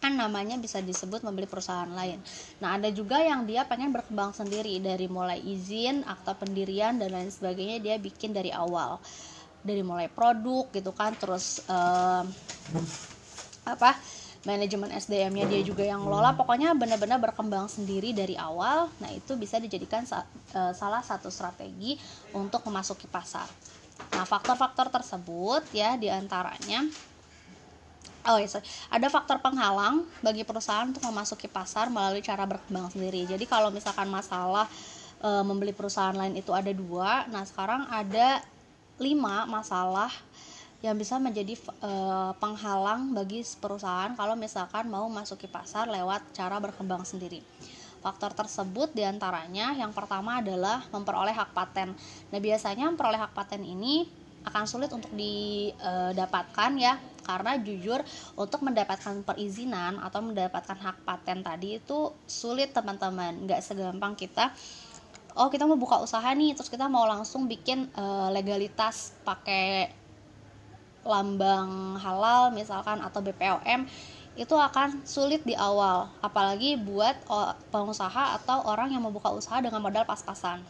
kan 0.00 0.16
namanya 0.16 0.56
bisa 0.56 0.80
disebut 0.80 1.20
membeli 1.20 1.44
perusahaan 1.44 1.88
lain. 1.92 2.16
Nah, 2.64 2.80
ada 2.80 2.88
juga 2.88 3.20
yang 3.20 3.44
dia 3.44 3.68
pengen 3.68 3.92
berkembang 3.92 4.32
sendiri 4.32 4.80
dari 4.80 5.06
mulai 5.06 5.38
izin, 5.44 6.08
akta 6.08 6.32
pendirian 6.40 6.96
dan 6.96 7.12
lain 7.12 7.28
sebagainya 7.28 7.78
dia 7.84 7.96
bikin 8.00 8.32
dari 8.32 8.48
awal. 8.48 8.96
Dari 9.60 9.84
mulai 9.84 10.08
produk 10.08 10.72
gitu 10.72 10.96
kan, 10.96 11.12
terus 11.20 11.60
uh, 11.68 12.24
apa? 13.68 13.92
manajemen 14.48 14.88
SDM-nya 14.88 15.44
dia 15.44 15.60
juga 15.60 15.84
yang 15.84 16.00
ngelola 16.00 16.32
pokoknya 16.32 16.72
benar-benar 16.72 17.20
berkembang 17.20 17.68
sendiri 17.68 18.16
dari 18.16 18.40
awal 18.40 18.88
nah 18.96 19.10
itu 19.12 19.36
bisa 19.36 19.60
dijadikan 19.60 20.08
sa 20.08 20.24
uh, 20.56 20.72
salah 20.72 21.04
satu 21.04 21.28
strategi 21.28 22.00
untuk 22.32 22.64
memasuki 22.64 23.04
pasar 23.04 23.44
nah 24.16 24.24
faktor-faktor 24.24 24.88
tersebut 24.88 25.60
ya 25.76 26.00
di 26.00 26.08
antaranya 26.08 26.88
Oh 28.28 28.36
iya, 28.36 28.48
sorry. 28.52 28.68
ada 28.92 29.08
faktor 29.08 29.40
penghalang 29.40 30.04
bagi 30.20 30.44
perusahaan 30.44 30.84
untuk 30.84 31.00
memasuki 31.08 31.48
pasar 31.48 31.88
melalui 31.88 32.20
cara 32.20 32.44
berkembang 32.44 32.92
sendiri. 32.92 33.24
Jadi 33.24 33.48
kalau 33.48 33.72
misalkan 33.72 34.12
masalah 34.12 34.68
e, 35.24 35.28
membeli 35.40 35.72
perusahaan 35.72 36.12
lain 36.12 36.36
itu 36.36 36.52
ada 36.52 36.68
dua, 36.68 37.24
nah 37.32 37.40
sekarang 37.48 37.88
ada 37.88 38.44
lima 39.00 39.48
masalah 39.48 40.12
yang 40.80 40.96
bisa 40.96 41.20
menjadi 41.20 41.60
uh, 41.84 42.32
penghalang 42.40 43.12
bagi 43.12 43.44
perusahaan 43.60 44.16
kalau 44.16 44.32
misalkan 44.32 44.88
mau 44.88 45.04
masuki 45.12 45.44
pasar 45.44 45.92
lewat 45.92 46.32
cara 46.32 46.56
berkembang 46.56 47.04
sendiri. 47.04 47.44
Faktor 48.00 48.32
tersebut 48.32 48.96
di 48.96 49.04
antaranya 49.04 49.76
yang 49.76 49.92
pertama 49.92 50.40
adalah 50.40 50.80
memperoleh 50.88 51.36
hak 51.36 51.52
paten. 51.52 51.92
Nah 52.32 52.40
biasanya 52.40 52.88
memperoleh 52.88 53.20
hak 53.20 53.36
paten 53.36 53.60
ini 53.60 54.08
akan 54.40 54.64
sulit 54.64 54.88
untuk 54.88 55.12
didapatkan 55.12 56.72
ya 56.80 56.96
karena 57.30 57.62
jujur 57.62 58.02
untuk 58.34 58.66
mendapatkan 58.66 59.22
perizinan 59.22 60.02
atau 60.02 60.18
mendapatkan 60.18 60.74
hak 60.74 61.06
paten 61.06 61.46
tadi 61.46 61.78
itu 61.78 62.10
sulit 62.26 62.74
teman-teman. 62.74 63.46
Nggak 63.46 63.62
segampang 63.62 64.18
kita 64.18 64.50
oh 65.38 65.46
kita 65.46 65.62
mau 65.62 65.78
buka 65.78 66.02
usaha 66.02 66.26
nih 66.34 66.58
terus 66.58 66.66
kita 66.66 66.90
mau 66.90 67.06
langsung 67.06 67.46
bikin 67.46 67.86
uh, 67.94 68.34
legalitas 68.34 69.14
pakai 69.22 69.94
lambang 71.06 71.96
halal 72.02 72.50
misalkan 72.50 72.98
atau 73.00 73.22
BPOM 73.22 73.86
itu 74.38 74.54
akan 74.56 75.04
sulit 75.04 75.42
di 75.44 75.52
awal. 75.58 76.08
Apalagi 76.24 76.78
buat 76.80 77.18
pengusaha 77.68 78.40
atau 78.40 78.64
orang 78.64 78.94
yang 78.94 79.02
membuka 79.04 79.28
usaha 79.30 79.60
dengan 79.60 79.82
modal 79.84 80.06
pas-pasan 80.06 80.62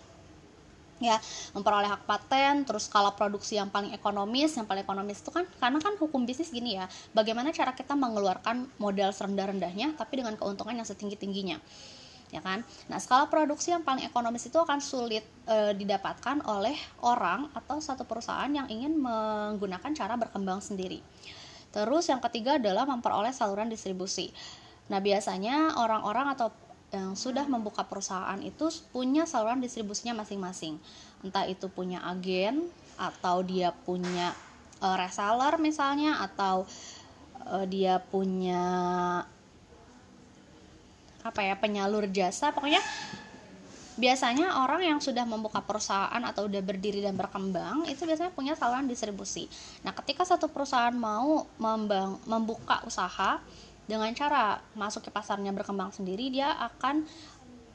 ya 1.00 1.16
memperoleh 1.56 1.88
hak 1.88 2.04
paten 2.04 2.68
terus 2.68 2.86
skala 2.86 3.16
produksi 3.16 3.56
yang 3.56 3.72
paling 3.72 3.96
ekonomis 3.96 4.52
yang 4.54 4.68
paling 4.68 4.84
ekonomis 4.84 5.24
itu 5.24 5.32
kan 5.32 5.48
karena 5.56 5.80
kan 5.80 5.96
hukum 5.96 6.28
bisnis 6.28 6.52
gini 6.52 6.76
ya 6.76 6.86
bagaimana 7.16 7.50
cara 7.56 7.72
kita 7.72 7.96
mengeluarkan 7.96 8.68
modal 8.76 9.10
serendah-rendahnya 9.10 9.96
tapi 9.96 10.20
dengan 10.20 10.36
keuntungan 10.36 10.76
yang 10.76 10.86
setinggi-tingginya 10.86 11.56
ya 12.30 12.38
kan? 12.38 12.62
Nah 12.86 13.02
skala 13.02 13.26
produksi 13.26 13.74
yang 13.74 13.82
paling 13.82 14.06
ekonomis 14.06 14.46
itu 14.46 14.54
akan 14.54 14.78
sulit 14.78 15.26
e, 15.50 15.74
didapatkan 15.74 16.46
oleh 16.46 16.78
orang 17.02 17.50
atau 17.58 17.82
satu 17.82 18.06
perusahaan 18.06 18.46
yang 18.46 18.70
ingin 18.70 18.94
menggunakan 18.94 19.90
cara 19.98 20.14
berkembang 20.14 20.62
sendiri. 20.62 21.02
Terus 21.74 22.06
yang 22.06 22.22
ketiga 22.22 22.58
adalah 22.58 22.86
memperoleh 22.86 23.34
saluran 23.34 23.66
distribusi. 23.66 24.30
Nah 24.90 24.98
biasanya 25.02 25.78
orang-orang 25.78 26.34
atau 26.34 26.54
yang 26.90 27.14
sudah 27.14 27.46
membuka 27.46 27.86
perusahaan 27.86 28.38
itu 28.42 28.66
punya 28.90 29.22
saluran 29.22 29.62
distribusinya 29.62 30.26
masing-masing 30.26 30.74
entah 31.22 31.46
itu 31.46 31.70
punya 31.70 32.02
agen 32.02 32.66
atau 32.98 33.46
dia 33.46 33.70
punya 33.86 34.34
e, 34.82 34.86
reseller 34.98 35.54
misalnya 35.62 36.18
atau 36.18 36.66
e, 37.46 37.56
dia 37.70 38.02
punya 38.02 38.64
apa 41.20 41.40
ya 41.44 41.54
penyalur 41.60 42.08
jasa 42.10 42.50
pokoknya 42.50 42.82
biasanya 44.00 44.64
orang 44.64 44.80
yang 44.80 44.98
sudah 44.98 45.28
membuka 45.28 45.60
perusahaan 45.60 46.24
atau 46.24 46.48
udah 46.48 46.64
berdiri 46.64 47.04
dan 47.04 47.20
berkembang 47.20 47.84
itu 47.84 48.08
biasanya 48.08 48.32
punya 48.32 48.56
saluran 48.56 48.88
distribusi. 48.88 49.44
Nah, 49.84 49.92
ketika 49.92 50.24
satu 50.24 50.48
perusahaan 50.48 50.96
mau 50.96 51.44
membuka 52.24 52.80
usaha 52.88 53.44
dengan 53.90 54.14
cara 54.14 54.62
masuk 54.78 55.02
ke 55.02 55.10
pasarnya 55.10 55.50
berkembang 55.50 55.90
sendiri, 55.90 56.30
dia 56.30 56.54
akan 56.54 57.02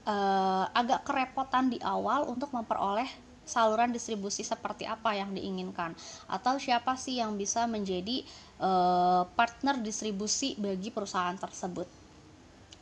uh, 0.07 0.71
agak 0.71 1.03
kerepotan 1.03 1.67
di 1.67 1.77
awal 1.83 2.31
untuk 2.31 2.55
memperoleh 2.55 3.07
saluran 3.43 3.91
distribusi 3.91 4.41
seperti 4.41 4.89
apa 4.89 5.13
yang 5.13 5.29
diinginkan 5.35 5.93
atau 6.25 6.57
siapa 6.57 6.97
sih 6.97 7.21
yang 7.21 7.37
bisa 7.37 7.69
menjadi 7.69 8.25
uh, 8.57 9.29
partner 9.37 9.77
distribusi 9.85 10.57
bagi 10.57 10.89
perusahaan 10.89 11.37
tersebut 11.37 11.85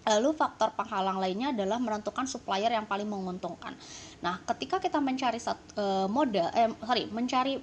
Lalu 0.03 0.35
faktor 0.35 0.75
penghalang 0.75 1.15
lainnya 1.15 1.55
adalah 1.55 1.79
menentukan 1.79 2.27
supplier 2.27 2.67
yang 2.75 2.83
paling 2.83 3.07
menguntungkan. 3.07 3.71
Nah, 4.19 4.43
ketika 4.43 4.83
kita 4.83 4.99
mencari 4.99 5.39
satu 5.39 5.63
e, 5.79 5.85
modal, 6.11 6.51
eh 6.51 6.67
sorry, 6.83 7.07
mencari 7.07 7.55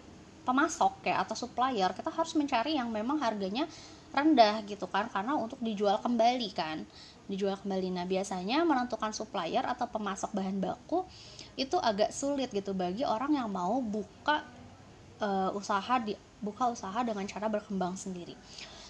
pemasok 0.48 1.04
kayak 1.04 1.28
atau 1.28 1.37
supplier, 1.37 1.92
kita 1.92 2.09
harus 2.09 2.33
mencari 2.33 2.80
yang 2.80 2.88
memang 2.88 3.20
harganya 3.20 3.68
rendah 4.10 4.66
gitu 4.66 4.90
kan, 4.90 5.06
karena 5.06 5.38
untuk 5.38 5.62
dijual 5.62 6.02
kembali 6.02 6.50
kan, 6.50 6.82
dijual 7.30 7.54
kembali. 7.58 7.94
Nah, 7.94 8.06
biasanya 8.06 8.66
menentukan 8.66 9.14
supplier 9.14 9.62
atau 9.62 9.86
pemasok 9.86 10.34
bahan 10.34 10.58
baku 10.58 11.06
itu 11.54 11.78
agak 11.78 12.10
sulit 12.10 12.50
gitu 12.50 12.74
bagi 12.74 13.06
orang 13.06 13.38
yang 13.38 13.48
mau 13.50 13.78
buka 13.78 14.42
e, 15.22 15.28
usaha 15.54 16.02
di 16.02 16.18
buka 16.40 16.72
usaha 16.72 17.04
dengan 17.06 17.22
cara 17.28 17.46
berkembang 17.46 17.94
sendiri. 17.94 18.34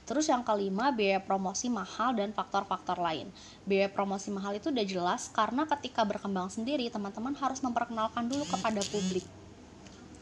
Terus 0.08 0.26
yang 0.26 0.42
kelima, 0.42 0.90
biaya 0.90 1.22
promosi 1.22 1.70
mahal 1.70 2.16
dan 2.16 2.34
faktor-faktor 2.34 2.98
lain. 2.98 3.30
Biaya 3.68 3.86
promosi 3.92 4.32
mahal 4.32 4.58
itu 4.58 4.72
udah 4.72 4.86
jelas 4.86 5.30
karena 5.30 5.68
ketika 5.68 6.02
berkembang 6.02 6.50
sendiri, 6.50 6.90
teman-teman 6.90 7.36
harus 7.38 7.62
memperkenalkan 7.62 8.26
dulu 8.26 8.42
kepada 8.48 8.82
publik 8.90 9.22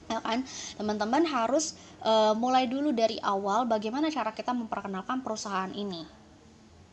ya 0.09 0.21
kan? 0.25 0.42
Teman-teman 0.75 1.25
harus 1.29 1.77
uh, 2.03 2.33
mulai 2.35 2.66
dulu 2.66 2.90
dari 2.90 3.21
awal 3.21 3.68
bagaimana 3.68 4.09
cara 4.09 4.33
kita 4.33 4.57
memperkenalkan 4.57 5.21
perusahaan 5.21 5.71
ini. 5.73 6.05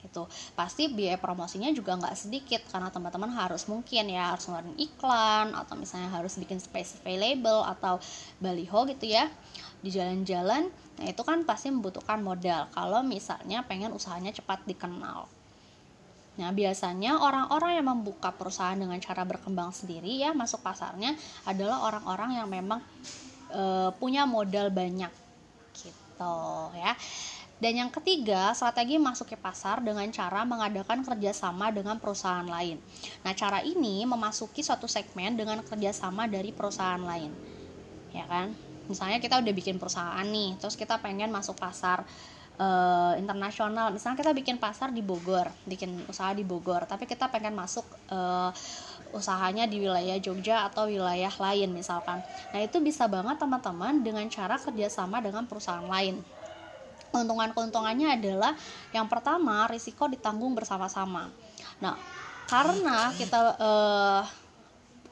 Itu 0.06 0.30
pasti 0.54 0.92
biaya 0.94 1.18
promosinya 1.18 1.74
juga 1.74 1.98
nggak 1.98 2.16
sedikit 2.16 2.62
karena 2.70 2.94
teman-teman 2.94 3.34
harus 3.34 3.66
mungkin 3.66 4.06
ya 4.06 4.38
harus 4.38 4.46
ngeluarin 4.46 4.78
iklan 4.78 5.58
atau 5.58 5.74
misalnya 5.74 6.14
harus 6.14 6.38
bikin 6.38 6.62
specify 6.62 7.18
label 7.18 7.66
atau 7.66 7.98
baliho 8.38 8.86
gitu 8.86 9.10
ya 9.10 9.32
di 9.82 9.90
jalan-jalan. 9.90 10.70
Nah 10.70 11.06
itu 11.10 11.22
kan 11.26 11.42
pasti 11.44 11.74
membutuhkan 11.74 12.22
modal. 12.22 12.70
Kalau 12.72 13.02
misalnya 13.02 13.66
pengen 13.66 13.92
usahanya 13.92 14.30
cepat 14.32 14.62
dikenal 14.70 15.26
Nah, 16.36 16.52
biasanya 16.52 17.16
orang-orang 17.24 17.80
yang 17.80 17.88
membuka 17.88 18.32
perusahaan 18.36 18.76
dengan 18.76 19.00
cara 19.00 19.24
berkembang 19.24 19.72
sendiri 19.72 20.20
ya 20.20 20.36
masuk 20.36 20.60
pasarnya 20.60 21.16
adalah 21.48 21.88
orang-orang 21.88 22.36
yang 22.44 22.48
memang 22.52 22.84
e, 23.48 23.92
punya 23.96 24.28
modal 24.28 24.68
banyak 24.68 25.12
gitu 25.72 26.36
ya. 26.76 26.92
Dan 27.56 27.88
yang 27.88 27.92
ketiga, 27.92 28.52
strategi 28.52 29.00
masuk 29.00 29.32
ke 29.32 29.40
pasar 29.40 29.80
dengan 29.80 30.04
cara 30.12 30.44
mengadakan 30.44 31.08
kerjasama 31.08 31.72
dengan 31.72 31.96
perusahaan 32.04 32.44
lain. 32.44 32.84
Nah, 33.24 33.32
cara 33.32 33.64
ini 33.64 34.04
memasuki 34.04 34.60
suatu 34.60 34.92
segmen 34.92 35.40
dengan 35.40 35.64
kerjasama 35.64 36.28
dari 36.28 36.52
perusahaan 36.52 37.00
lain, 37.00 37.32
ya 38.12 38.28
kan? 38.28 38.52
misalnya 38.86 39.18
kita 39.18 39.42
udah 39.42 39.54
bikin 39.54 39.82
perusahaan 39.82 40.26
nih 40.26 40.58
terus 40.62 40.78
kita 40.78 41.02
pengen 41.02 41.34
masuk 41.34 41.58
pasar 41.58 42.06
uh, 42.60 43.14
internasional. 43.20 43.92
Misalnya 43.92 44.20
kita 44.20 44.32
bikin 44.36 44.58
pasar 44.60 44.92
di 44.92 45.04
Bogor 45.04 45.48
bikin 45.68 45.96
usaha 46.08 46.32
di 46.32 46.44
Bogor 46.44 46.84
tapi 46.88 47.08
kita 47.08 47.28
pengen 47.32 47.56
masuk 47.56 47.86
uh, 48.12 48.52
usahanya 49.16 49.64
di 49.70 49.80
wilayah 49.80 50.20
Jogja 50.20 50.68
atau 50.68 50.92
wilayah 50.92 51.32
lain 51.32 51.72
misalkan. 51.72 52.20
Nah 52.52 52.60
itu 52.60 52.82
bisa 52.84 53.08
banget 53.08 53.40
teman-teman 53.40 54.04
dengan 54.04 54.26
cara 54.28 54.60
kerjasama 54.60 55.24
dengan 55.24 55.48
perusahaan 55.48 55.86
lain. 55.86 56.20
Keuntungan-keuntungannya 57.16 58.20
adalah 58.20 58.52
yang 58.92 59.08
pertama 59.08 59.72
risiko 59.72 60.12
ditanggung 60.12 60.52
bersama-sama. 60.52 61.32
Nah 61.80 61.96
karena 62.46 63.10
kita 63.16 63.40
uh, 63.58 64.24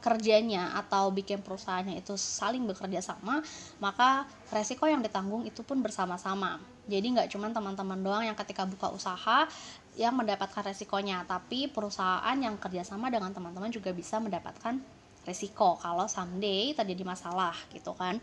kerjanya 0.04 0.76
atau 0.76 1.08
bikin 1.16 1.40
perusahaannya 1.40 2.04
itu 2.04 2.20
saling 2.20 2.68
bekerja 2.68 3.00
sama 3.00 3.40
maka 3.80 4.28
resiko 4.52 4.84
yang 4.84 5.00
ditanggung 5.00 5.48
itu 5.48 5.64
pun 5.64 5.80
bersama-sama 5.80 6.60
jadi 6.84 7.04
nggak 7.04 7.30
cuma 7.32 7.48
teman-teman 7.52 8.00
doang 8.04 8.24
yang 8.28 8.36
ketika 8.36 8.68
buka 8.68 8.92
usaha 8.92 9.48
yang 9.96 10.18
mendapatkan 10.18 10.64
resikonya 10.66 11.24
tapi 11.24 11.72
perusahaan 11.72 12.36
yang 12.36 12.60
kerjasama 12.60 13.08
dengan 13.08 13.32
teman-teman 13.32 13.72
juga 13.72 13.96
bisa 13.96 14.20
mendapatkan 14.20 14.82
resiko 15.24 15.80
kalau 15.80 16.12
someday 16.12 16.76
terjadi 16.76 17.08
masalah 17.08 17.56
gitu 17.72 17.96
kan. 17.96 18.20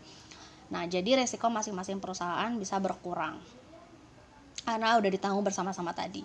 Nah 0.69 0.85
jadi 0.85 1.17
resiko 1.17 1.49
masing-masing 1.49 1.97
perusahaan 1.97 2.53
bisa 2.55 2.77
berkurang 2.77 3.41
karena 4.63 4.97
udah 4.97 5.09
ditanggung 5.09 5.45
bersama-sama 5.45 5.91
tadi. 5.91 6.21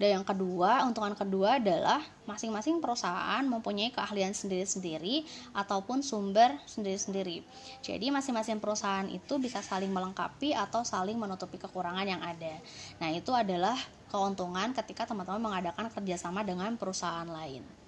Dan 0.00 0.20
yang 0.20 0.24
kedua, 0.24 0.86
untungan 0.86 1.12
kedua 1.12 1.58
adalah 1.58 2.00
masing-masing 2.24 2.78
perusahaan 2.78 3.42
mempunyai 3.42 3.90
keahlian 3.90 4.32
sendiri-sendiri 4.32 5.26
ataupun 5.52 6.00
sumber 6.00 6.54
sendiri-sendiri. 6.64 7.42
Jadi 7.82 8.08
masing-masing 8.08 8.62
perusahaan 8.62 9.06
itu 9.10 9.36
bisa 9.42 9.60
saling 9.60 9.90
melengkapi 9.90 10.54
atau 10.54 10.86
saling 10.86 11.18
menutupi 11.18 11.58
kekurangan 11.58 12.06
yang 12.06 12.22
ada. 12.22 12.54
Nah 13.02 13.10
itu 13.10 13.34
adalah 13.34 13.76
keuntungan 14.10 14.74
ketika 14.74 15.06
teman-teman 15.06 15.42
mengadakan 15.42 15.86
kerjasama 15.90 16.42
dengan 16.42 16.74
perusahaan 16.74 17.26
lain. 17.26 17.79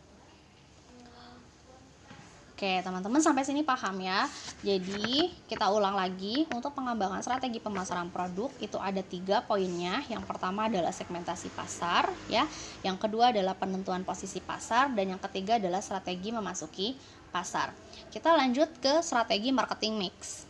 Oke, 2.62 2.78
teman-teman 2.78 3.18
sampai 3.18 3.42
sini 3.42 3.66
paham 3.66 3.98
ya. 3.98 4.22
Jadi, 4.62 5.34
kita 5.50 5.66
ulang 5.66 5.98
lagi 5.98 6.46
untuk 6.54 6.78
pengembangan 6.78 7.18
strategi 7.18 7.58
pemasaran 7.58 8.06
produk 8.14 8.54
itu 8.62 8.78
ada 8.78 9.02
tiga 9.02 9.42
poinnya. 9.42 9.98
Yang 10.06 10.30
pertama 10.30 10.70
adalah 10.70 10.94
segmentasi 10.94 11.50
pasar, 11.58 12.06
ya. 12.30 12.46
Yang 12.86 13.02
kedua 13.02 13.34
adalah 13.34 13.58
penentuan 13.58 14.06
posisi 14.06 14.38
pasar 14.38 14.94
dan 14.94 15.10
yang 15.10 15.18
ketiga 15.18 15.58
adalah 15.58 15.82
strategi 15.82 16.30
memasuki 16.30 16.94
pasar. 17.34 17.74
Kita 18.14 18.30
lanjut 18.30 18.70
ke 18.78 19.02
strategi 19.02 19.50
marketing 19.50 19.98
mix. 19.98 20.46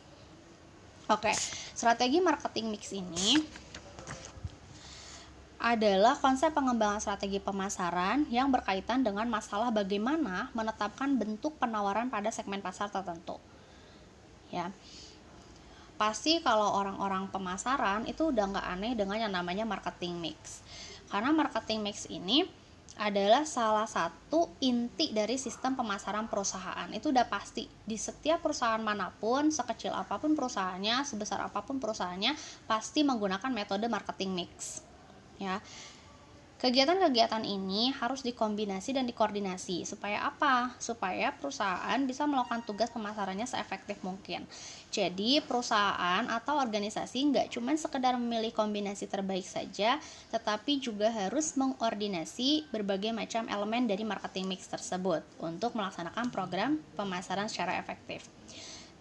Oke, 1.09 1.33
strategi 1.73 2.21
marketing 2.21 2.77
mix 2.77 2.93
ini 2.93 3.41
adalah 5.63 6.19
konsep 6.19 6.51
pengembangan 6.51 6.99
strategi 6.99 7.39
pemasaran 7.39 8.27
yang 8.35 8.51
berkaitan 8.51 9.07
dengan 9.07 9.31
masalah 9.31 9.71
bagaimana 9.71 10.51
menetapkan 10.59 11.15
bentuk 11.15 11.55
penawaran 11.63 12.11
pada 12.11 12.35
segmen 12.35 12.59
pasar 12.59 12.91
tertentu. 12.91 13.39
Ya. 14.51 14.75
Pasti 15.95 16.43
kalau 16.43 16.67
orang-orang 16.83 17.31
pemasaran 17.31 18.11
itu 18.11 18.35
udah 18.35 18.51
nggak 18.51 18.67
aneh 18.75 18.93
dengan 18.99 19.23
yang 19.23 19.31
namanya 19.31 19.63
marketing 19.63 20.19
mix. 20.19 20.67
Karena 21.07 21.31
marketing 21.31 21.79
mix 21.87 22.11
ini 22.11 22.43
adalah 22.99 23.47
salah 23.47 23.87
satu 23.87 24.51
inti 24.59 25.15
dari 25.15 25.39
sistem 25.39 25.79
pemasaran 25.79 26.27
perusahaan. 26.27 26.91
Itu 26.91 27.15
udah 27.15 27.31
pasti 27.31 27.71
di 27.87 27.95
setiap 27.95 28.43
perusahaan 28.43 28.83
mana 28.83 29.15
pun, 29.15 29.55
sekecil 29.55 29.95
apa 29.95 30.19
pun 30.19 30.35
perusahaannya, 30.35 31.07
sebesar 31.07 31.39
apa 31.39 31.63
pun 31.63 31.79
perusahaannya, 31.79 32.35
pasti 32.67 33.07
menggunakan 33.07 33.55
metode 33.55 33.87
marketing 33.87 34.35
mix 34.35 34.91
ya. 35.43 35.59
Kegiatan-kegiatan 36.63 37.43
ini 37.43 37.91
harus 37.91 38.23
dikombinasi 38.23 38.95
dan 38.95 39.03
dikoordinasi 39.03 39.83
supaya 39.83 40.31
apa? 40.31 40.71
Supaya 40.79 41.35
perusahaan 41.35 41.99
bisa 42.07 42.23
melakukan 42.23 42.63
tugas 42.63 42.87
pemasarannya 42.95 43.51
seefektif 43.51 43.99
mungkin. 44.07 44.47
Jadi 44.95 45.43
perusahaan 45.43 46.23
atau 46.31 46.63
organisasi 46.63 47.19
nggak 47.35 47.59
cuma 47.59 47.75
sekedar 47.75 48.15
memilih 48.15 48.55
kombinasi 48.55 49.11
terbaik 49.11 49.43
saja, 49.43 49.99
tetapi 50.31 50.79
juga 50.79 51.11
harus 51.11 51.59
mengkoordinasi 51.59 52.71
berbagai 52.71 53.11
macam 53.11 53.51
elemen 53.51 53.91
dari 53.91 54.07
marketing 54.07 54.47
mix 54.47 54.71
tersebut 54.71 55.27
untuk 55.43 55.75
melaksanakan 55.75 56.31
program 56.31 56.79
pemasaran 56.95 57.51
secara 57.51 57.75
efektif. 57.75 58.31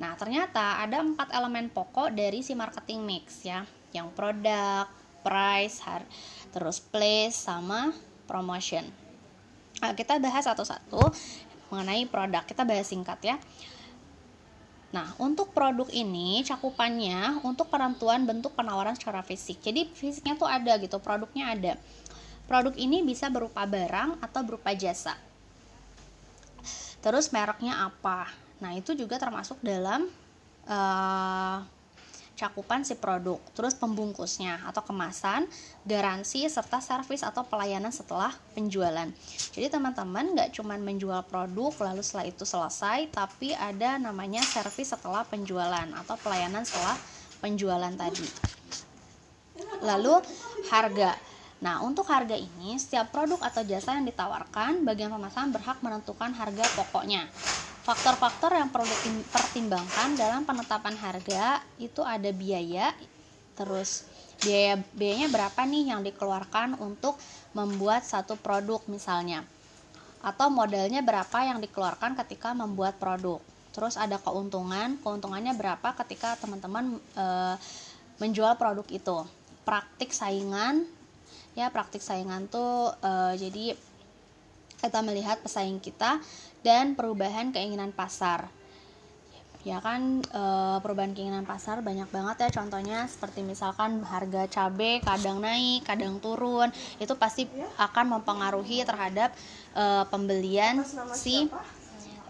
Nah 0.02 0.18
ternyata 0.18 0.82
ada 0.82 1.06
empat 1.06 1.30
elemen 1.30 1.70
pokok 1.70 2.10
dari 2.10 2.42
si 2.42 2.58
marketing 2.58 3.06
mix 3.06 3.46
ya, 3.46 3.62
yang 3.94 4.10
produk, 4.18 4.90
price, 5.22 5.82
har 5.86 6.04
terus 6.52 6.84
place 6.84 7.38
sama 7.38 7.96
promotion. 8.28 8.84
Nah, 9.82 9.98
kita 9.98 10.22
bahas 10.22 10.46
satu-satu 10.46 11.02
mengenai 11.74 12.06
produk. 12.06 12.44
Kita 12.46 12.68
bahas 12.68 12.86
singkat 12.86 13.20
ya. 13.24 13.36
Nah, 14.92 15.08
untuk 15.24 15.56
produk 15.56 15.88
ini 15.88 16.44
cakupannya 16.44 17.40
untuk 17.48 17.72
penentuan 17.72 18.28
bentuk 18.28 18.52
penawaran 18.54 18.94
secara 18.94 19.24
fisik. 19.24 19.64
Jadi 19.64 19.88
fisiknya 19.88 20.36
tuh 20.36 20.52
ada 20.52 20.76
gitu, 20.78 21.00
produknya 21.00 21.56
ada. 21.56 21.74
Produk 22.46 22.76
ini 22.76 23.00
bisa 23.00 23.32
berupa 23.32 23.64
barang 23.64 24.20
atau 24.20 24.42
berupa 24.44 24.76
jasa. 24.76 25.16
Terus 27.00 27.32
mereknya 27.32 27.88
apa? 27.88 28.28
Nah, 28.60 28.76
itu 28.76 28.92
juga 28.94 29.16
termasuk 29.16 29.64
dalam 29.64 30.12
uh, 30.68 31.58
cakupan 32.42 32.82
si 32.82 32.98
produk, 32.98 33.38
terus 33.54 33.78
pembungkusnya 33.78 34.66
atau 34.66 34.82
kemasan, 34.82 35.46
garansi 35.86 36.50
serta 36.50 36.82
servis 36.82 37.22
atau 37.22 37.46
pelayanan 37.46 37.94
setelah 37.94 38.34
penjualan. 38.58 39.06
Jadi 39.54 39.70
teman-teman 39.70 40.34
nggak 40.34 40.58
cuma 40.58 40.74
menjual 40.82 41.22
produk 41.30 41.70
lalu 41.86 42.02
setelah 42.02 42.26
itu 42.26 42.42
selesai, 42.42 43.14
tapi 43.14 43.54
ada 43.54 44.02
namanya 44.02 44.42
servis 44.42 44.90
setelah 44.90 45.22
penjualan 45.22 45.86
atau 45.94 46.18
pelayanan 46.18 46.66
setelah 46.66 46.98
penjualan 47.46 47.94
tadi. 47.94 48.26
Lalu 49.86 50.26
harga. 50.74 51.14
Nah, 51.62 51.86
untuk 51.86 52.10
harga 52.10 52.34
ini, 52.34 52.74
setiap 52.82 53.14
produk 53.14 53.38
atau 53.46 53.62
jasa 53.62 53.94
yang 53.94 54.10
ditawarkan, 54.10 54.82
bagian 54.82 55.14
pemasaran 55.14 55.54
berhak 55.54 55.78
menentukan 55.86 56.34
harga 56.34 56.66
pokoknya. 56.74 57.30
Faktor-faktor 57.82 58.54
yang 58.54 58.70
perlu 58.70 58.86
dipertimbangkan 58.86 60.14
dalam 60.14 60.46
penetapan 60.46 60.94
harga 61.02 61.66
itu 61.82 62.06
ada 62.06 62.30
biaya, 62.30 62.94
terus 63.58 64.06
biaya 64.46 64.78
biayanya 64.94 65.30
berapa 65.34 65.62
nih 65.66 65.90
yang 65.90 66.02
dikeluarkan 66.06 66.78
untuk 66.78 67.18
membuat 67.58 68.06
satu 68.06 68.38
produk 68.38 68.86
misalnya, 68.86 69.42
atau 70.22 70.54
modalnya 70.54 71.02
berapa 71.02 71.42
yang 71.42 71.58
dikeluarkan 71.58 72.14
ketika 72.22 72.54
membuat 72.54 73.02
produk. 73.02 73.42
Terus 73.74 73.98
ada 73.98 74.22
keuntungan, 74.22 75.02
keuntungannya 75.02 75.58
berapa 75.58 75.96
ketika 76.06 76.38
teman-teman 76.38 77.02
e, 77.18 77.26
menjual 78.22 78.62
produk 78.62 78.86
itu. 78.94 79.26
Praktik 79.66 80.14
saingan, 80.14 80.86
ya 81.58 81.72
praktik 81.74 82.04
saingan 82.04 82.46
tuh 82.46 82.94
e, 83.00 83.12
jadi 83.42 83.66
kita 84.82 85.06
melihat 85.06 85.38
pesaing 85.40 85.78
kita 85.78 86.18
dan 86.66 86.98
perubahan 86.98 87.54
keinginan 87.54 87.94
pasar. 87.94 88.50
Ya 89.62 89.78
kan 89.78 90.26
e, 90.26 90.44
perubahan 90.82 91.14
keinginan 91.14 91.46
pasar 91.46 91.86
banyak 91.86 92.10
banget 92.10 92.50
ya. 92.50 92.50
Contohnya 92.50 93.06
seperti 93.06 93.46
misalkan 93.46 94.02
harga 94.02 94.50
cabai 94.50 95.06
kadang 95.06 95.38
naik 95.38 95.86
kadang 95.86 96.18
turun 96.18 96.74
itu 96.98 97.14
pasti 97.14 97.46
akan 97.78 98.18
mempengaruhi 98.18 98.82
terhadap 98.82 99.30
e, 99.78 99.86
pembelian 100.10 100.82
si 101.14 101.46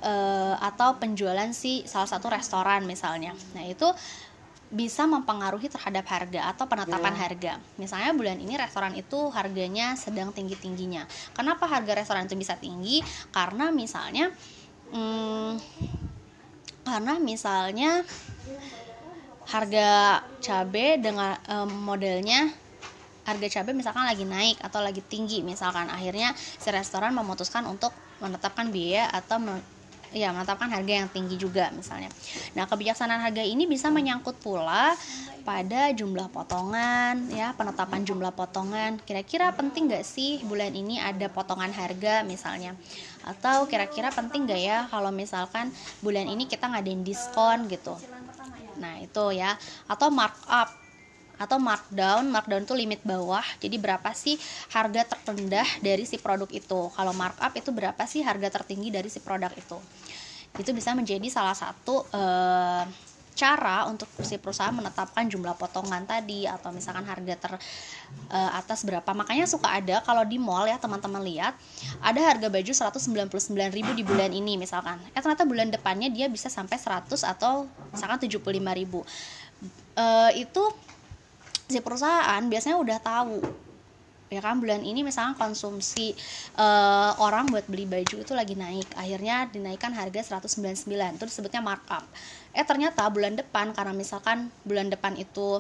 e, 0.04 0.14
atau 0.60 1.00
penjualan 1.00 1.48
si 1.56 1.88
salah 1.88 2.12
satu 2.12 2.28
restoran 2.28 2.84
misalnya. 2.84 3.32
Nah 3.56 3.64
itu 3.64 3.88
bisa 4.72 5.04
mempengaruhi 5.04 5.68
terhadap 5.68 6.08
harga 6.08 6.56
atau 6.56 6.64
penetapan 6.64 7.12
yeah. 7.12 7.22
harga. 7.22 7.54
Misalnya 7.76 8.16
bulan 8.16 8.40
ini 8.40 8.56
restoran 8.56 8.96
itu 8.96 9.28
harganya 9.36 10.00
sedang 10.00 10.32
tinggi-tingginya. 10.32 11.04
Kenapa 11.36 11.68
harga 11.68 11.92
restoran 11.92 12.24
itu 12.24 12.40
bisa 12.40 12.56
tinggi? 12.56 13.04
Karena 13.36 13.68
misalnya 13.70 14.32
hmm, 14.96 15.60
karena 16.88 17.20
misalnya 17.20 18.08
harga 19.52 20.24
cabai 20.40 21.04
dengan 21.04 21.36
um, 21.52 21.70
modelnya 21.84 22.48
harga 23.28 23.60
cabai 23.60 23.76
misalkan 23.76 24.08
lagi 24.08 24.26
naik 24.26 24.58
atau 24.64 24.82
lagi 24.82 25.04
tinggi 25.06 25.46
misalkan 25.46 25.92
akhirnya 25.92 26.34
si 26.36 26.72
restoran 26.72 27.14
memutuskan 27.14 27.68
untuk 27.68 27.94
menetapkan 28.24 28.72
biaya 28.72 29.12
atau 29.12 29.38
ya 30.12 30.36
menetapkan 30.36 30.68
harga 30.68 30.94
yang 31.04 31.10
tinggi 31.12 31.40
juga 31.40 31.72
misalnya. 31.72 32.12
Nah, 32.56 32.68
kebijaksanaan 32.68 33.24
harga 33.24 33.44
ini 33.44 33.64
bisa 33.68 33.88
menyangkut 33.88 34.40
pula 34.44 34.96
pada 35.42 35.90
jumlah 35.96 36.30
potongan 36.30 37.32
ya, 37.32 37.56
penetapan 37.56 38.04
jumlah 38.04 38.36
potongan. 38.36 39.00
Kira-kira 39.08 39.56
penting 39.56 39.88
gak 39.88 40.04
sih 40.04 40.44
bulan 40.44 40.76
ini 40.76 41.00
ada 41.00 41.32
potongan 41.32 41.72
harga 41.72 42.28
misalnya? 42.28 42.76
Atau 43.24 43.66
kira-kira 43.72 44.12
penting 44.12 44.46
gak 44.50 44.62
ya 44.62 44.78
kalau 44.92 45.10
misalkan 45.10 45.72
bulan 46.04 46.28
ini 46.28 46.46
kita 46.46 46.68
ngadain 46.68 47.02
diskon 47.08 47.72
gitu. 47.72 47.96
Nah, 48.82 49.00
itu 49.00 49.26
ya. 49.38 49.56
Atau 49.88 50.10
markup 50.10 50.81
atau 51.42 51.58
markdown. 51.58 52.30
Markdown 52.30 52.64
itu 52.70 52.76
limit 52.78 53.02
bawah. 53.02 53.44
Jadi 53.58 53.82
berapa 53.82 54.14
sih 54.14 54.38
harga 54.70 55.18
terendah 55.18 55.66
dari 55.82 56.06
si 56.06 56.22
produk 56.22 56.48
itu? 56.54 56.94
Kalau 56.94 57.14
markup 57.18 57.50
itu 57.58 57.74
berapa 57.74 58.06
sih 58.06 58.22
harga 58.22 58.62
tertinggi 58.62 58.94
dari 58.94 59.10
si 59.10 59.18
produk 59.18 59.50
itu? 59.58 59.78
Itu 60.54 60.70
bisa 60.78 60.94
menjadi 60.94 61.26
salah 61.34 61.58
satu 61.58 62.06
uh, 62.14 62.86
cara 63.32 63.88
untuk 63.90 64.06
si 64.22 64.38
perusahaan 64.38 64.76
menetapkan 64.76 65.26
jumlah 65.26 65.56
potongan 65.58 66.04
tadi 66.06 66.46
atau 66.46 66.70
misalkan 66.70 67.08
harga 67.08 67.34
ter 67.40 67.54
uh, 68.30 68.52
atas 68.54 68.86
berapa. 68.86 69.08
Makanya 69.18 69.50
suka 69.50 69.72
ada 69.72 70.04
kalau 70.06 70.22
di 70.28 70.38
mall 70.38 70.68
ya 70.70 70.78
teman-teman 70.78 71.24
lihat 71.26 71.56
ada 72.04 72.20
harga 72.22 72.52
baju 72.52 72.70
199.000 72.70 73.98
di 73.98 74.04
bulan 74.06 74.30
ini 74.30 74.62
misalkan. 74.62 75.00
Eh 75.16 75.22
ternyata 75.24 75.48
bulan 75.48 75.74
depannya 75.74 76.12
dia 76.12 76.28
bisa 76.30 76.52
sampai 76.52 76.78
100 76.78 77.08
atau 77.24 77.66
misalkan 77.90 78.20
75.000 78.30 78.52
uh, 79.98 80.32
itu 80.38 80.64
si 81.72 81.80
perusahaan 81.80 82.44
biasanya 82.46 82.78
udah 82.78 83.00
tahu. 83.00 83.40
Ya 84.32 84.40
kan 84.40 84.64
bulan 84.64 84.80
ini 84.88 85.04
misalnya 85.04 85.36
konsumsi 85.36 86.16
uh, 86.56 87.12
orang 87.20 87.52
buat 87.52 87.68
beli 87.68 87.84
baju 87.84 88.24
itu 88.24 88.32
lagi 88.32 88.56
naik. 88.56 88.88
Akhirnya 88.96 89.52
dinaikkan 89.52 89.92
harga 89.92 90.40
199 90.40 90.88
itu 90.88 91.26
disebutnya 91.28 91.60
markup. 91.60 92.08
Eh 92.56 92.64
ternyata 92.64 93.04
bulan 93.12 93.36
depan 93.36 93.76
karena 93.76 93.92
misalkan 93.92 94.48
bulan 94.64 94.88
depan 94.88 95.20
itu 95.20 95.60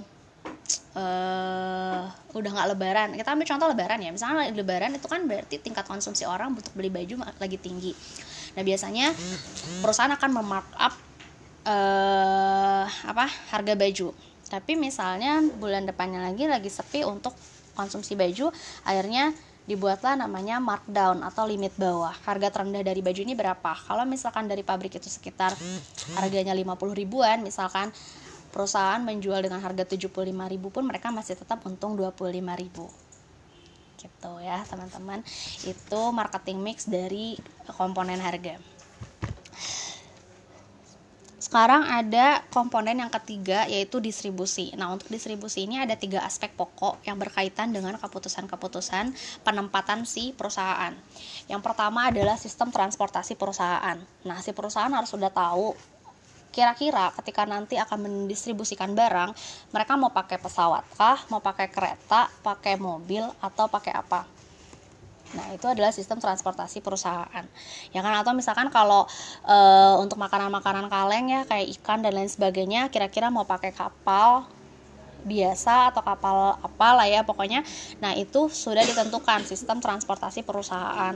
uh, 0.96 2.04
udah 2.32 2.50
nggak 2.56 2.68
lebaran. 2.72 3.10
Kita 3.20 3.36
ambil 3.36 3.48
contoh 3.52 3.68
lebaran 3.68 4.00
ya. 4.00 4.12
Misalnya 4.16 4.48
lebaran 4.56 4.96
itu 4.96 5.08
kan 5.12 5.28
berarti 5.28 5.60
tingkat 5.60 5.84
konsumsi 5.84 6.24
orang 6.24 6.56
untuk 6.56 6.72
beli 6.72 6.88
baju 6.88 7.28
lagi 7.44 7.60
tinggi. 7.60 7.92
Nah 8.56 8.64
biasanya 8.64 9.12
perusahaan 9.84 10.16
akan 10.16 10.32
memarkup 10.32 10.94
uh, 11.68 12.86
apa 12.88 13.26
harga 13.52 13.76
baju 13.76 14.31
tapi 14.52 14.76
misalnya 14.76 15.40
bulan 15.56 15.88
depannya 15.88 16.20
lagi 16.20 16.44
lagi 16.44 16.68
sepi 16.68 17.08
untuk 17.08 17.32
konsumsi 17.72 18.20
baju 18.20 18.52
akhirnya 18.84 19.32
dibuatlah 19.64 20.20
namanya 20.20 20.60
markdown 20.60 21.24
atau 21.24 21.48
limit 21.48 21.72
bawah. 21.80 22.12
Harga 22.28 22.52
terendah 22.52 22.84
dari 22.84 23.00
baju 23.00 23.22
ini 23.24 23.32
berapa? 23.32 23.72
Kalau 23.88 24.04
misalkan 24.04 24.52
dari 24.52 24.68
pabrik 24.68 25.00
itu 25.00 25.08
sekitar 25.08 25.56
harganya 26.20 26.52
50 26.52 26.76
ribuan 26.92 27.40
misalkan 27.40 27.94
perusahaan 28.52 29.00
menjual 29.00 29.40
dengan 29.40 29.64
harga 29.64 29.88
75 29.88 30.12
ribu 30.28 30.68
pun 30.74 30.84
mereka 30.84 31.08
masih 31.16 31.40
tetap 31.40 31.64
untung 31.64 31.96
25 31.96 32.36
ribu. 32.60 32.92
Gitu 33.96 34.32
ya 34.44 34.66
teman-teman. 34.68 35.24
Itu 35.64 36.12
marketing 36.12 36.60
mix 36.60 36.90
dari 36.90 37.40
komponen 37.72 38.20
harga 38.20 38.71
sekarang 41.52 41.84
ada 41.84 42.48
komponen 42.48 43.04
yang 43.04 43.12
ketiga 43.12 43.68
yaitu 43.68 44.00
distribusi. 44.00 44.72
Nah, 44.80 44.88
untuk 44.96 45.12
distribusi 45.12 45.68
ini 45.68 45.84
ada 45.84 46.00
tiga 46.00 46.24
aspek 46.24 46.56
pokok 46.56 47.04
yang 47.04 47.20
berkaitan 47.20 47.76
dengan 47.76 48.00
keputusan-keputusan 48.00 49.12
penempatan 49.44 50.08
si 50.08 50.32
perusahaan. 50.32 50.96
Yang 51.52 51.60
pertama 51.60 52.08
adalah 52.08 52.40
sistem 52.40 52.72
transportasi 52.72 53.36
perusahaan. 53.36 54.00
Nah, 54.24 54.40
si 54.40 54.56
perusahaan 54.56 54.96
harus 54.96 55.12
sudah 55.12 55.28
tahu 55.28 55.76
kira-kira 56.56 57.12
ketika 57.20 57.44
nanti 57.44 57.76
akan 57.76 58.00
mendistribusikan 58.00 58.96
barang, 58.96 59.36
mereka 59.76 60.00
mau 60.00 60.16
pakai 60.16 60.40
pesawat 60.40 60.88
kah, 60.96 61.20
mau 61.28 61.44
pakai 61.44 61.68
kereta, 61.68 62.32
pakai 62.48 62.80
mobil, 62.80 63.28
atau 63.44 63.68
pakai 63.68 63.92
apa? 63.92 64.24
Nah, 65.32 65.48
itu 65.56 65.66
adalah 65.68 65.96
sistem 65.96 66.20
transportasi 66.20 66.84
perusahaan. 66.84 67.46
Ya 67.96 68.00
kan 68.04 68.14
atau 68.20 68.36
misalkan 68.36 68.68
kalau 68.68 69.08
e, 69.48 69.58
untuk 70.04 70.20
makanan-makanan 70.20 70.92
kaleng 70.92 71.32
ya 71.32 71.42
kayak 71.48 71.72
ikan 71.80 72.04
dan 72.04 72.16
lain 72.20 72.28
sebagainya, 72.28 72.92
kira-kira 72.92 73.32
mau 73.32 73.48
pakai 73.48 73.72
kapal 73.72 74.48
biasa 75.22 75.94
atau 75.94 76.02
kapal 76.02 76.58
apa 76.58 76.88
lah 76.98 77.08
ya 77.08 77.22
pokoknya. 77.22 77.62
Nah, 78.02 78.18
itu 78.18 78.50
sudah 78.50 78.82
ditentukan 78.82 79.46
sistem 79.46 79.78
transportasi 79.80 80.42
perusahaan 80.42 81.16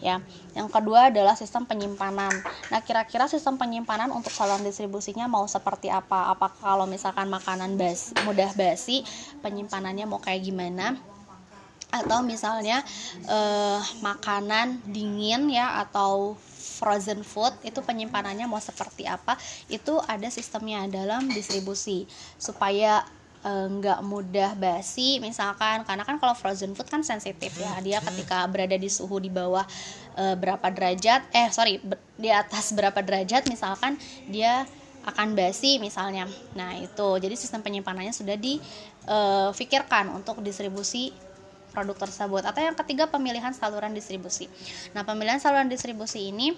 ya. 0.00 0.22
Yang 0.56 0.68
kedua 0.72 1.12
adalah 1.12 1.34
sistem 1.36 1.66
penyimpanan. 1.66 2.32
Nah, 2.72 2.80
kira-kira 2.80 3.26
sistem 3.26 3.58
penyimpanan 3.60 4.10
untuk 4.14 4.32
saluran 4.32 4.64
distribusinya 4.64 5.28
mau 5.28 5.44
seperti 5.50 5.92
apa? 5.92 6.32
Apakah 6.32 6.58
kalau 6.62 6.86
misalkan 6.88 7.28
makanan 7.28 7.76
bas 7.76 8.14
mudah 8.24 8.50
basi, 8.56 9.04
penyimpanannya 9.44 10.06
mau 10.08 10.22
kayak 10.22 10.46
gimana? 10.46 11.09
Atau 11.90 12.22
misalnya 12.22 12.82
eh, 13.26 13.80
makanan 14.00 14.82
dingin 14.86 15.50
ya 15.50 15.82
atau 15.86 16.38
frozen 16.80 17.20
food 17.20 17.52
itu 17.60 17.84
penyimpanannya 17.84 18.48
mau 18.48 18.62
seperti 18.62 19.04
apa 19.04 19.36
itu 19.68 20.00
ada 20.08 20.26
sistemnya 20.32 20.88
dalam 20.88 21.28
distribusi. 21.28 22.08
Supaya 22.40 23.04
eh, 23.44 23.66
nggak 23.68 24.00
mudah 24.06 24.56
basi 24.56 25.20
misalkan 25.20 25.84
karena 25.84 26.06
kan 26.06 26.16
kalau 26.16 26.32
frozen 26.32 26.72
food 26.72 26.88
kan 26.88 27.02
sensitif 27.02 27.52
ya 27.58 27.76
dia 27.84 27.98
ketika 28.00 28.46
berada 28.48 28.78
di 28.78 28.88
suhu 28.88 29.20
di 29.20 29.28
bawah 29.32 29.64
e, 30.14 30.36
berapa 30.36 30.68
derajat 30.68 31.24
eh 31.32 31.48
sorry 31.48 31.80
di 32.20 32.28
atas 32.28 32.76
berapa 32.76 33.00
derajat 33.00 33.48
misalkan 33.48 33.96
dia 34.28 34.68
akan 35.04 35.32
basi 35.32 35.80
misalnya. 35.80 36.28
Nah 36.52 36.76
itu. 36.76 37.08
Jadi 37.16 37.34
sistem 37.36 37.64
penyimpanannya 37.64 38.12
sudah 38.12 38.36
difikirkan 38.36 40.12
untuk 40.12 40.44
distribusi 40.44 41.12
produk 41.70 41.94
tersebut. 41.96 42.44
Atau 42.44 42.62
yang 42.66 42.74
ketiga 42.76 43.06
pemilihan 43.06 43.54
saluran 43.54 43.94
distribusi. 43.94 44.48
Nah 44.92 45.04
pemilihan 45.06 45.38
saluran 45.38 45.68
distribusi 45.70 46.28
ini 46.34 46.50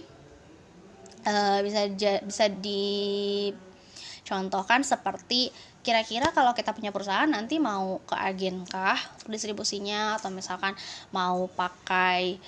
uh, 1.28 1.60
bisa 1.62 1.86
bisa 2.24 2.48
dicontohkan 2.48 4.82
seperti 4.82 5.52
kira-kira 5.82 6.30
kalau 6.30 6.54
kita 6.54 6.70
punya 6.72 6.94
perusahaan 6.94 7.26
nanti 7.26 7.58
mau 7.58 7.98
ke 8.06 8.14
agen 8.14 8.64
kah 8.66 8.98
distribusinya? 9.26 10.14
Atau 10.18 10.30
misalkan 10.32 10.74
mau 11.12 11.46
pakai 11.52 12.38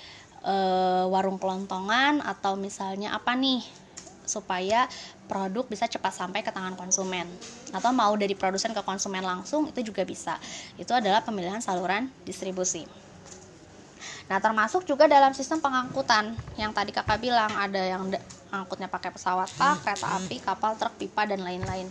uh, 0.43 1.05
warung 1.11 1.37
kelontongan? 1.37 2.21
Atau 2.23 2.55
misalnya 2.57 3.13
apa 3.13 3.35
nih 3.35 3.84
supaya 4.25 4.89
produk 5.25 5.65
bisa 5.65 5.89
cepat 5.89 6.13
sampai 6.13 6.41
ke 6.45 6.51
tangan 6.53 6.77
konsumen. 6.77 7.25
Atau 7.73 7.89
mau 7.95 8.13
dari 8.13 8.33
produsen 8.37 8.73
ke 8.75 8.81
konsumen 8.81 9.25
langsung 9.25 9.69
itu 9.69 9.93
juga 9.93 10.05
bisa. 10.05 10.37
Itu 10.77 10.93
adalah 10.93 11.21
pemilihan 11.23 11.61
saluran 11.61 12.11
distribusi. 12.27 12.85
Nah 14.25 14.41
termasuk 14.41 14.85
juga 14.89 15.05
dalam 15.05 15.33
sistem 15.37 15.61
pengangkutan. 15.61 16.33
Yang 16.57 16.71
tadi 16.73 16.91
kakak 16.93 17.19
bilang 17.21 17.51
ada 17.53 17.81
yang 17.81 18.09
angkutnya 18.49 18.89
pakai 18.89 19.13
pesawat 19.13 19.49
kah 19.53 19.77
kereta 19.81 20.07
api 20.17 20.41
kapal 20.41 20.73
truk 20.77 20.97
pipa 20.97 21.29
dan 21.29 21.45
lain-lain. 21.45 21.89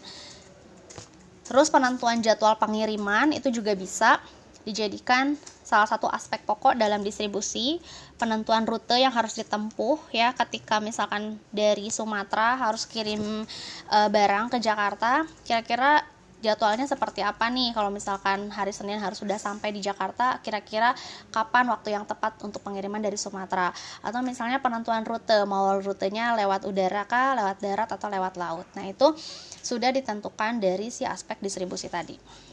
Terus 1.44 1.68
penentuan 1.68 2.24
jadwal 2.24 2.56
pengiriman 2.56 3.36
itu 3.36 3.52
juga 3.52 3.76
bisa 3.76 4.16
dijadikan 4.64 5.36
salah 5.64 5.88
satu 5.88 6.08
aspek 6.08 6.44
pokok 6.44 6.76
dalam 6.76 7.00
distribusi 7.00 7.80
penentuan 8.20 8.64
rute 8.68 8.96
yang 8.96 9.12
harus 9.12 9.36
ditempuh 9.36 10.00
ya. 10.12 10.32
Ketika 10.36 10.80
misalkan 10.80 11.40
dari 11.52 11.88
Sumatera 11.88 12.56
harus 12.56 12.84
kirim 12.88 13.44
e, 13.88 13.98
barang 14.08 14.52
ke 14.52 14.58
Jakarta 14.60 15.24
kira-kira 15.44 16.04
jadwalnya 16.44 16.84
seperti 16.84 17.24
apa 17.24 17.48
nih? 17.48 17.72
Kalau 17.72 17.88
misalkan 17.88 18.52
hari 18.52 18.76
Senin 18.76 19.00
harus 19.00 19.20
sudah 19.20 19.40
sampai 19.40 19.72
di 19.72 19.80
Jakarta 19.80 20.44
kira-kira 20.44 20.92
kapan 21.32 21.64
waktu 21.72 21.96
yang 21.96 22.04
tepat 22.04 22.36
untuk 22.44 22.60
pengiriman 22.60 23.00
dari 23.00 23.16
Sumatera? 23.16 23.72
Atau 24.04 24.20
misalnya 24.20 24.60
penentuan 24.60 25.04
rute 25.08 25.48
mau 25.48 25.80
rutenya 25.80 26.36
lewat 26.36 26.68
udara 26.68 27.08
kah 27.08 27.32
lewat 27.32 27.56
darat 27.64 27.88
atau 27.88 28.12
lewat 28.12 28.36
laut? 28.36 28.68
Nah 28.76 28.84
itu 28.84 29.16
sudah 29.64 29.88
ditentukan 29.88 30.60
dari 30.60 30.92
si 30.92 31.08
aspek 31.08 31.40
distribusi 31.40 31.88
tadi 31.88 32.44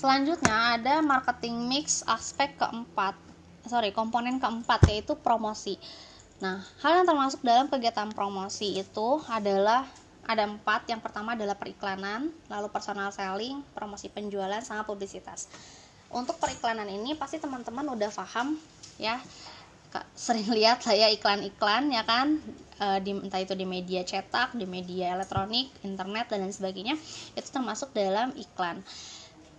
Selanjutnya 0.00 0.80
ada 0.80 1.04
marketing 1.04 1.68
mix 1.68 2.00
aspek 2.08 2.56
keempat, 2.56 3.12
sorry 3.68 3.92
komponen 3.92 4.40
keempat 4.40 4.88
yaitu 4.88 5.12
promosi. 5.12 5.76
Nah, 6.40 6.64
hal 6.80 7.04
yang 7.04 7.06
termasuk 7.12 7.44
dalam 7.44 7.68
kegiatan 7.68 8.08
promosi 8.16 8.80
itu 8.80 9.20
adalah 9.28 9.84
ada 10.24 10.48
empat. 10.48 10.88
Yang 10.88 11.04
pertama 11.04 11.36
adalah 11.36 11.52
periklanan, 11.52 12.32
lalu 12.48 12.72
personal 12.72 13.12
selling, 13.12 13.60
promosi 13.76 14.08
penjualan, 14.08 14.64
sama 14.64 14.88
publisitas. 14.88 15.52
Untuk 16.08 16.40
periklanan 16.40 16.88
ini 16.88 17.12
pasti 17.12 17.36
teman-teman 17.36 17.84
udah 17.92 18.08
paham 18.08 18.56
ya, 18.96 19.20
sering 20.16 20.48
lihat 20.56 20.80
saya 20.80 21.12
iklan-iklan 21.12 21.92
ya 21.92 22.08
kan, 22.08 22.40
e, 22.80 22.86
di, 23.04 23.12
entah 23.20 23.44
itu 23.44 23.52
di 23.52 23.68
media 23.68 24.00
cetak, 24.00 24.56
di 24.56 24.64
media 24.64 25.12
elektronik, 25.12 25.68
internet 25.84 26.32
dan 26.32 26.48
lain 26.48 26.56
sebagainya, 26.56 26.96
itu 27.36 27.48
termasuk 27.52 27.92
dalam 27.92 28.32
iklan. 28.32 28.80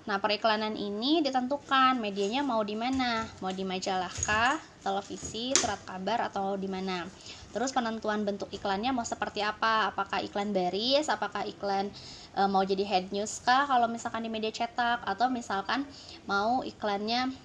Nah, 0.02 0.18
periklanan 0.18 0.74
ini 0.74 1.22
ditentukan 1.22 1.94
medianya 2.02 2.42
mau 2.42 2.66
di 2.66 2.74
mana, 2.74 3.30
mau 3.38 3.54
di 3.54 3.62
majalah 3.62 4.10
kah, 4.26 4.58
televisi, 4.82 5.54
surat 5.54 5.86
kabar 5.86 6.26
atau 6.26 6.58
di 6.58 6.66
mana. 6.66 7.06
Terus 7.54 7.70
penentuan 7.70 8.26
bentuk 8.26 8.50
iklannya 8.50 8.90
mau 8.98 9.06
seperti 9.06 9.46
apa? 9.46 9.94
Apakah 9.94 10.26
iklan 10.26 10.58
baris, 10.58 11.06
apakah 11.06 11.46
iklan 11.46 11.94
e, 12.34 12.42
mau 12.50 12.66
jadi 12.66 12.82
head 12.82 13.06
news 13.14 13.38
kah 13.46 13.70
kalau 13.70 13.86
misalkan 13.86 14.26
di 14.26 14.30
media 14.34 14.50
cetak 14.50 15.06
atau 15.06 15.30
misalkan 15.30 15.86
mau 16.26 16.66
iklannya 16.66 17.38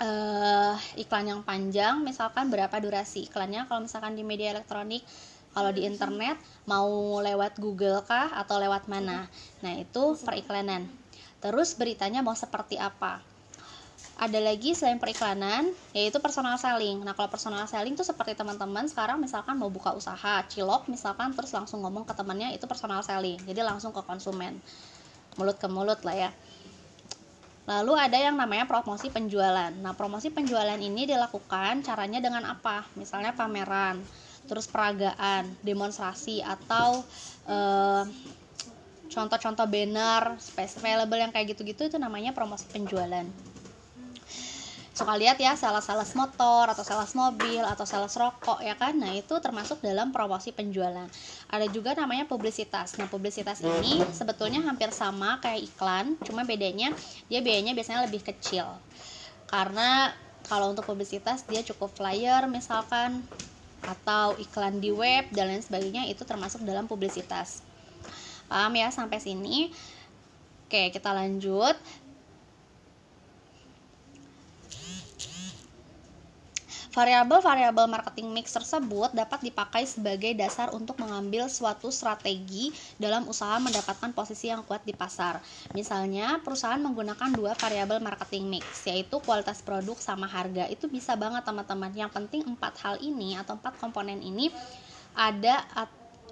e, 0.00 0.10
iklan 1.04 1.26
yang 1.36 1.40
panjang, 1.44 2.00
misalkan 2.00 2.48
berapa 2.48 2.72
durasi 2.80 3.28
iklannya 3.28 3.68
kalau 3.68 3.84
misalkan 3.84 4.16
di 4.16 4.24
media 4.24 4.56
elektronik 4.56 5.04
kalau 5.52 5.68
di 5.68 5.84
internet 5.84 6.40
mau 6.64 7.20
lewat 7.20 7.60
Google 7.60 8.00
kah 8.08 8.32
atau 8.40 8.56
lewat 8.56 8.88
mana? 8.88 9.28
Nah, 9.60 9.76
itu 9.76 10.16
periklanan. 10.24 11.01
Terus 11.42 11.74
beritanya 11.74 12.22
mau 12.22 12.38
seperti 12.38 12.78
apa? 12.78 13.18
Ada 14.22 14.38
lagi 14.38 14.78
selain 14.78 15.02
periklanan, 15.02 15.74
yaitu 15.90 16.22
personal 16.22 16.54
selling. 16.54 17.02
Nah, 17.02 17.10
kalau 17.18 17.26
personal 17.26 17.66
selling 17.66 17.98
itu 17.98 18.06
seperti 18.06 18.38
teman-teman 18.38 18.86
sekarang 18.86 19.18
misalkan 19.18 19.58
mau 19.58 19.66
buka 19.66 19.90
usaha 19.90 20.46
cilok 20.46 20.86
misalkan 20.86 21.34
terus 21.34 21.50
langsung 21.50 21.82
ngomong 21.82 22.06
ke 22.06 22.14
temannya 22.14 22.54
itu 22.54 22.62
personal 22.70 23.02
selling. 23.02 23.42
Jadi 23.42 23.60
langsung 23.66 23.90
ke 23.90 23.98
konsumen. 24.06 24.62
Mulut 25.34 25.58
ke 25.58 25.66
mulut 25.66 25.98
lah 26.06 26.14
ya. 26.14 26.30
Lalu 27.66 27.94
ada 27.94 28.18
yang 28.18 28.38
namanya 28.38 28.66
promosi 28.66 29.10
penjualan. 29.10 29.70
Nah, 29.70 29.94
promosi 29.98 30.30
penjualan 30.30 30.78
ini 30.78 31.06
dilakukan 31.06 31.82
caranya 31.82 32.18
dengan 32.22 32.42
apa? 32.46 32.86
Misalnya 32.98 33.34
pameran, 33.34 34.02
terus 34.50 34.66
peragaan, 34.66 35.46
demonstrasi 35.62 36.42
atau 36.42 37.06
eh, 37.46 38.02
contoh-contoh 39.12 39.68
banner 39.68 40.40
space 40.40 40.80
available 40.80 41.20
yang 41.20 41.30
kayak 41.30 41.52
gitu-gitu 41.52 41.92
itu 41.92 41.96
namanya 42.00 42.32
promosi 42.32 42.64
penjualan. 42.72 43.28
Suka 44.92 45.16
lihat 45.16 45.40
ya 45.40 45.56
sales-sales 45.56 46.12
motor 46.12 46.68
atau 46.68 46.84
sales 46.84 47.16
mobil 47.16 47.64
atau 47.64 47.88
sales 47.88 48.12
rokok 48.12 48.60
ya 48.60 48.76
kan? 48.76 48.92
Nah 48.92 49.16
itu 49.16 49.32
termasuk 49.40 49.80
dalam 49.80 50.12
promosi 50.12 50.52
penjualan. 50.52 51.08
Ada 51.48 51.66
juga 51.72 51.96
namanya 51.96 52.28
publisitas. 52.28 53.00
Nah 53.00 53.08
publisitas 53.08 53.64
ini 53.64 54.04
sebetulnya 54.12 54.60
hampir 54.60 54.92
sama 54.92 55.40
kayak 55.40 55.64
iklan 55.64 56.20
cuma 56.28 56.44
bedanya 56.44 56.92
dia 57.32 57.40
biayanya 57.40 57.72
biasanya 57.72 58.04
lebih 58.04 58.20
kecil. 58.20 58.68
Karena 59.48 60.12
kalau 60.44 60.76
untuk 60.76 60.84
publisitas 60.84 61.48
dia 61.48 61.64
cukup 61.64 61.88
flyer 61.96 62.44
misalkan 62.52 63.24
atau 63.88 64.36
iklan 64.38 64.76
di 64.76 64.92
web 64.92 65.24
dan 65.32 65.50
lain 65.50 65.64
sebagainya 65.64 66.04
itu 66.06 66.22
termasuk 66.28 66.62
dalam 66.68 66.84
publisitas 66.84 67.64
paham 68.52 68.76
ya 68.76 68.92
sampai 68.92 69.16
sini 69.16 69.72
oke 70.68 70.92
kita 70.92 71.08
lanjut 71.16 71.80
Variabel-variabel 76.92 77.88
marketing 77.88 78.36
mix 78.36 78.52
tersebut 78.52 79.16
dapat 79.16 79.40
dipakai 79.48 79.88
sebagai 79.88 80.36
dasar 80.36 80.68
untuk 80.76 81.00
mengambil 81.00 81.48
suatu 81.48 81.88
strategi 81.88 82.68
dalam 83.00 83.24
usaha 83.32 83.56
mendapatkan 83.56 84.12
posisi 84.12 84.52
yang 84.52 84.60
kuat 84.68 84.84
di 84.84 84.92
pasar. 84.92 85.40
Misalnya, 85.72 86.36
perusahaan 86.44 86.76
menggunakan 86.76 87.32
dua 87.32 87.56
variabel 87.56 87.96
marketing 88.04 88.44
mix, 88.60 88.84
yaitu 88.84 89.16
kualitas 89.24 89.64
produk 89.64 89.96
sama 89.96 90.28
harga. 90.28 90.68
Itu 90.68 90.92
bisa 90.92 91.16
banget 91.16 91.48
teman-teman. 91.48 91.96
Yang 91.96 92.12
penting 92.12 92.44
empat 92.44 92.76
hal 92.84 93.00
ini 93.00 93.40
atau 93.40 93.56
empat 93.56 93.80
komponen 93.80 94.20
ini 94.20 94.52
ada 95.16 95.64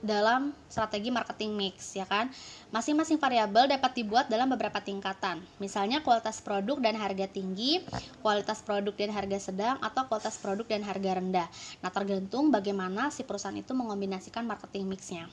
dalam 0.01 0.57
strategi 0.66 1.12
marketing 1.12 1.53
mix 1.57 1.96
ya 1.96 2.09
kan. 2.09 2.32
Masing-masing 2.72 3.20
variabel 3.20 3.68
dapat 3.68 3.92
dibuat 3.96 4.26
dalam 4.32 4.48
beberapa 4.48 4.80
tingkatan. 4.80 5.44
Misalnya 5.61 6.01
kualitas 6.01 6.40
produk 6.40 6.80
dan 6.80 6.96
harga 6.96 7.28
tinggi, 7.28 7.84
kualitas 8.24 8.64
produk 8.64 8.92
dan 8.96 9.12
harga 9.12 9.38
sedang 9.53 9.76
atau 9.80 10.09
kualitas 10.09 10.40
produk 10.40 10.66
dan 10.66 10.82
harga 10.84 11.11
rendah. 11.20 11.48
Nah, 11.84 11.90
tergantung 11.92 12.48
bagaimana 12.48 13.12
si 13.12 13.22
perusahaan 13.22 13.57
itu 13.57 13.76
mengombinasikan 13.76 14.44
marketing 14.48 14.88
mixnya. 14.88 15.28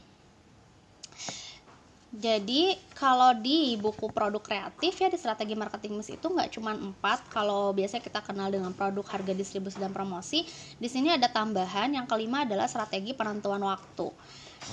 Jadi 2.17 2.73
kalau 2.97 3.35
di 3.37 3.77
buku 3.77 4.09
produk 4.09 4.41
kreatif 4.41 4.95
ya 4.95 5.11
di 5.11 5.21
strategi 5.21 5.53
marketing 5.53 6.01
mix 6.01 6.09
itu 6.09 6.25
nggak 6.25 6.49
cuma 6.55 6.73
empat. 6.73 7.29
Kalau 7.29 7.75
biasanya 7.77 8.01
kita 8.01 8.25
kenal 8.25 8.49
dengan 8.49 8.73
produk 8.73 9.05
harga 9.05 9.37
distribusi 9.37 9.77
dan 9.77 9.93
promosi, 9.93 10.41
di 10.81 10.89
sini 10.89 11.13
ada 11.13 11.29
tambahan 11.29 11.93
yang 11.93 12.09
kelima 12.09 12.41
adalah 12.41 12.65
strategi 12.65 13.13
penentuan 13.13 13.61
waktu. 13.61 14.09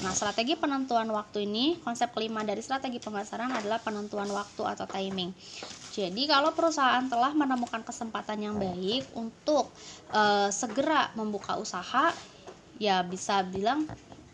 Nah, 0.03 0.11
strategi 0.11 0.59
penentuan 0.59 1.07
waktu 1.15 1.47
ini, 1.47 1.79
konsep 1.87 2.11
kelima 2.11 2.43
dari 2.43 2.59
strategi 2.67 2.99
pemasaran 2.99 3.55
adalah 3.55 3.79
penentuan 3.79 4.27
waktu 4.35 4.63
atau 4.67 4.87
timing. 4.91 5.31
Jadi, 5.95 6.27
kalau 6.27 6.51
perusahaan 6.59 7.07
telah 7.07 7.31
menemukan 7.31 7.87
kesempatan 7.87 8.43
yang 8.43 8.57
baik 8.59 9.07
untuk 9.15 9.71
e, 10.11 10.51
segera 10.51 11.15
membuka 11.15 11.55
usaha, 11.63 12.11
ya 12.83 13.07
bisa 13.07 13.47
bilang 13.47 13.87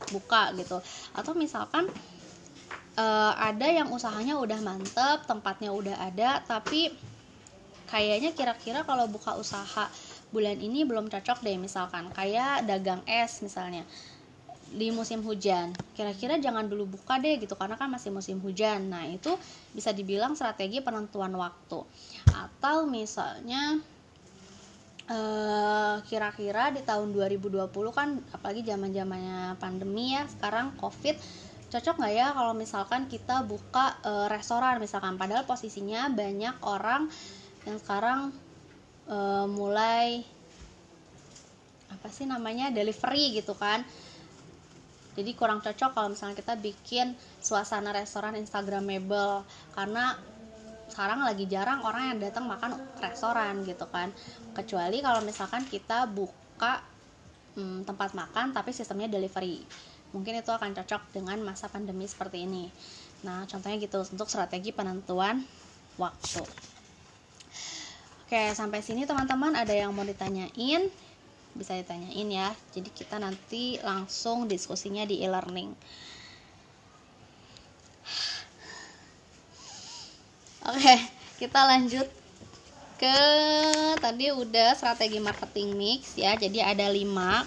buka 0.09 0.49
gitu. 0.57 0.81
Atau 1.13 1.37
misalkan 1.37 1.93
e, 2.97 3.07
ada 3.37 3.67
yang 3.69 3.93
usahanya 3.93 4.41
udah 4.41 4.61
mantep, 4.65 5.29
tempatnya 5.29 5.71
udah 5.77 5.97
ada, 6.09 6.41
tapi 6.49 6.97
kayaknya 7.91 8.31
kira-kira 8.39 8.87
kalau 8.87 9.11
buka 9.11 9.35
usaha 9.35 9.91
bulan 10.31 10.57
ini 10.63 10.87
belum 10.87 11.11
cocok 11.11 11.43
deh 11.43 11.59
misalkan 11.59 12.07
kayak 12.15 12.63
dagang 12.63 13.03
es 13.03 13.43
misalnya 13.43 13.83
di 14.71 14.95
musim 14.95 15.21
hujan. 15.27 15.75
Kira-kira 15.99 16.39
jangan 16.39 16.71
dulu 16.71 16.99
buka 16.99 17.19
deh 17.19 17.39
gitu 17.43 17.59
karena 17.59 17.75
kan 17.75 17.91
masih 17.91 18.15
musim 18.15 18.39
hujan. 18.39 18.87
Nah 18.87 19.07
itu 19.07 19.35
bisa 19.75 19.91
dibilang 19.91 20.39
strategi 20.39 20.79
penentuan 20.79 21.35
waktu. 21.35 21.83
Atau 22.31 22.87
misalnya 22.87 23.83
eh, 25.11 25.97
kira-kira 26.07 26.71
di 26.71 26.87
tahun 26.87 27.11
2020 27.11 27.67
kan 27.91 28.23
apalagi 28.31 28.63
zaman 28.63 28.95
zamannya 28.95 29.59
pandemi 29.59 30.15
ya 30.15 30.25
sekarang 30.31 30.79
covid 30.79 31.19
cocok 31.71 32.03
nggak 32.03 32.15
ya 32.19 32.27
kalau 32.35 32.53
misalkan 32.53 33.07
kita 33.07 33.47
buka 33.47 33.95
e, 34.03 34.13
restoran 34.27 34.83
misalkan? 34.83 35.15
Padahal 35.15 35.47
posisinya 35.47 36.11
banyak 36.11 36.59
orang 36.67 37.07
yang 37.63 37.79
sekarang 37.79 38.35
e, 39.07 39.19
mulai 39.47 40.27
apa 41.95 42.09
sih 42.11 42.27
namanya 42.27 42.75
delivery 42.75 43.39
gitu 43.39 43.55
kan 43.55 43.87
jadi 45.21 45.37
kurang 45.37 45.61
cocok 45.61 45.93
kalau 45.93 46.09
misalnya 46.09 46.41
kita 46.41 46.57
bikin 46.57 47.13
suasana 47.45 47.93
restoran 47.93 48.33
instagramable. 48.41 49.45
Karena 49.77 50.17
sekarang 50.89 51.21
lagi 51.21 51.45
jarang 51.45 51.85
orang 51.85 52.17
yang 52.17 52.19
datang 52.25 52.49
makan 52.49 52.81
restoran 53.05 53.61
gitu 53.69 53.85
kan. 53.93 54.09
Kecuali 54.57 55.05
kalau 55.05 55.21
misalkan 55.21 55.69
kita 55.69 56.09
buka 56.09 56.81
hmm, 57.61 57.85
tempat 57.85 58.17
makan 58.17 58.57
tapi 58.57 58.73
sistemnya 58.73 59.13
delivery. 59.13 59.61
Mungkin 60.17 60.41
itu 60.41 60.51
akan 60.51 60.73
cocok 60.75 61.13
dengan 61.13 61.39
masa 61.45 61.69
pandemi 61.69 62.09
seperti 62.09 62.49
ini. 62.49 62.73
Nah 63.23 63.45
contohnya 63.45 63.77
gitu 63.77 64.01
untuk 64.01 64.27
strategi 64.27 64.73
penentuan 64.73 65.45
waktu. 66.01 66.43
Oke 68.25 68.43
sampai 68.57 68.81
sini 68.81 69.05
teman-teman. 69.05 69.53
Ada 69.53 69.85
yang 69.85 69.93
mau 69.93 70.03
ditanyain 70.03 70.89
bisa 71.59 71.73
ditanyain 71.79 72.29
ya. 72.31 72.49
Jadi 72.75 72.89
kita 72.95 73.17
nanti 73.19 73.77
langsung 73.83 74.47
diskusinya 74.47 75.05
di 75.07 75.23
e-learning. 75.25 75.71
Oke 80.71 80.95
kita 81.41 81.61
lanjut 81.65 82.05
ke 83.01 83.17
tadi 84.05 84.29
udah 84.29 84.77
strategi 84.77 85.19
marketing 85.19 85.73
mix 85.73 86.15
ya. 86.21 86.37
Jadi 86.37 86.61
ada 86.61 86.87
lima 86.93 87.45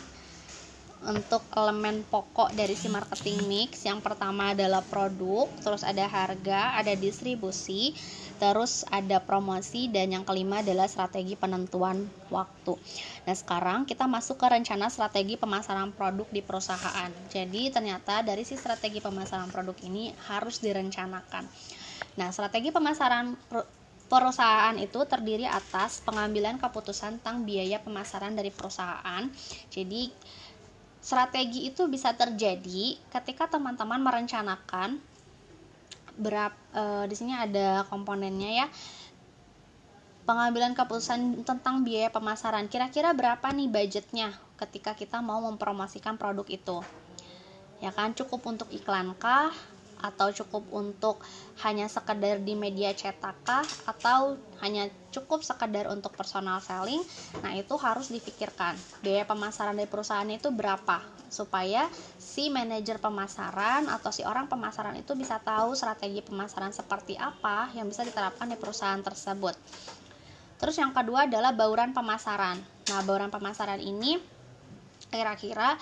untuk 1.07 1.43
elemen 1.53 2.03
pokok 2.07 2.55
dari 2.55 2.73
si 2.73 2.87
marketing 2.87 3.43
mix. 3.47 3.83
Yang 3.83 4.03
pertama 4.03 4.55
adalah 4.55 4.83
produk 4.85 5.51
terus 5.59 5.83
ada 5.83 6.07
harga 6.07 6.79
ada 6.79 6.93
distribusi 6.95 7.95
terus 8.41 8.83
ada 8.91 9.23
promosi 9.23 9.87
dan 9.87 10.11
yang 10.11 10.25
kelima 10.27 10.59
adalah 10.59 10.89
strategi 10.89 11.39
penentuan 11.39 12.03
waktu. 12.27 12.75
Nah 13.23 13.35
sekarang 13.35 13.87
kita 13.87 14.03
masuk 14.03 14.35
ke 14.35 14.47
rencana 14.51 14.91
strategi 14.91 15.39
pemasaran 15.39 15.95
produk 15.95 16.27
di 16.27 16.43
perusahaan. 16.43 17.11
Jadi 17.31 17.71
ternyata 17.71 18.19
dari 18.19 18.43
si 18.43 18.59
strategi 18.59 18.99
pemasaran 18.99 19.47
produk 19.47 19.77
ini 19.87 20.11
harus 20.27 20.59
direncanakan. 20.59 21.47
Nah 22.19 22.29
strategi 22.35 22.69
pemasaran 22.69 23.37
perusahaan 24.13 24.77
itu 24.77 25.01
terdiri 25.09 25.49
atas 25.49 26.03
pengambilan 26.05 26.61
keputusan 26.61 27.17
tentang 27.17 27.47
biaya 27.47 27.81
pemasaran 27.81 28.37
dari 28.37 28.53
perusahaan. 28.53 29.25
Jadi 29.73 30.13
Strategi 31.03 31.67
itu 31.67 31.91
bisa 31.91 32.15
terjadi 32.15 32.95
ketika 33.11 33.51
teman-teman 33.51 33.99
merencanakan 33.99 35.03
berapa 36.15 36.55
e, 36.71 37.11
di 37.11 37.15
sini 37.19 37.35
ada 37.35 37.83
komponennya 37.91 38.63
ya. 38.63 38.67
Pengambilan 40.23 40.71
keputusan 40.71 41.43
tentang 41.43 41.83
biaya 41.83 42.07
pemasaran. 42.07 42.71
Kira-kira 42.71 43.11
berapa 43.11 43.43
nih 43.51 43.67
budgetnya 43.67 44.31
ketika 44.55 44.95
kita 44.95 45.19
mau 45.19 45.43
mempromosikan 45.43 46.15
produk 46.15 46.47
itu? 46.47 46.79
Ya 47.83 47.91
kan 47.91 48.15
cukup 48.15 48.39
untuk 48.47 48.71
iklan 48.71 49.11
kah 49.19 49.51
atau 50.03 50.35
cukup 50.35 50.67
untuk 50.75 51.23
hanya 51.63 51.87
sekedar 51.87 52.43
di 52.43 52.59
media 52.59 52.91
cetak 52.91 53.63
atau 53.87 54.35
hanya 54.59 54.91
cukup 55.15 55.39
sekedar 55.41 55.87
untuk 55.87 56.11
personal 56.13 56.59
selling 56.59 56.99
nah 57.39 57.55
itu 57.55 57.73
harus 57.79 58.11
difikirkan 58.11 58.75
biaya 58.99 59.23
pemasaran 59.23 59.75
dari 59.75 59.87
perusahaan 59.87 60.27
itu 60.27 60.49
berapa? 60.51 60.99
Supaya 61.27 61.89
si 62.19 62.53
manajer 62.53 63.01
pemasaran 63.01 63.89
atau 63.89 64.13
si 64.13 64.21
orang 64.21 64.45
pemasaran 64.45 64.93
itu 64.97 65.17
bisa 65.17 65.41
tahu 65.41 65.73
strategi 65.73 66.21
pemasaran 66.21 66.69
seperti 66.69 67.17
apa 67.17 67.73
yang 67.73 67.89
bisa 67.89 68.05
diterapkan 68.05 68.47
di 68.47 68.57
perusahaan 68.57 69.01
tersebut. 69.01 69.57
Terus 70.61 70.75
yang 70.77 70.93
kedua 70.93 71.25
adalah 71.25 71.51
bauran 71.51 71.91
pemasaran. 71.91 72.61
Nah 72.61 72.99
bauran 73.03 73.33
pemasaran 73.33 73.81
ini 73.81 74.21
kira-kira 75.09 75.75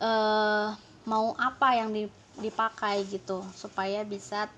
eh, 0.00 0.68
mau 1.04 1.34
apa 1.34 1.68
yang 1.76 1.90
di 1.90 2.06
dipakai 2.40 3.04
gitu 3.10 3.44
supaya 3.52 4.00
bisa 4.06 4.48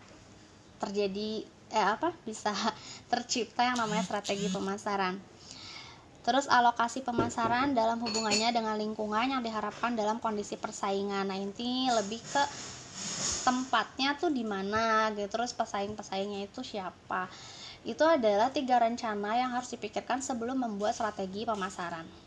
terjadi 0.79 1.43
eh 1.75 1.87
apa 1.91 2.15
bisa 2.23 2.55
tercipta 3.13 3.67
yang 3.67 3.81
namanya 3.81 4.07
strategi 4.07 4.47
pemasaran. 4.53 5.19
Terus 6.25 6.49
alokasi 6.49 7.05
pemasaran 7.05 7.77
dalam 7.77 8.01
hubungannya 8.01 8.49
dengan 8.49 8.81
lingkungan 8.81 9.29
yang 9.29 9.45
diharapkan 9.45 9.93
dalam 9.93 10.17
kondisi 10.25 10.57
persaingan. 10.57 11.29
Nah, 11.29 11.37
ini 11.37 11.93
lebih 11.93 12.17
ke 12.25 12.43
tempatnya 13.45 14.17
tuh 14.17 14.33
di 14.33 14.41
mana 14.41 15.13
gitu. 15.13 15.29
Terus 15.29 15.53
pesaing-pesaingnya 15.53 16.49
itu 16.49 16.65
siapa. 16.65 17.29
Itu 17.85 18.09
adalah 18.09 18.49
tiga 18.49 18.81
rencana 18.81 19.37
yang 19.37 19.53
harus 19.53 19.77
dipikirkan 19.77 20.25
sebelum 20.25 20.65
membuat 20.65 20.97
strategi 20.97 21.45
pemasaran. 21.45 22.24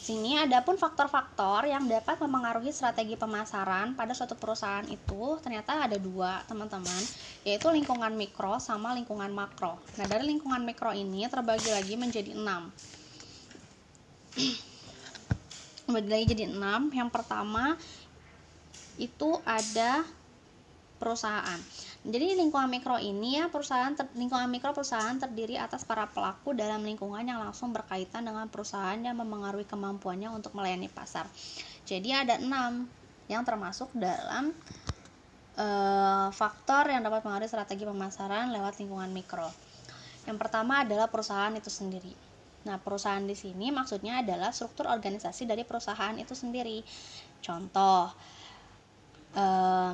Sini 0.00 0.38
ada 0.38 0.62
pun 0.62 0.78
faktor-faktor 0.78 1.66
yang 1.66 1.90
dapat 1.90 2.22
mempengaruhi 2.22 2.70
strategi 2.70 3.18
pemasaran 3.18 3.98
pada 3.98 4.14
suatu 4.14 4.38
perusahaan 4.38 4.86
itu 4.86 5.38
ternyata 5.42 5.90
ada 5.90 5.98
dua 5.98 6.42
teman-teman 6.46 7.02
yaitu 7.42 7.66
lingkungan 7.70 8.14
mikro 8.14 8.62
sama 8.62 8.94
lingkungan 8.94 9.30
makro. 9.34 9.78
Nah 9.98 10.06
dari 10.06 10.30
lingkungan 10.30 10.62
mikro 10.62 10.94
ini 10.94 11.26
terbagi 11.26 11.70
lagi 11.70 11.94
menjadi 11.98 12.30
enam. 12.34 12.70
terbagi 15.90 16.06
lagi 16.06 16.26
jadi 16.30 16.46
enam. 16.46 16.90
Yang 16.94 17.10
pertama 17.10 17.74
itu 19.02 19.34
ada 19.42 20.06
perusahaan. 21.02 21.58
Jadi 22.00 22.32
lingkungan 22.32 22.72
mikro 22.72 22.96
ini 22.96 23.36
ya 23.36 23.52
perusahaan 23.52 23.92
ter, 23.92 24.08
lingkungan 24.16 24.48
mikro 24.48 24.72
perusahaan 24.72 25.20
terdiri 25.20 25.60
atas 25.60 25.84
para 25.84 26.08
pelaku 26.08 26.56
dalam 26.56 26.80
lingkungan 26.80 27.20
yang 27.20 27.44
langsung 27.44 27.76
berkaitan 27.76 28.24
dengan 28.24 28.48
perusahaan 28.48 28.96
yang 28.96 29.20
memengaruhi 29.20 29.68
kemampuannya 29.68 30.32
untuk 30.32 30.56
melayani 30.56 30.88
pasar. 30.88 31.28
Jadi 31.84 32.08
ada 32.08 32.40
enam 32.40 32.88
yang 33.28 33.44
termasuk 33.44 33.92
dalam 33.92 34.56
uh, 35.60 36.32
faktor 36.32 36.88
yang 36.88 37.04
dapat 37.04 37.20
mengaruhi 37.20 37.52
strategi 37.52 37.84
pemasaran 37.84 38.48
lewat 38.48 38.80
lingkungan 38.80 39.12
mikro. 39.12 39.52
Yang 40.24 40.40
pertama 40.40 40.88
adalah 40.88 41.12
perusahaan 41.12 41.52
itu 41.52 41.68
sendiri. 41.68 42.16
Nah, 42.64 42.76
perusahaan 42.80 43.24
di 43.24 43.36
sini 43.36 43.72
maksudnya 43.72 44.24
adalah 44.24 44.52
struktur 44.52 44.88
organisasi 44.88 45.48
dari 45.48 45.68
perusahaan 45.68 46.16
itu 46.16 46.32
sendiri. 46.32 46.80
Contoh, 47.40 48.08
uh, 49.36 49.92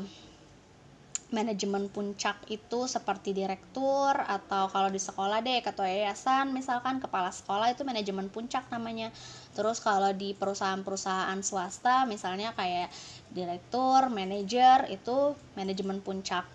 manajemen 1.34 1.90
puncak 1.90 2.38
itu 2.46 2.86
seperti 2.86 3.34
direktur 3.34 4.14
atau 4.14 4.70
kalau 4.70 4.86
di 4.86 5.02
sekolah 5.02 5.42
deh 5.42 5.58
ketua 5.58 5.90
yayasan 5.90 6.54
misalkan 6.54 7.02
kepala 7.02 7.34
sekolah 7.34 7.74
itu 7.74 7.82
manajemen 7.82 8.30
puncak 8.30 8.70
namanya. 8.70 9.10
Terus 9.58 9.82
kalau 9.82 10.14
di 10.14 10.38
perusahaan-perusahaan 10.38 11.38
swasta 11.42 12.06
misalnya 12.06 12.54
kayak 12.54 12.94
direktur 13.34 14.06
manajer 14.06 14.86
itu 14.86 15.34
manajemen 15.58 15.98
puncak 15.98 16.46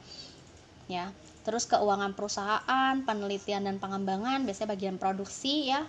ya. 0.88 1.12
Terus 1.44 1.68
keuangan 1.68 2.16
perusahaan 2.16 2.96
penelitian 3.04 3.68
dan 3.68 3.76
pengembangan 3.76 4.48
biasanya 4.48 4.72
bagian 4.72 4.96
produksi 4.96 5.68
ya. 5.68 5.84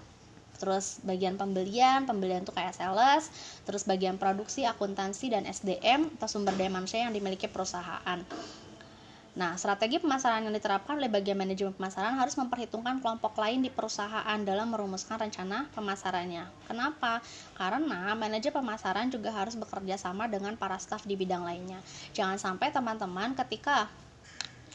Terus 0.59 0.99
bagian 1.07 1.39
pembelian 1.39 2.03
pembelian 2.03 2.43
itu 2.43 2.51
kayak 2.51 2.75
sales. 2.75 3.31
Terus 3.63 3.87
bagian 3.87 4.19
produksi 4.19 4.67
akuntansi 4.67 5.31
dan 5.31 5.47
SDM 5.47 6.19
atau 6.19 6.27
sumber 6.27 6.59
daya 6.59 6.71
manusia 6.71 7.07
yang 7.07 7.15
dimiliki 7.15 7.47
perusahaan 7.47 8.19
Nah, 9.33 9.57
strategi 9.57 9.97
pemasaran 9.97 10.45
yang 10.45 10.53
diterapkan 10.53 11.01
oleh 11.01 11.09
bagian 11.09 11.41
manajemen 11.41 11.73
pemasaran 11.73 12.21
harus 12.21 12.37
memperhitungkan 12.37 13.01
kelompok 13.01 13.33
lain 13.41 13.65
di 13.65 13.73
perusahaan 13.73 14.37
dalam 14.45 14.69
merumuskan 14.69 15.17
rencana 15.17 15.73
pemasarannya. 15.73 16.45
Kenapa? 16.69 17.25
Karena 17.57 18.13
manajer 18.13 18.53
pemasaran 18.53 19.09
juga 19.09 19.33
harus 19.33 19.57
bekerja 19.57 19.97
sama 19.97 20.29
dengan 20.29 20.53
para 20.61 20.77
staf 20.77 21.09
di 21.09 21.17
bidang 21.17 21.49
lainnya. 21.49 21.81
Jangan 22.13 22.37
sampai 22.37 22.77
teman-teman 22.77 23.33
ketika 23.33 23.89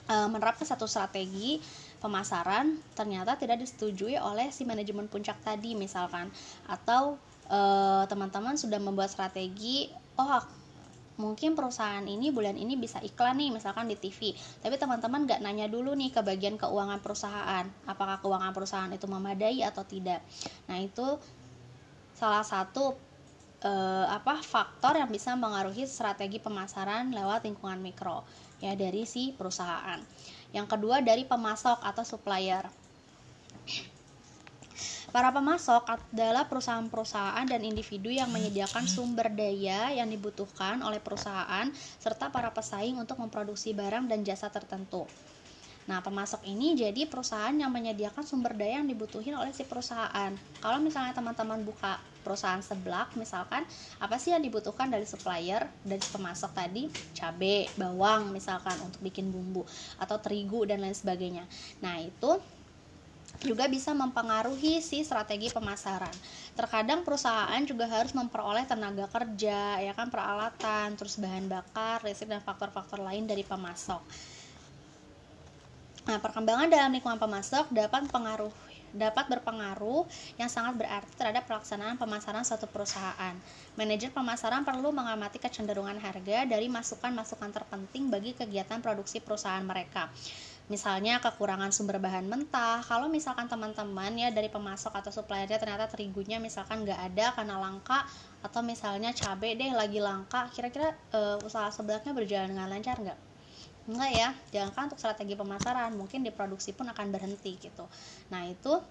e, 0.10 0.16
menerapkan 0.26 0.66
satu 0.66 0.90
strategi 0.90 1.62
pemasaran 1.98 2.78
ternyata 2.94 3.38
tidak 3.38 3.62
disetujui 3.62 4.18
oleh 4.18 4.54
si 4.54 4.66
manajemen 4.66 5.10
puncak 5.10 5.38
tadi 5.42 5.74
misalkan 5.74 6.30
atau 6.70 7.18
eh, 7.50 8.04
teman-teman 8.06 8.54
sudah 8.54 8.78
membuat 8.78 9.10
strategi 9.10 9.90
oh 10.18 10.42
mungkin 11.18 11.58
perusahaan 11.58 12.06
ini 12.06 12.30
bulan 12.30 12.54
ini 12.54 12.78
bisa 12.78 13.02
iklan 13.02 13.42
nih 13.42 13.50
misalkan 13.50 13.90
di 13.90 13.98
TV 13.98 14.38
tapi 14.62 14.78
teman-teman 14.78 15.26
nggak 15.26 15.42
nanya 15.42 15.66
dulu 15.66 15.98
nih 15.98 16.14
ke 16.14 16.22
bagian 16.22 16.56
keuangan 16.56 17.02
perusahaan. 17.02 17.66
Apakah 17.90 18.22
keuangan 18.22 18.54
perusahaan 18.54 18.92
itu 18.94 19.06
memadai 19.10 19.66
atau 19.66 19.82
tidak. 19.84 20.22
Nah 20.70 20.78
itu 20.78 21.18
salah 22.14 22.46
satu 22.46 22.98
eh, 23.66 24.06
apa 24.10 24.42
faktor 24.42 24.98
yang 24.98 25.10
bisa 25.10 25.34
mengaruhi 25.34 25.90
strategi 25.90 26.38
pemasaran 26.38 27.14
lewat 27.14 27.46
lingkungan 27.46 27.82
mikro 27.82 28.22
ya 28.62 28.78
dari 28.78 29.06
si 29.10 29.34
perusahaan. 29.34 30.02
Yang 30.54 30.68
kedua 30.78 31.02
dari 31.04 31.26
pemasok 31.26 31.82
atau 31.82 32.04
supplier 32.06 32.87
Para 35.08 35.32
pemasok 35.34 35.88
adalah 35.88 36.46
perusahaan-perusahaan 36.52 37.48
dan 37.48 37.62
individu 37.64 38.12
yang 38.14 38.30
menyediakan 38.30 38.86
sumber 38.86 39.32
daya 39.34 39.90
yang 39.96 40.12
dibutuhkan 40.12 40.84
oleh 40.84 41.00
perusahaan 41.02 41.68
serta 41.98 42.30
para 42.30 42.52
pesaing 42.54 43.00
untuk 43.02 43.18
memproduksi 43.24 43.72
barang 43.74 44.06
dan 44.12 44.22
jasa 44.28 44.52
tertentu. 44.54 45.10
Nah, 45.88 46.04
pemasok 46.04 46.44
ini 46.44 46.76
jadi 46.76 47.08
perusahaan 47.08 47.56
yang 47.56 47.72
menyediakan 47.72 48.28
sumber 48.28 48.54
daya 48.60 48.84
yang 48.84 48.88
dibutuhin 48.92 49.34
oleh 49.40 49.56
si 49.56 49.64
perusahaan. 49.66 50.36
Kalau 50.60 50.80
misalnya 50.84 51.16
teman-teman 51.16 51.64
buka 51.64 52.04
perusahaan 52.22 52.60
seblak, 52.60 53.16
misalkan 53.16 53.64
apa 54.04 54.16
sih 54.20 54.36
yang 54.36 54.44
dibutuhkan 54.44 54.92
dari 54.92 55.08
supplier, 55.08 55.64
dari 55.88 56.04
pemasok 56.04 56.52
tadi? 56.52 56.92
Cabai, 57.16 57.72
bawang 57.80 58.36
misalkan 58.36 58.84
untuk 58.84 59.00
bikin 59.00 59.32
bumbu 59.32 59.64
atau 59.98 60.20
terigu 60.20 60.68
dan 60.68 60.84
lain 60.84 60.94
sebagainya. 60.94 61.48
Nah, 61.80 62.04
itu 62.04 62.44
juga 63.46 63.70
bisa 63.70 63.94
mempengaruhi 63.94 64.82
si 64.82 65.06
strategi 65.06 65.54
pemasaran. 65.54 66.14
Terkadang 66.58 67.06
perusahaan 67.06 67.62
juga 67.62 67.86
harus 67.86 68.16
memperoleh 68.18 68.66
tenaga 68.66 69.06
kerja, 69.12 69.78
ya 69.78 69.94
kan 69.94 70.10
peralatan, 70.10 70.98
terus 70.98 71.22
bahan 71.22 71.46
bakar, 71.46 72.02
listrik 72.02 72.34
dan 72.34 72.42
faktor-faktor 72.42 72.98
lain 72.98 73.30
dari 73.30 73.46
pemasok. 73.46 74.02
Nah, 76.08 76.18
perkembangan 76.24 76.72
dalam 76.72 76.90
lingkungan 76.96 77.20
pemasok 77.20 77.70
dapat 77.70 78.08
pengaruh 78.08 78.54
dapat 78.96 79.28
berpengaruh 79.28 80.08
yang 80.40 80.48
sangat 80.48 80.80
berarti 80.80 81.12
terhadap 81.20 81.44
pelaksanaan 81.44 82.00
pemasaran 82.00 82.48
suatu 82.48 82.72
perusahaan. 82.72 83.36
Manajer 83.76 84.16
pemasaran 84.16 84.64
perlu 84.64 84.96
mengamati 84.96 85.38
kecenderungan 85.38 86.00
harga 86.00 86.48
dari 86.48 86.72
masukan-masukan 86.72 87.52
terpenting 87.52 88.08
bagi 88.08 88.32
kegiatan 88.34 88.80
produksi 88.80 89.20
perusahaan 89.20 89.62
mereka 89.62 90.08
misalnya 90.68 91.24
kekurangan 91.24 91.72
sumber 91.72 91.98
bahan 91.98 92.28
mentah. 92.28 92.84
Kalau 92.84 93.08
misalkan 93.08 93.48
teman-teman 93.48 94.12
ya 94.20 94.30
dari 94.36 94.52
pemasok 94.52 94.92
atau 95.00 95.12
suppliernya 95.12 95.56
ternyata 95.56 95.88
terigunya 95.88 96.44
misalkan 96.44 96.84
nggak 96.84 97.00
ada 97.14 97.26
karena 97.36 97.56
langka 97.56 98.04
atau 98.44 98.60
misalnya 98.60 99.16
cabai 99.16 99.56
deh 99.56 99.72
lagi 99.72 100.04
langka 100.04 100.52
kira-kira 100.52 100.92
uh, 101.16 101.40
usaha 101.48 101.72
sebelaknya 101.72 102.12
berjalan 102.12 102.52
dengan 102.52 102.68
lancar 102.68 103.00
nggak? 103.00 103.20
Enggak 103.88 104.12
ya. 104.12 104.30
Jangan 104.52 104.72
kan 104.76 104.84
untuk 104.92 105.00
strategi 105.00 105.34
pemasaran 105.40 105.96
mungkin 105.96 106.20
di 106.28 106.32
produksi 106.36 106.76
pun 106.76 106.92
akan 106.92 107.08
berhenti 107.16 107.56
gitu. 107.56 107.88
Nah 108.28 108.44
itu 108.44 108.84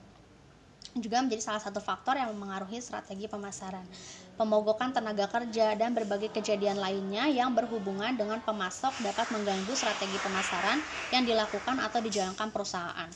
juga 0.96 1.20
menjadi 1.20 1.44
salah 1.44 1.60
satu 1.60 1.84
faktor 1.84 2.16
yang 2.16 2.32
mempengaruhi 2.32 2.80
strategi 2.80 3.28
pemasaran. 3.28 3.84
Pemogokan 4.36 4.92
tenaga 4.92 5.24
kerja 5.32 5.72
dan 5.80 5.96
berbagai 5.96 6.28
kejadian 6.28 6.76
lainnya 6.76 7.24
yang 7.24 7.56
berhubungan 7.56 8.12
dengan 8.20 8.36
pemasok 8.44 9.00
dapat 9.00 9.32
mengganggu 9.32 9.72
strategi 9.72 10.20
pemasaran 10.20 10.84
yang 11.08 11.24
dilakukan 11.24 11.80
atau 11.80 12.04
dijalankan 12.04 12.52
perusahaan. 12.52 13.08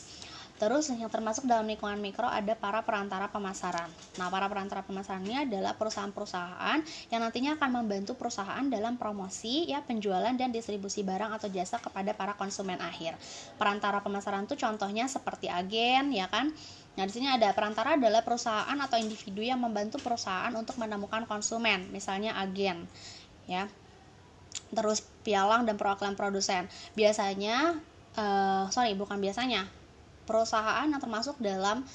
Terus 0.61 0.93
yang 0.93 1.09
termasuk 1.09 1.49
dalam 1.49 1.65
lingkungan 1.65 1.97
mikro 1.97 2.29
ada 2.29 2.53
para 2.53 2.85
perantara 2.85 3.33
pemasaran. 3.33 3.89
Nah, 4.21 4.29
para 4.29 4.45
perantara 4.45 4.85
pemasaran 4.85 5.25
ini 5.25 5.49
adalah 5.49 5.73
perusahaan-perusahaan 5.73 6.85
yang 7.09 7.21
nantinya 7.25 7.57
akan 7.57 7.81
membantu 7.81 8.13
perusahaan 8.13 8.61
dalam 8.69 9.01
promosi, 9.01 9.73
ya 9.73 9.81
penjualan 9.81 10.37
dan 10.37 10.53
distribusi 10.53 11.01
barang 11.01 11.33
atau 11.33 11.49
jasa 11.49 11.81
kepada 11.81 12.13
para 12.13 12.37
konsumen 12.37 12.77
akhir. 12.77 13.17
Perantara 13.57 14.05
pemasaran 14.05 14.45
itu 14.45 14.53
contohnya 14.61 15.09
seperti 15.09 15.49
agen, 15.49 16.13
ya 16.13 16.29
kan? 16.29 16.53
Nah, 16.99 17.05
di 17.07 17.13
sini 17.15 17.31
ada 17.31 17.55
perantara 17.55 17.95
adalah 17.95 18.27
perusahaan 18.27 18.77
atau 18.77 18.99
individu 18.99 19.41
yang 19.41 19.63
membantu 19.63 20.03
perusahaan 20.03 20.51
untuk 20.57 20.77
menemukan 20.77 21.25
konsumen, 21.25 21.87
misalnya 21.95 22.35
agen, 22.37 22.91
ya. 23.47 23.71
Terus 24.75 25.07
pialang 25.23 25.67
dan 25.67 25.79
perwakilan 25.79 26.19
produsen. 26.19 26.67
Biasanya, 26.99 27.79
uh, 28.19 28.67
sorry, 28.75 28.99
bukan 28.99 29.23
biasanya, 29.23 29.71
perusahaan 30.27 30.87
yang 30.87 30.99
termasuk 30.99 31.39
dalam 31.39 31.87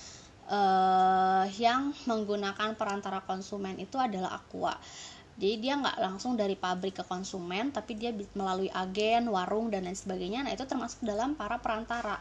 uh, 0.48 1.46
yang 1.60 1.92
menggunakan 2.08 2.76
perantara 2.76 3.24
konsumen 3.24 3.80
itu 3.80 4.00
adalah 4.00 4.40
Aqua. 4.40 4.76
Jadi 5.36 5.68
dia 5.68 5.76
nggak 5.76 6.00
langsung 6.00 6.40
dari 6.40 6.56
pabrik 6.56 6.96
ke 6.96 7.04
konsumen, 7.04 7.76
tapi 7.76 8.00
dia 8.00 8.16
melalui 8.40 8.72
agen, 8.72 9.28
warung 9.28 9.68
dan 9.68 9.84
lain 9.84 9.96
sebagainya. 9.96 10.48
Nah 10.48 10.56
itu 10.56 10.64
termasuk 10.64 11.04
dalam 11.04 11.36
para 11.36 11.60
perantara. 11.60 12.16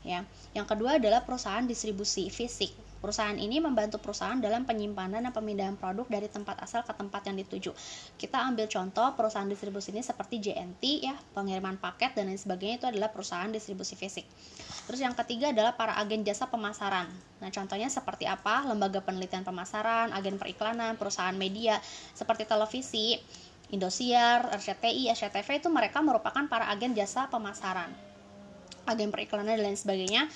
Ya, 0.00 0.24
yang 0.56 0.64
kedua 0.64 0.96
adalah 0.96 1.20
perusahaan 1.28 1.64
distribusi 1.64 2.32
fisik. 2.32 2.72
Perusahaan 3.00 3.36
ini 3.36 3.64
membantu 3.64 3.96
perusahaan 3.96 4.36
dalam 4.36 4.68
penyimpanan 4.68 5.24
dan 5.24 5.32
pemindahan 5.32 5.76
produk 5.76 6.04
dari 6.04 6.28
tempat 6.28 6.60
asal 6.60 6.84
ke 6.84 6.92
tempat 6.92 7.24
yang 7.24 7.36
dituju. 7.40 7.72
Kita 8.20 8.44
ambil 8.44 8.68
contoh 8.68 9.16
perusahaan 9.16 9.48
distribusi 9.48 9.88
ini 9.88 10.04
seperti 10.04 10.36
JNT 10.36 10.84
ya, 11.08 11.16
pengiriman 11.32 11.80
paket 11.80 12.12
dan 12.12 12.28
lain 12.28 12.36
sebagainya 12.36 12.76
itu 12.76 12.86
adalah 12.92 13.08
perusahaan 13.08 13.48
distribusi 13.48 13.96
fisik. 13.96 14.28
Terus 14.84 15.00
yang 15.00 15.16
ketiga 15.16 15.48
adalah 15.48 15.80
para 15.80 15.96
agen 15.96 16.24
jasa 16.28 16.52
pemasaran. 16.52 17.08
Nah, 17.40 17.48
contohnya 17.48 17.88
seperti 17.88 18.28
apa? 18.28 18.68
Lembaga 18.68 19.00
penelitian 19.00 19.48
pemasaran, 19.48 20.12
agen 20.12 20.36
periklanan, 20.36 21.00
perusahaan 21.00 21.36
media 21.36 21.80
seperti 22.12 22.44
televisi, 22.44 23.16
Indosiar, 23.70 24.50
RCTI, 24.50 25.14
SCTV 25.14 25.62
itu 25.62 25.70
mereka 25.70 26.02
merupakan 26.02 26.42
para 26.50 26.68
agen 26.68 26.90
jasa 26.92 27.30
pemasaran 27.30 28.09
agen 28.88 29.12
periklanan 29.12 29.56
dan 29.56 29.64
lain 29.66 29.78
sebagainya 29.78 30.28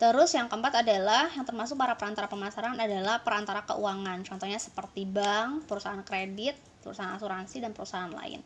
Terus 0.00 0.32
yang 0.32 0.48
keempat 0.48 0.80
adalah 0.80 1.28
yang 1.36 1.44
termasuk 1.44 1.76
para 1.76 1.92
perantara 1.92 2.24
pemasaran 2.24 2.72
adalah 2.72 3.20
perantara 3.20 3.68
keuangan. 3.68 4.24
Contohnya 4.24 4.56
seperti 4.56 5.04
bank, 5.04 5.68
perusahaan 5.68 6.00
kredit, 6.00 6.56
perusahaan 6.80 7.12
asuransi 7.20 7.60
dan 7.60 7.76
perusahaan 7.76 8.08
lain. 8.08 8.40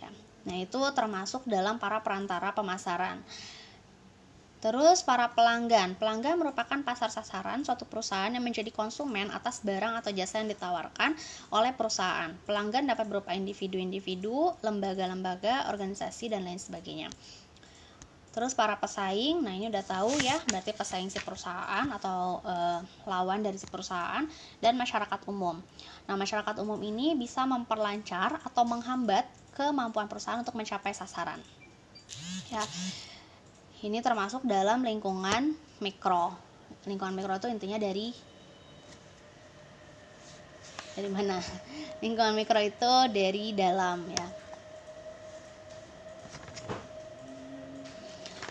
Ya. 0.00 0.08
Nah, 0.48 0.56
itu 0.56 0.80
termasuk 0.96 1.44
dalam 1.44 1.76
para 1.76 2.00
perantara 2.00 2.56
pemasaran. 2.56 3.20
Terus 4.58 5.06
para 5.06 5.30
pelanggan. 5.38 5.94
Pelanggan 5.94 6.34
merupakan 6.34 6.82
pasar 6.82 7.14
sasaran 7.14 7.62
suatu 7.62 7.86
perusahaan 7.86 8.26
yang 8.26 8.42
menjadi 8.42 8.74
konsumen 8.74 9.30
atas 9.30 9.62
barang 9.62 10.02
atau 10.02 10.10
jasa 10.10 10.42
yang 10.42 10.50
ditawarkan 10.50 11.14
oleh 11.54 11.70
perusahaan. 11.78 12.34
Pelanggan 12.42 12.90
dapat 12.90 13.06
berupa 13.06 13.30
individu-individu, 13.38 14.58
lembaga-lembaga, 14.66 15.70
organisasi 15.70 16.34
dan 16.34 16.42
lain 16.42 16.58
sebagainya. 16.58 17.14
Terus 18.34 18.52
para 18.54 18.76
pesaing, 18.78 19.40
nah 19.42 19.50
ini 19.50 19.66
udah 19.66 19.82
tahu 19.82 20.20
ya, 20.20 20.38
berarti 20.46 20.70
pesaing 20.70 21.10
si 21.10 21.18
perusahaan 21.18 21.86
atau 21.90 22.38
e, 22.44 22.54
lawan 23.08 23.40
dari 23.42 23.56
si 23.58 23.66
perusahaan 23.66 24.22
dan 24.62 24.74
masyarakat 24.78 25.26
umum. 25.26 25.58
Nah, 26.06 26.14
masyarakat 26.14 26.54
umum 26.62 26.78
ini 26.84 27.18
bisa 27.18 27.48
memperlancar 27.48 28.38
atau 28.44 28.62
menghambat 28.68 29.26
kemampuan 29.56 30.06
perusahaan 30.06 30.38
untuk 30.38 30.54
mencapai 30.54 30.92
sasaran. 30.94 31.40
Ya. 32.52 32.62
Ini 33.78 34.02
termasuk 34.02 34.42
dalam 34.42 34.82
lingkungan 34.82 35.54
mikro. 35.78 36.34
Lingkungan 36.82 37.14
mikro 37.14 37.38
itu 37.38 37.46
intinya 37.46 37.78
dari 37.78 38.10
dari 40.98 41.08
mana? 41.10 41.38
Lingkungan 42.02 42.34
mikro 42.34 42.58
itu 42.58 42.92
dari 43.14 43.54
dalam 43.54 44.02
ya 44.10 44.26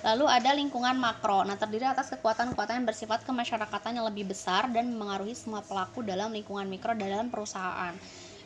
Lalu 0.08 0.24
ada 0.24 0.56
lingkungan 0.56 0.96
makro. 0.96 1.44
Nah, 1.44 1.60
terdiri 1.60 1.84
atas 1.84 2.08
kekuatan-kekuatan 2.16 2.80
yang 2.80 2.88
bersifat 2.88 3.28
kemasyarakatan 3.28 4.00
yang 4.00 4.08
lebih 4.08 4.32
besar 4.32 4.72
dan 4.72 4.88
mengaruhi 4.96 5.36
semua 5.36 5.60
pelaku 5.60 6.00
dalam 6.00 6.32
lingkungan 6.32 6.64
mikro 6.64 6.96
dalam 6.96 7.28
perusahaan. 7.28 7.92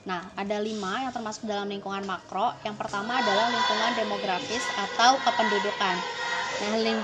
Nah, 0.02 0.34
ada 0.34 0.58
lima 0.58 1.06
yang 1.06 1.14
termasuk 1.14 1.46
dalam 1.46 1.70
lingkungan 1.70 2.02
makro. 2.10 2.58
Yang 2.66 2.82
pertama 2.82 3.22
adalah 3.22 3.54
lingkungan 3.54 3.94
demografis 3.94 4.66
atau 4.74 5.22
kependudukan. 5.22 5.96
Nah, 6.62 6.78
ling 6.78 7.02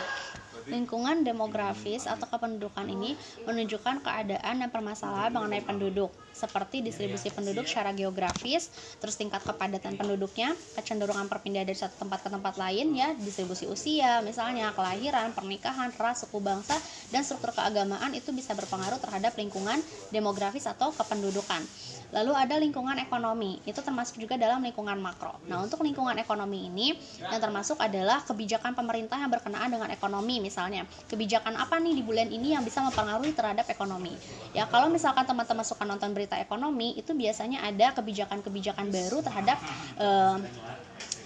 Lingkungan 0.67 1.23
demografis 1.23 2.09
atau 2.09 2.27
kependudukan 2.27 2.91
ini 2.91 3.15
menunjukkan 3.47 4.03
keadaan 4.03 4.59
dan 4.59 4.67
permasalahan 4.67 5.31
mengenai 5.31 5.63
penduduk, 5.63 6.11
seperti 6.37 6.85
distribusi 6.85 7.33
penduduk 7.33 7.65
secara 7.65 7.89
geografis, 7.97 8.69
terus 9.01 9.17
tingkat 9.17 9.41
kepadatan 9.41 9.97
penduduknya, 9.97 10.53
kecenderungan 10.77 11.25
perpindahan 11.25 11.65
dari 11.65 11.77
satu 11.77 12.05
tempat 12.05 12.21
ke 12.21 12.29
tempat 12.29 12.53
lain, 12.61 12.93
ya, 12.93 13.17
distribusi 13.17 13.65
usia, 13.65 14.21
misalnya 14.21 14.69
kelahiran, 14.77 15.33
pernikahan, 15.33 15.89
ras, 15.97 16.21
suku 16.21 16.37
bangsa, 16.37 16.77
dan 17.09 17.25
struktur 17.25 17.57
keagamaan 17.57 18.13
itu 18.13 18.29
bisa 18.29 18.53
berpengaruh 18.53 19.01
terhadap 19.01 19.33
lingkungan 19.33 19.81
demografis 20.13 20.69
atau 20.69 20.93
kependudukan. 20.93 21.65
Lalu 22.11 22.31
ada 22.35 22.55
lingkungan 22.59 22.95
ekonomi, 22.99 23.59
itu 23.67 23.79
termasuk 23.83 24.19
juga 24.19 24.39
dalam 24.39 24.63
lingkungan 24.63 24.95
makro. 24.99 25.39
Nah, 25.47 25.63
untuk 25.63 25.83
lingkungan 25.83 26.15
ekonomi 26.19 26.67
ini 26.67 26.95
yang 27.19 27.39
termasuk 27.39 27.79
adalah 27.79 28.23
kebijakan 28.23 28.75
pemerintah 28.75 29.19
yang 29.19 29.31
berkenaan 29.31 29.71
dengan 29.71 29.89
ekonomi 29.91 30.39
misalnya. 30.43 30.87
Kebijakan 31.07 31.55
apa 31.55 31.79
nih 31.79 31.99
di 31.99 32.03
bulan 32.03 32.27
ini 32.27 32.55
yang 32.55 32.63
bisa 32.63 32.83
mempengaruhi 32.83 33.31
terhadap 33.31 33.67
ekonomi? 33.71 34.11
Ya, 34.51 34.67
kalau 34.67 34.91
misalkan 34.91 35.23
teman-teman 35.23 35.63
suka 35.63 35.87
nonton 35.87 36.11
berita 36.11 36.26
ekonomi, 36.35 36.99
itu 36.99 37.15
biasanya 37.15 37.63
ada 37.63 37.95
kebijakan-kebijakan 37.95 38.91
baru 38.91 39.23
terhadap 39.23 39.57
eh, 39.95 40.37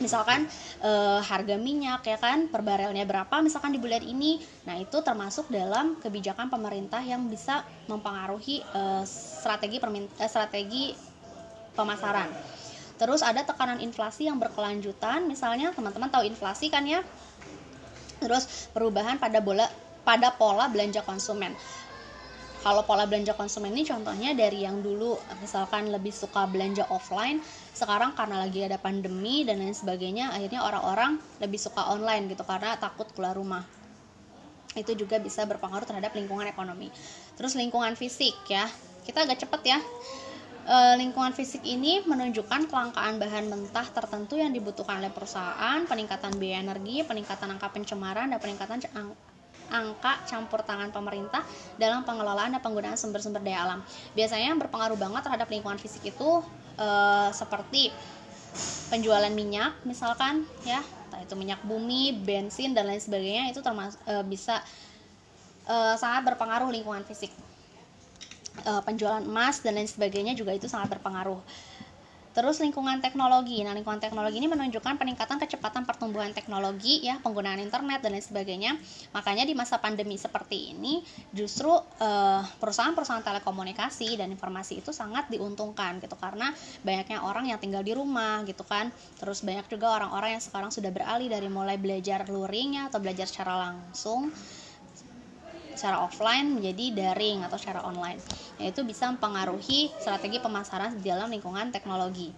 misalkan 0.01 0.49
e, 0.81 0.91
harga 1.21 1.55
minyak 1.61 2.01
ya 2.03 2.17
kan 2.17 2.49
per 2.49 2.65
barelnya 2.65 3.05
berapa 3.05 3.39
misalkan 3.45 3.71
di 3.71 3.79
bulan 3.79 4.01
ini. 4.01 4.41
Nah 4.65 4.81
itu 4.81 4.99
termasuk 5.05 5.47
dalam 5.53 6.01
kebijakan 6.01 6.49
pemerintah 6.49 6.99
yang 7.05 7.29
bisa 7.29 7.61
mempengaruhi 7.85 8.65
e, 8.65 8.81
strategi 9.05 9.77
e, 9.77 10.25
strategi 10.25 10.83
pemasaran. 11.77 12.27
Terus 12.97 13.21
ada 13.21 13.45
tekanan 13.45 13.81
inflasi 13.81 14.27
yang 14.29 14.41
berkelanjutan. 14.41 15.25
Misalnya 15.29 15.73
teman-teman 15.73 16.09
tahu 16.09 16.25
inflasi 16.25 16.69
kan 16.73 16.85
ya? 16.85 17.05
Terus 18.21 18.69
perubahan 18.73 19.17
pada 19.17 19.41
bola 19.41 19.65
pada 20.01 20.33
pola 20.33 20.65
belanja 20.65 21.05
konsumen 21.05 21.53
kalau 22.61 22.85
pola 22.85 23.09
belanja 23.09 23.33
konsumen 23.33 23.73
ini 23.73 23.89
contohnya 23.89 24.37
dari 24.37 24.61
yang 24.61 24.85
dulu 24.85 25.17
misalkan 25.41 25.89
lebih 25.89 26.13
suka 26.13 26.45
belanja 26.45 26.85
offline 26.93 27.41
sekarang 27.73 28.13
karena 28.13 28.45
lagi 28.45 28.61
ada 28.61 28.77
pandemi 28.77 29.41
dan 29.41 29.57
lain 29.57 29.73
sebagainya 29.73 30.29
akhirnya 30.29 30.61
orang-orang 30.61 31.17
lebih 31.41 31.57
suka 31.57 31.89
online 31.89 32.29
gitu 32.29 32.45
karena 32.45 32.77
takut 32.77 33.09
keluar 33.17 33.33
rumah. 33.33 33.65
Itu 34.77 34.95
juga 34.95 35.19
bisa 35.19 35.43
berpengaruh 35.49 35.83
terhadap 35.83 36.15
lingkungan 36.15 36.47
ekonomi. 36.47 36.93
Terus 37.35 37.57
lingkungan 37.57 37.97
fisik 37.97 38.37
ya 38.45 38.69
kita 39.07 39.25
agak 39.25 39.41
cepet 39.41 39.61
ya. 39.65 39.79
E, 40.61 40.75
lingkungan 41.01 41.33
fisik 41.33 41.65
ini 41.65 42.05
menunjukkan 42.05 42.69
kelangkaan 42.69 43.17
bahan 43.17 43.49
mentah 43.49 43.87
tertentu 43.89 44.37
yang 44.37 44.53
dibutuhkan 44.53 45.01
oleh 45.01 45.09
perusahaan 45.09 45.81
peningkatan 45.89 46.37
biaya 46.37 46.61
energi 46.61 47.01
peningkatan 47.01 47.57
angka 47.57 47.73
pencemaran 47.73 48.29
dan 48.29 48.37
peningkatan 48.37 48.77
angka 49.71 50.19
campur 50.27 50.61
tangan 50.61 50.91
pemerintah 50.91 51.41
dalam 51.79 52.03
pengelolaan 52.03 52.51
dan 52.51 52.61
penggunaan 52.61 52.99
sumber-sumber 52.99 53.39
daya 53.39 53.63
alam. 53.65 53.79
Biasanya 54.13 54.51
yang 54.51 54.59
berpengaruh 54.59 54.99
banget 54.99 55.21
terhadap 55.25 55.47
lingkungan 55.47 55.79
fisik 55.79 56.11
itu 56.11 56.29
e, 56.75 56.87
seperti 57.31 57.89
penjualan 58.91 59.31
minyak 59.31 59.79
misalkan 59.87 60.43
ya, 60.67 60.83
itu 61.23 61.33
minyak 61.39 61.63
bumi, 61.63 62.11
bensin 62.19 62.75
dan 62.75 62.91
lain 62.91 62.99
sebagainya 62.99 63.49
itu 63.55 63.63
termasuk 63.63 63.97
e, 64.03 64.13
bisa 64.27 64.59
e, 65.63 65.75
sangat 65.95 66.27
berpengaruh 66.27 66.67
lingkungan 66.67 67.07
fisik. 67.07 67.31
E, 68.61 68.71
penjualan 68.83 69.23
emas 69.23 69.63
dan 69.63 69.79
lain 69.79 69.87
sebagainya 69.87 70.35
juga 70.35 70.51
itu 70.51 70.67
sangat 70.67 70.99
berpengaruh. 70.99 71.39
Terus 72.31 72.63
lingkungan 72.63 73.03
teknologi. 73.03 73.59
Nah, 73.59 73.75
lingkungan 73.75 73.99
teknologi 73.99 74.39
ini 74.39 74.47
menunjukkan 74.47 74.95
peningkatan 74.95 75.35
kecepatan 75.35 75.83
pertumbuhan 75.83 76.31
teknologi 76.31 77.03
ya, 77.03 77.19
penggunaan 77.19 77.59
internet 77.59 77.99
dan 77.99 78.15
lain 78.15 78.23
sebagainya. 78.23 78.71
Makanya 79.11 79.43
di 79.43 79.51
masa 79.51 79.83
pandemi 79.83 80.15
seperti 80.15 80.71
ini 80.71 81.03
justru 81.35 81.71
eh, 81.99 82.41
perusahaan-perusahaan 82.63 83.23
telekomunikasi 83.23 84.15
dan 84.15 84.31
informasi 84.31 84.79
itu 84.79 84.95
sangat 84.95 85.27
diuntungkan 85.27 85.99
gitu 85.99 86.15
karena 86.15 86.55
banyaknya 86.87 87.19
orang 87.19 87.51
yang 87.51 87.59
tinggal 87.59 87.83
di 87.83 87.91
rumah 87.91 88.47
gitu 88.47 88.63
kan. 88.63 88.87
Terus 89.19 89.43
banyak 89.43 89.67
juga 89.67 89.91
orang-orang 89.99 90.39
yang 90.39 90.43
sekarang 90.43 90.71
sudah 90.71 90.89
beralih 90.89 91.27
dari 91.27 91.51
mulai 91.51 91.75
belajar 91.75 92.23
luring 92.31 92.79
ya 92.79 92.87
atau 92.87 93.03
belajar 93.03 93.27
secara 93.27 93.59
langsung 93.59 94.31
secara 95.81 95.97
offline 96.05 96.61
menjadi 96.61 96.93
daring 96.93 97.41
atau 97.41 97.57
secara 97.57 97.81
online. 97.81 98.21
Yaitu 98.61 98.85
bisa 98.85 99.09
mempengaruhi 99.09 99.89
strategi 99.97 100.37
pemasaran 100.37 101.01
di 101.01 101.09
dalam 101.09 101.33
lingkungan 101.33 101.73
teknologi. 101.73 102.29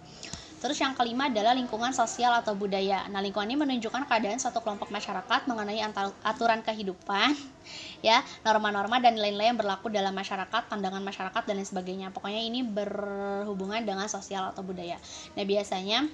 Terus 0.64 0.80
yang 0.80 0.96
kelima 0.96 1.28
adalah 1.28 1.52
lingkungan 1.52 1.92
sosial 1.92 2.40
atau 2.40 2.56
budaya. 2.56 3.04
Nah, 3.12 3.20
lingkungan 3.20 3.44
ini 3.52 3.60
menunjukkan 3.60 4.08
keadaan 4.08 4.40
suatu 4.40 4.64
kelompok 4.64 4.88
masyarakat 4.88 5.44
mengenai 5.44 5.76
aturan 6.24 6.64
kehidupan, 6.64 7.36
ya, 8.08 8.24
norma-norma 8.40 8.96
dan 8.96 9.12
nilai-nilai 9.12 9.52
yang 9.52 9.60
berlaku 9.60 9.92
dalam 9.92 10.16
masyarakat, 10.16 10.72
pandangan 10.72 11.04
masyarakat 11.04 11.42
dan 11.44 11.60
lain 11.60 11.68
sebagainya. 11.68 12.08
Pokoknya 12.16 12.40
ini 12.40 12.64
berhubungan 12.64 13.84
dengan 13.84 14.08
sosial 14.08 14.56
atau 14.56 14.64
budaya. 14.64 14.96
Nah, 15.36 15.44
biasanya 15.44 16.08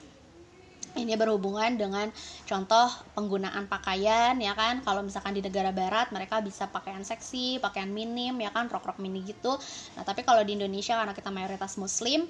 ini 0.98 1.14
berhubungan 1.14 1.78
dengan 1.78 2.10
contoh 2.48 2.90
penggunaan 3.14 3.70
pakaian 3.70 4.34
ya 4.38 4.52
kan? 4.58 4.82
Kalau 4.82 5.04
misalkan 5.06 5.36
di 5.36 5.42
negara 5.44 5.70
barat 5.70 6.10
mereka 6.10 6.42
bisa 6.42 6.66
pakaian 6.66 7.02
seksi 7.06 7.62
pakaian 7.62 7.90
minim 7.90 8.34
ya 8.42 8.50
kan? 8.50 8.66
Rok 8.66 8.94
rok 8.94 8.98
mini 8.98 9.22
gitu. 9.22 9.54
Nah 9.94 10.02
tapi 10.02 10.26
kalau 10.26 10.42
di 10.42 10.58
Indonesia 10.58 10.98
karena 10.98 11.14
kita 11.14 11.30
mayoritas 11.30 11.78
muslim 11.78 12.26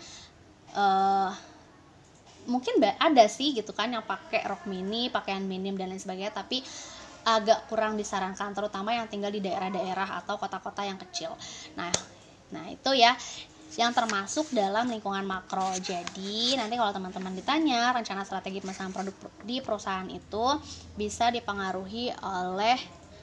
uh, 0.76 1.32
mungkin 2.48 2.80
ada 2.80 3.24
sih 3.28 3.52
gitu 3.52 3.72
kan 3.76 3.92
yang 3.92 4.04
pakai 4.04 4.44
rok 4.48 4.64
mini 4.68 5.08
pakaian 5.08 5.44
minim 5.44 5.76
dan 5.80 5.88
lain 5.88 6.00
sebagainya. 6.02 6.36
Tapi 6.36 6.60
agak 7.20 7.68
kurang 7.68 8.00
disarankan 8.00 8.56
terutama 8.56 8.96
yang 8.96 9.04
tinggal 9.08 9.28
di 9.28 9.44
daerah-daerah 9.44 10.24
atau 10.24 10.40
kota-kota 10.40 10.84
yang 10.84 10.96
kecil. 10.96 11.36
Nah 11.76 11.92
nah 12.50 12.66
itu 12.66 12.90
ya 12.98 13.14
yang 13.78 13.94
termasuk 13.94 14.50
dalam 14.50 14.90
lingkungan 14.90 15.22
makro. 15.22 15.70
Jadi, 15.78 16.58
nanti 16.58 16.74
kalau 16.74 16.90
teman-teman 16.90 17.34
ditanya 17.36 17.94
rencana 17.94 18.26
strategi 18.26 18.58
pemasaran 18.58 18.90
produk 18.90 19.14
di 19.46 19.62
perusahaan 19.62 20.08
itu 20.10 20.46
bisa 20.98 21.30
dipengaruhi 21.30 22.10
oleh 22.18 22.78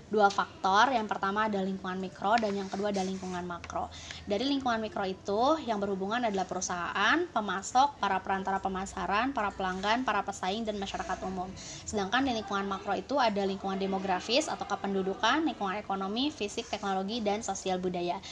dua 0.07 0.31
faktor. 0.31 0.95
Yang 0.95 1.07
pertama 1.11 1.51
ada 1.51 1.59
lingkungan 1.59 1.99
mikro 1.99 2.39
dan 2.39 2.55
yang 2.55 2.71
kedua 2.71 2.95
ada 2.95 3.03
lingkungan 3.03 3.43
makro. 3.43 3.91
Dari 4.23 4.47
lingkungan 4.47 4.79
mikro 4.79 5.03
itu 5.03 5.59
yang 5.67 5.83
berhubungan 5.83 6.23
adalah 6.23 6.47
perusahaan, 6.47 7.27
pemasok, 7.27 7.99
para 7.99 8.23
perantara 8.23 8.63
pemasaran, 8.63 9.35
para 9.35 9.51
pelanggan, 9.51 10.07
para 10.07 10.23
pesaing 10.23 10.63
dan 10.63 10.79
masyarakat 10.79 11.19
umum. 11.27 11.51
Sedangkan 11.83 12.23
di 12.23 12.31
lingkungan 12.31 12.65
makro 12.67 12.95
itu 12.95 13.19
ada 13.19 13.43
lingkungan 13.43 13.75
demografis 13.75 14.47
atau 14.47 14.63
kependudukan, 14.63 15.43
lingkungan 15.43 15.75
ekonomi, 15.75 16.31
fisik, 16.31 16.71
teknologi 16.71 17.19
dan 17.19 17.43
sosial 17.43 17.77
budaya. 17.83 18.23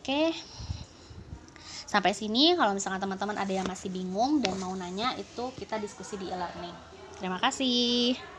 Oke. 0.00 0.55
Sampai 1.86 2.12
sini 2.18 2.58
kalau 2.58 2.74
misalkan 2.74 2.98
teman-teman 2.98 3.38
ada 3.38 3.52
yang 3.54 3.64
masih 3.64 3.94
bingung 3.94 4.42
dan 4.42 4.58
mau 4.58 4.74
nanya 4.74 5.14
itu 5.14 5.54
kita 5.54 5.78
diskusi 5.78 6.18
di 6.18 6.26
e-learning. 6.28 6.74
Terima 7.16 7.38
kasih. 7.38 8.35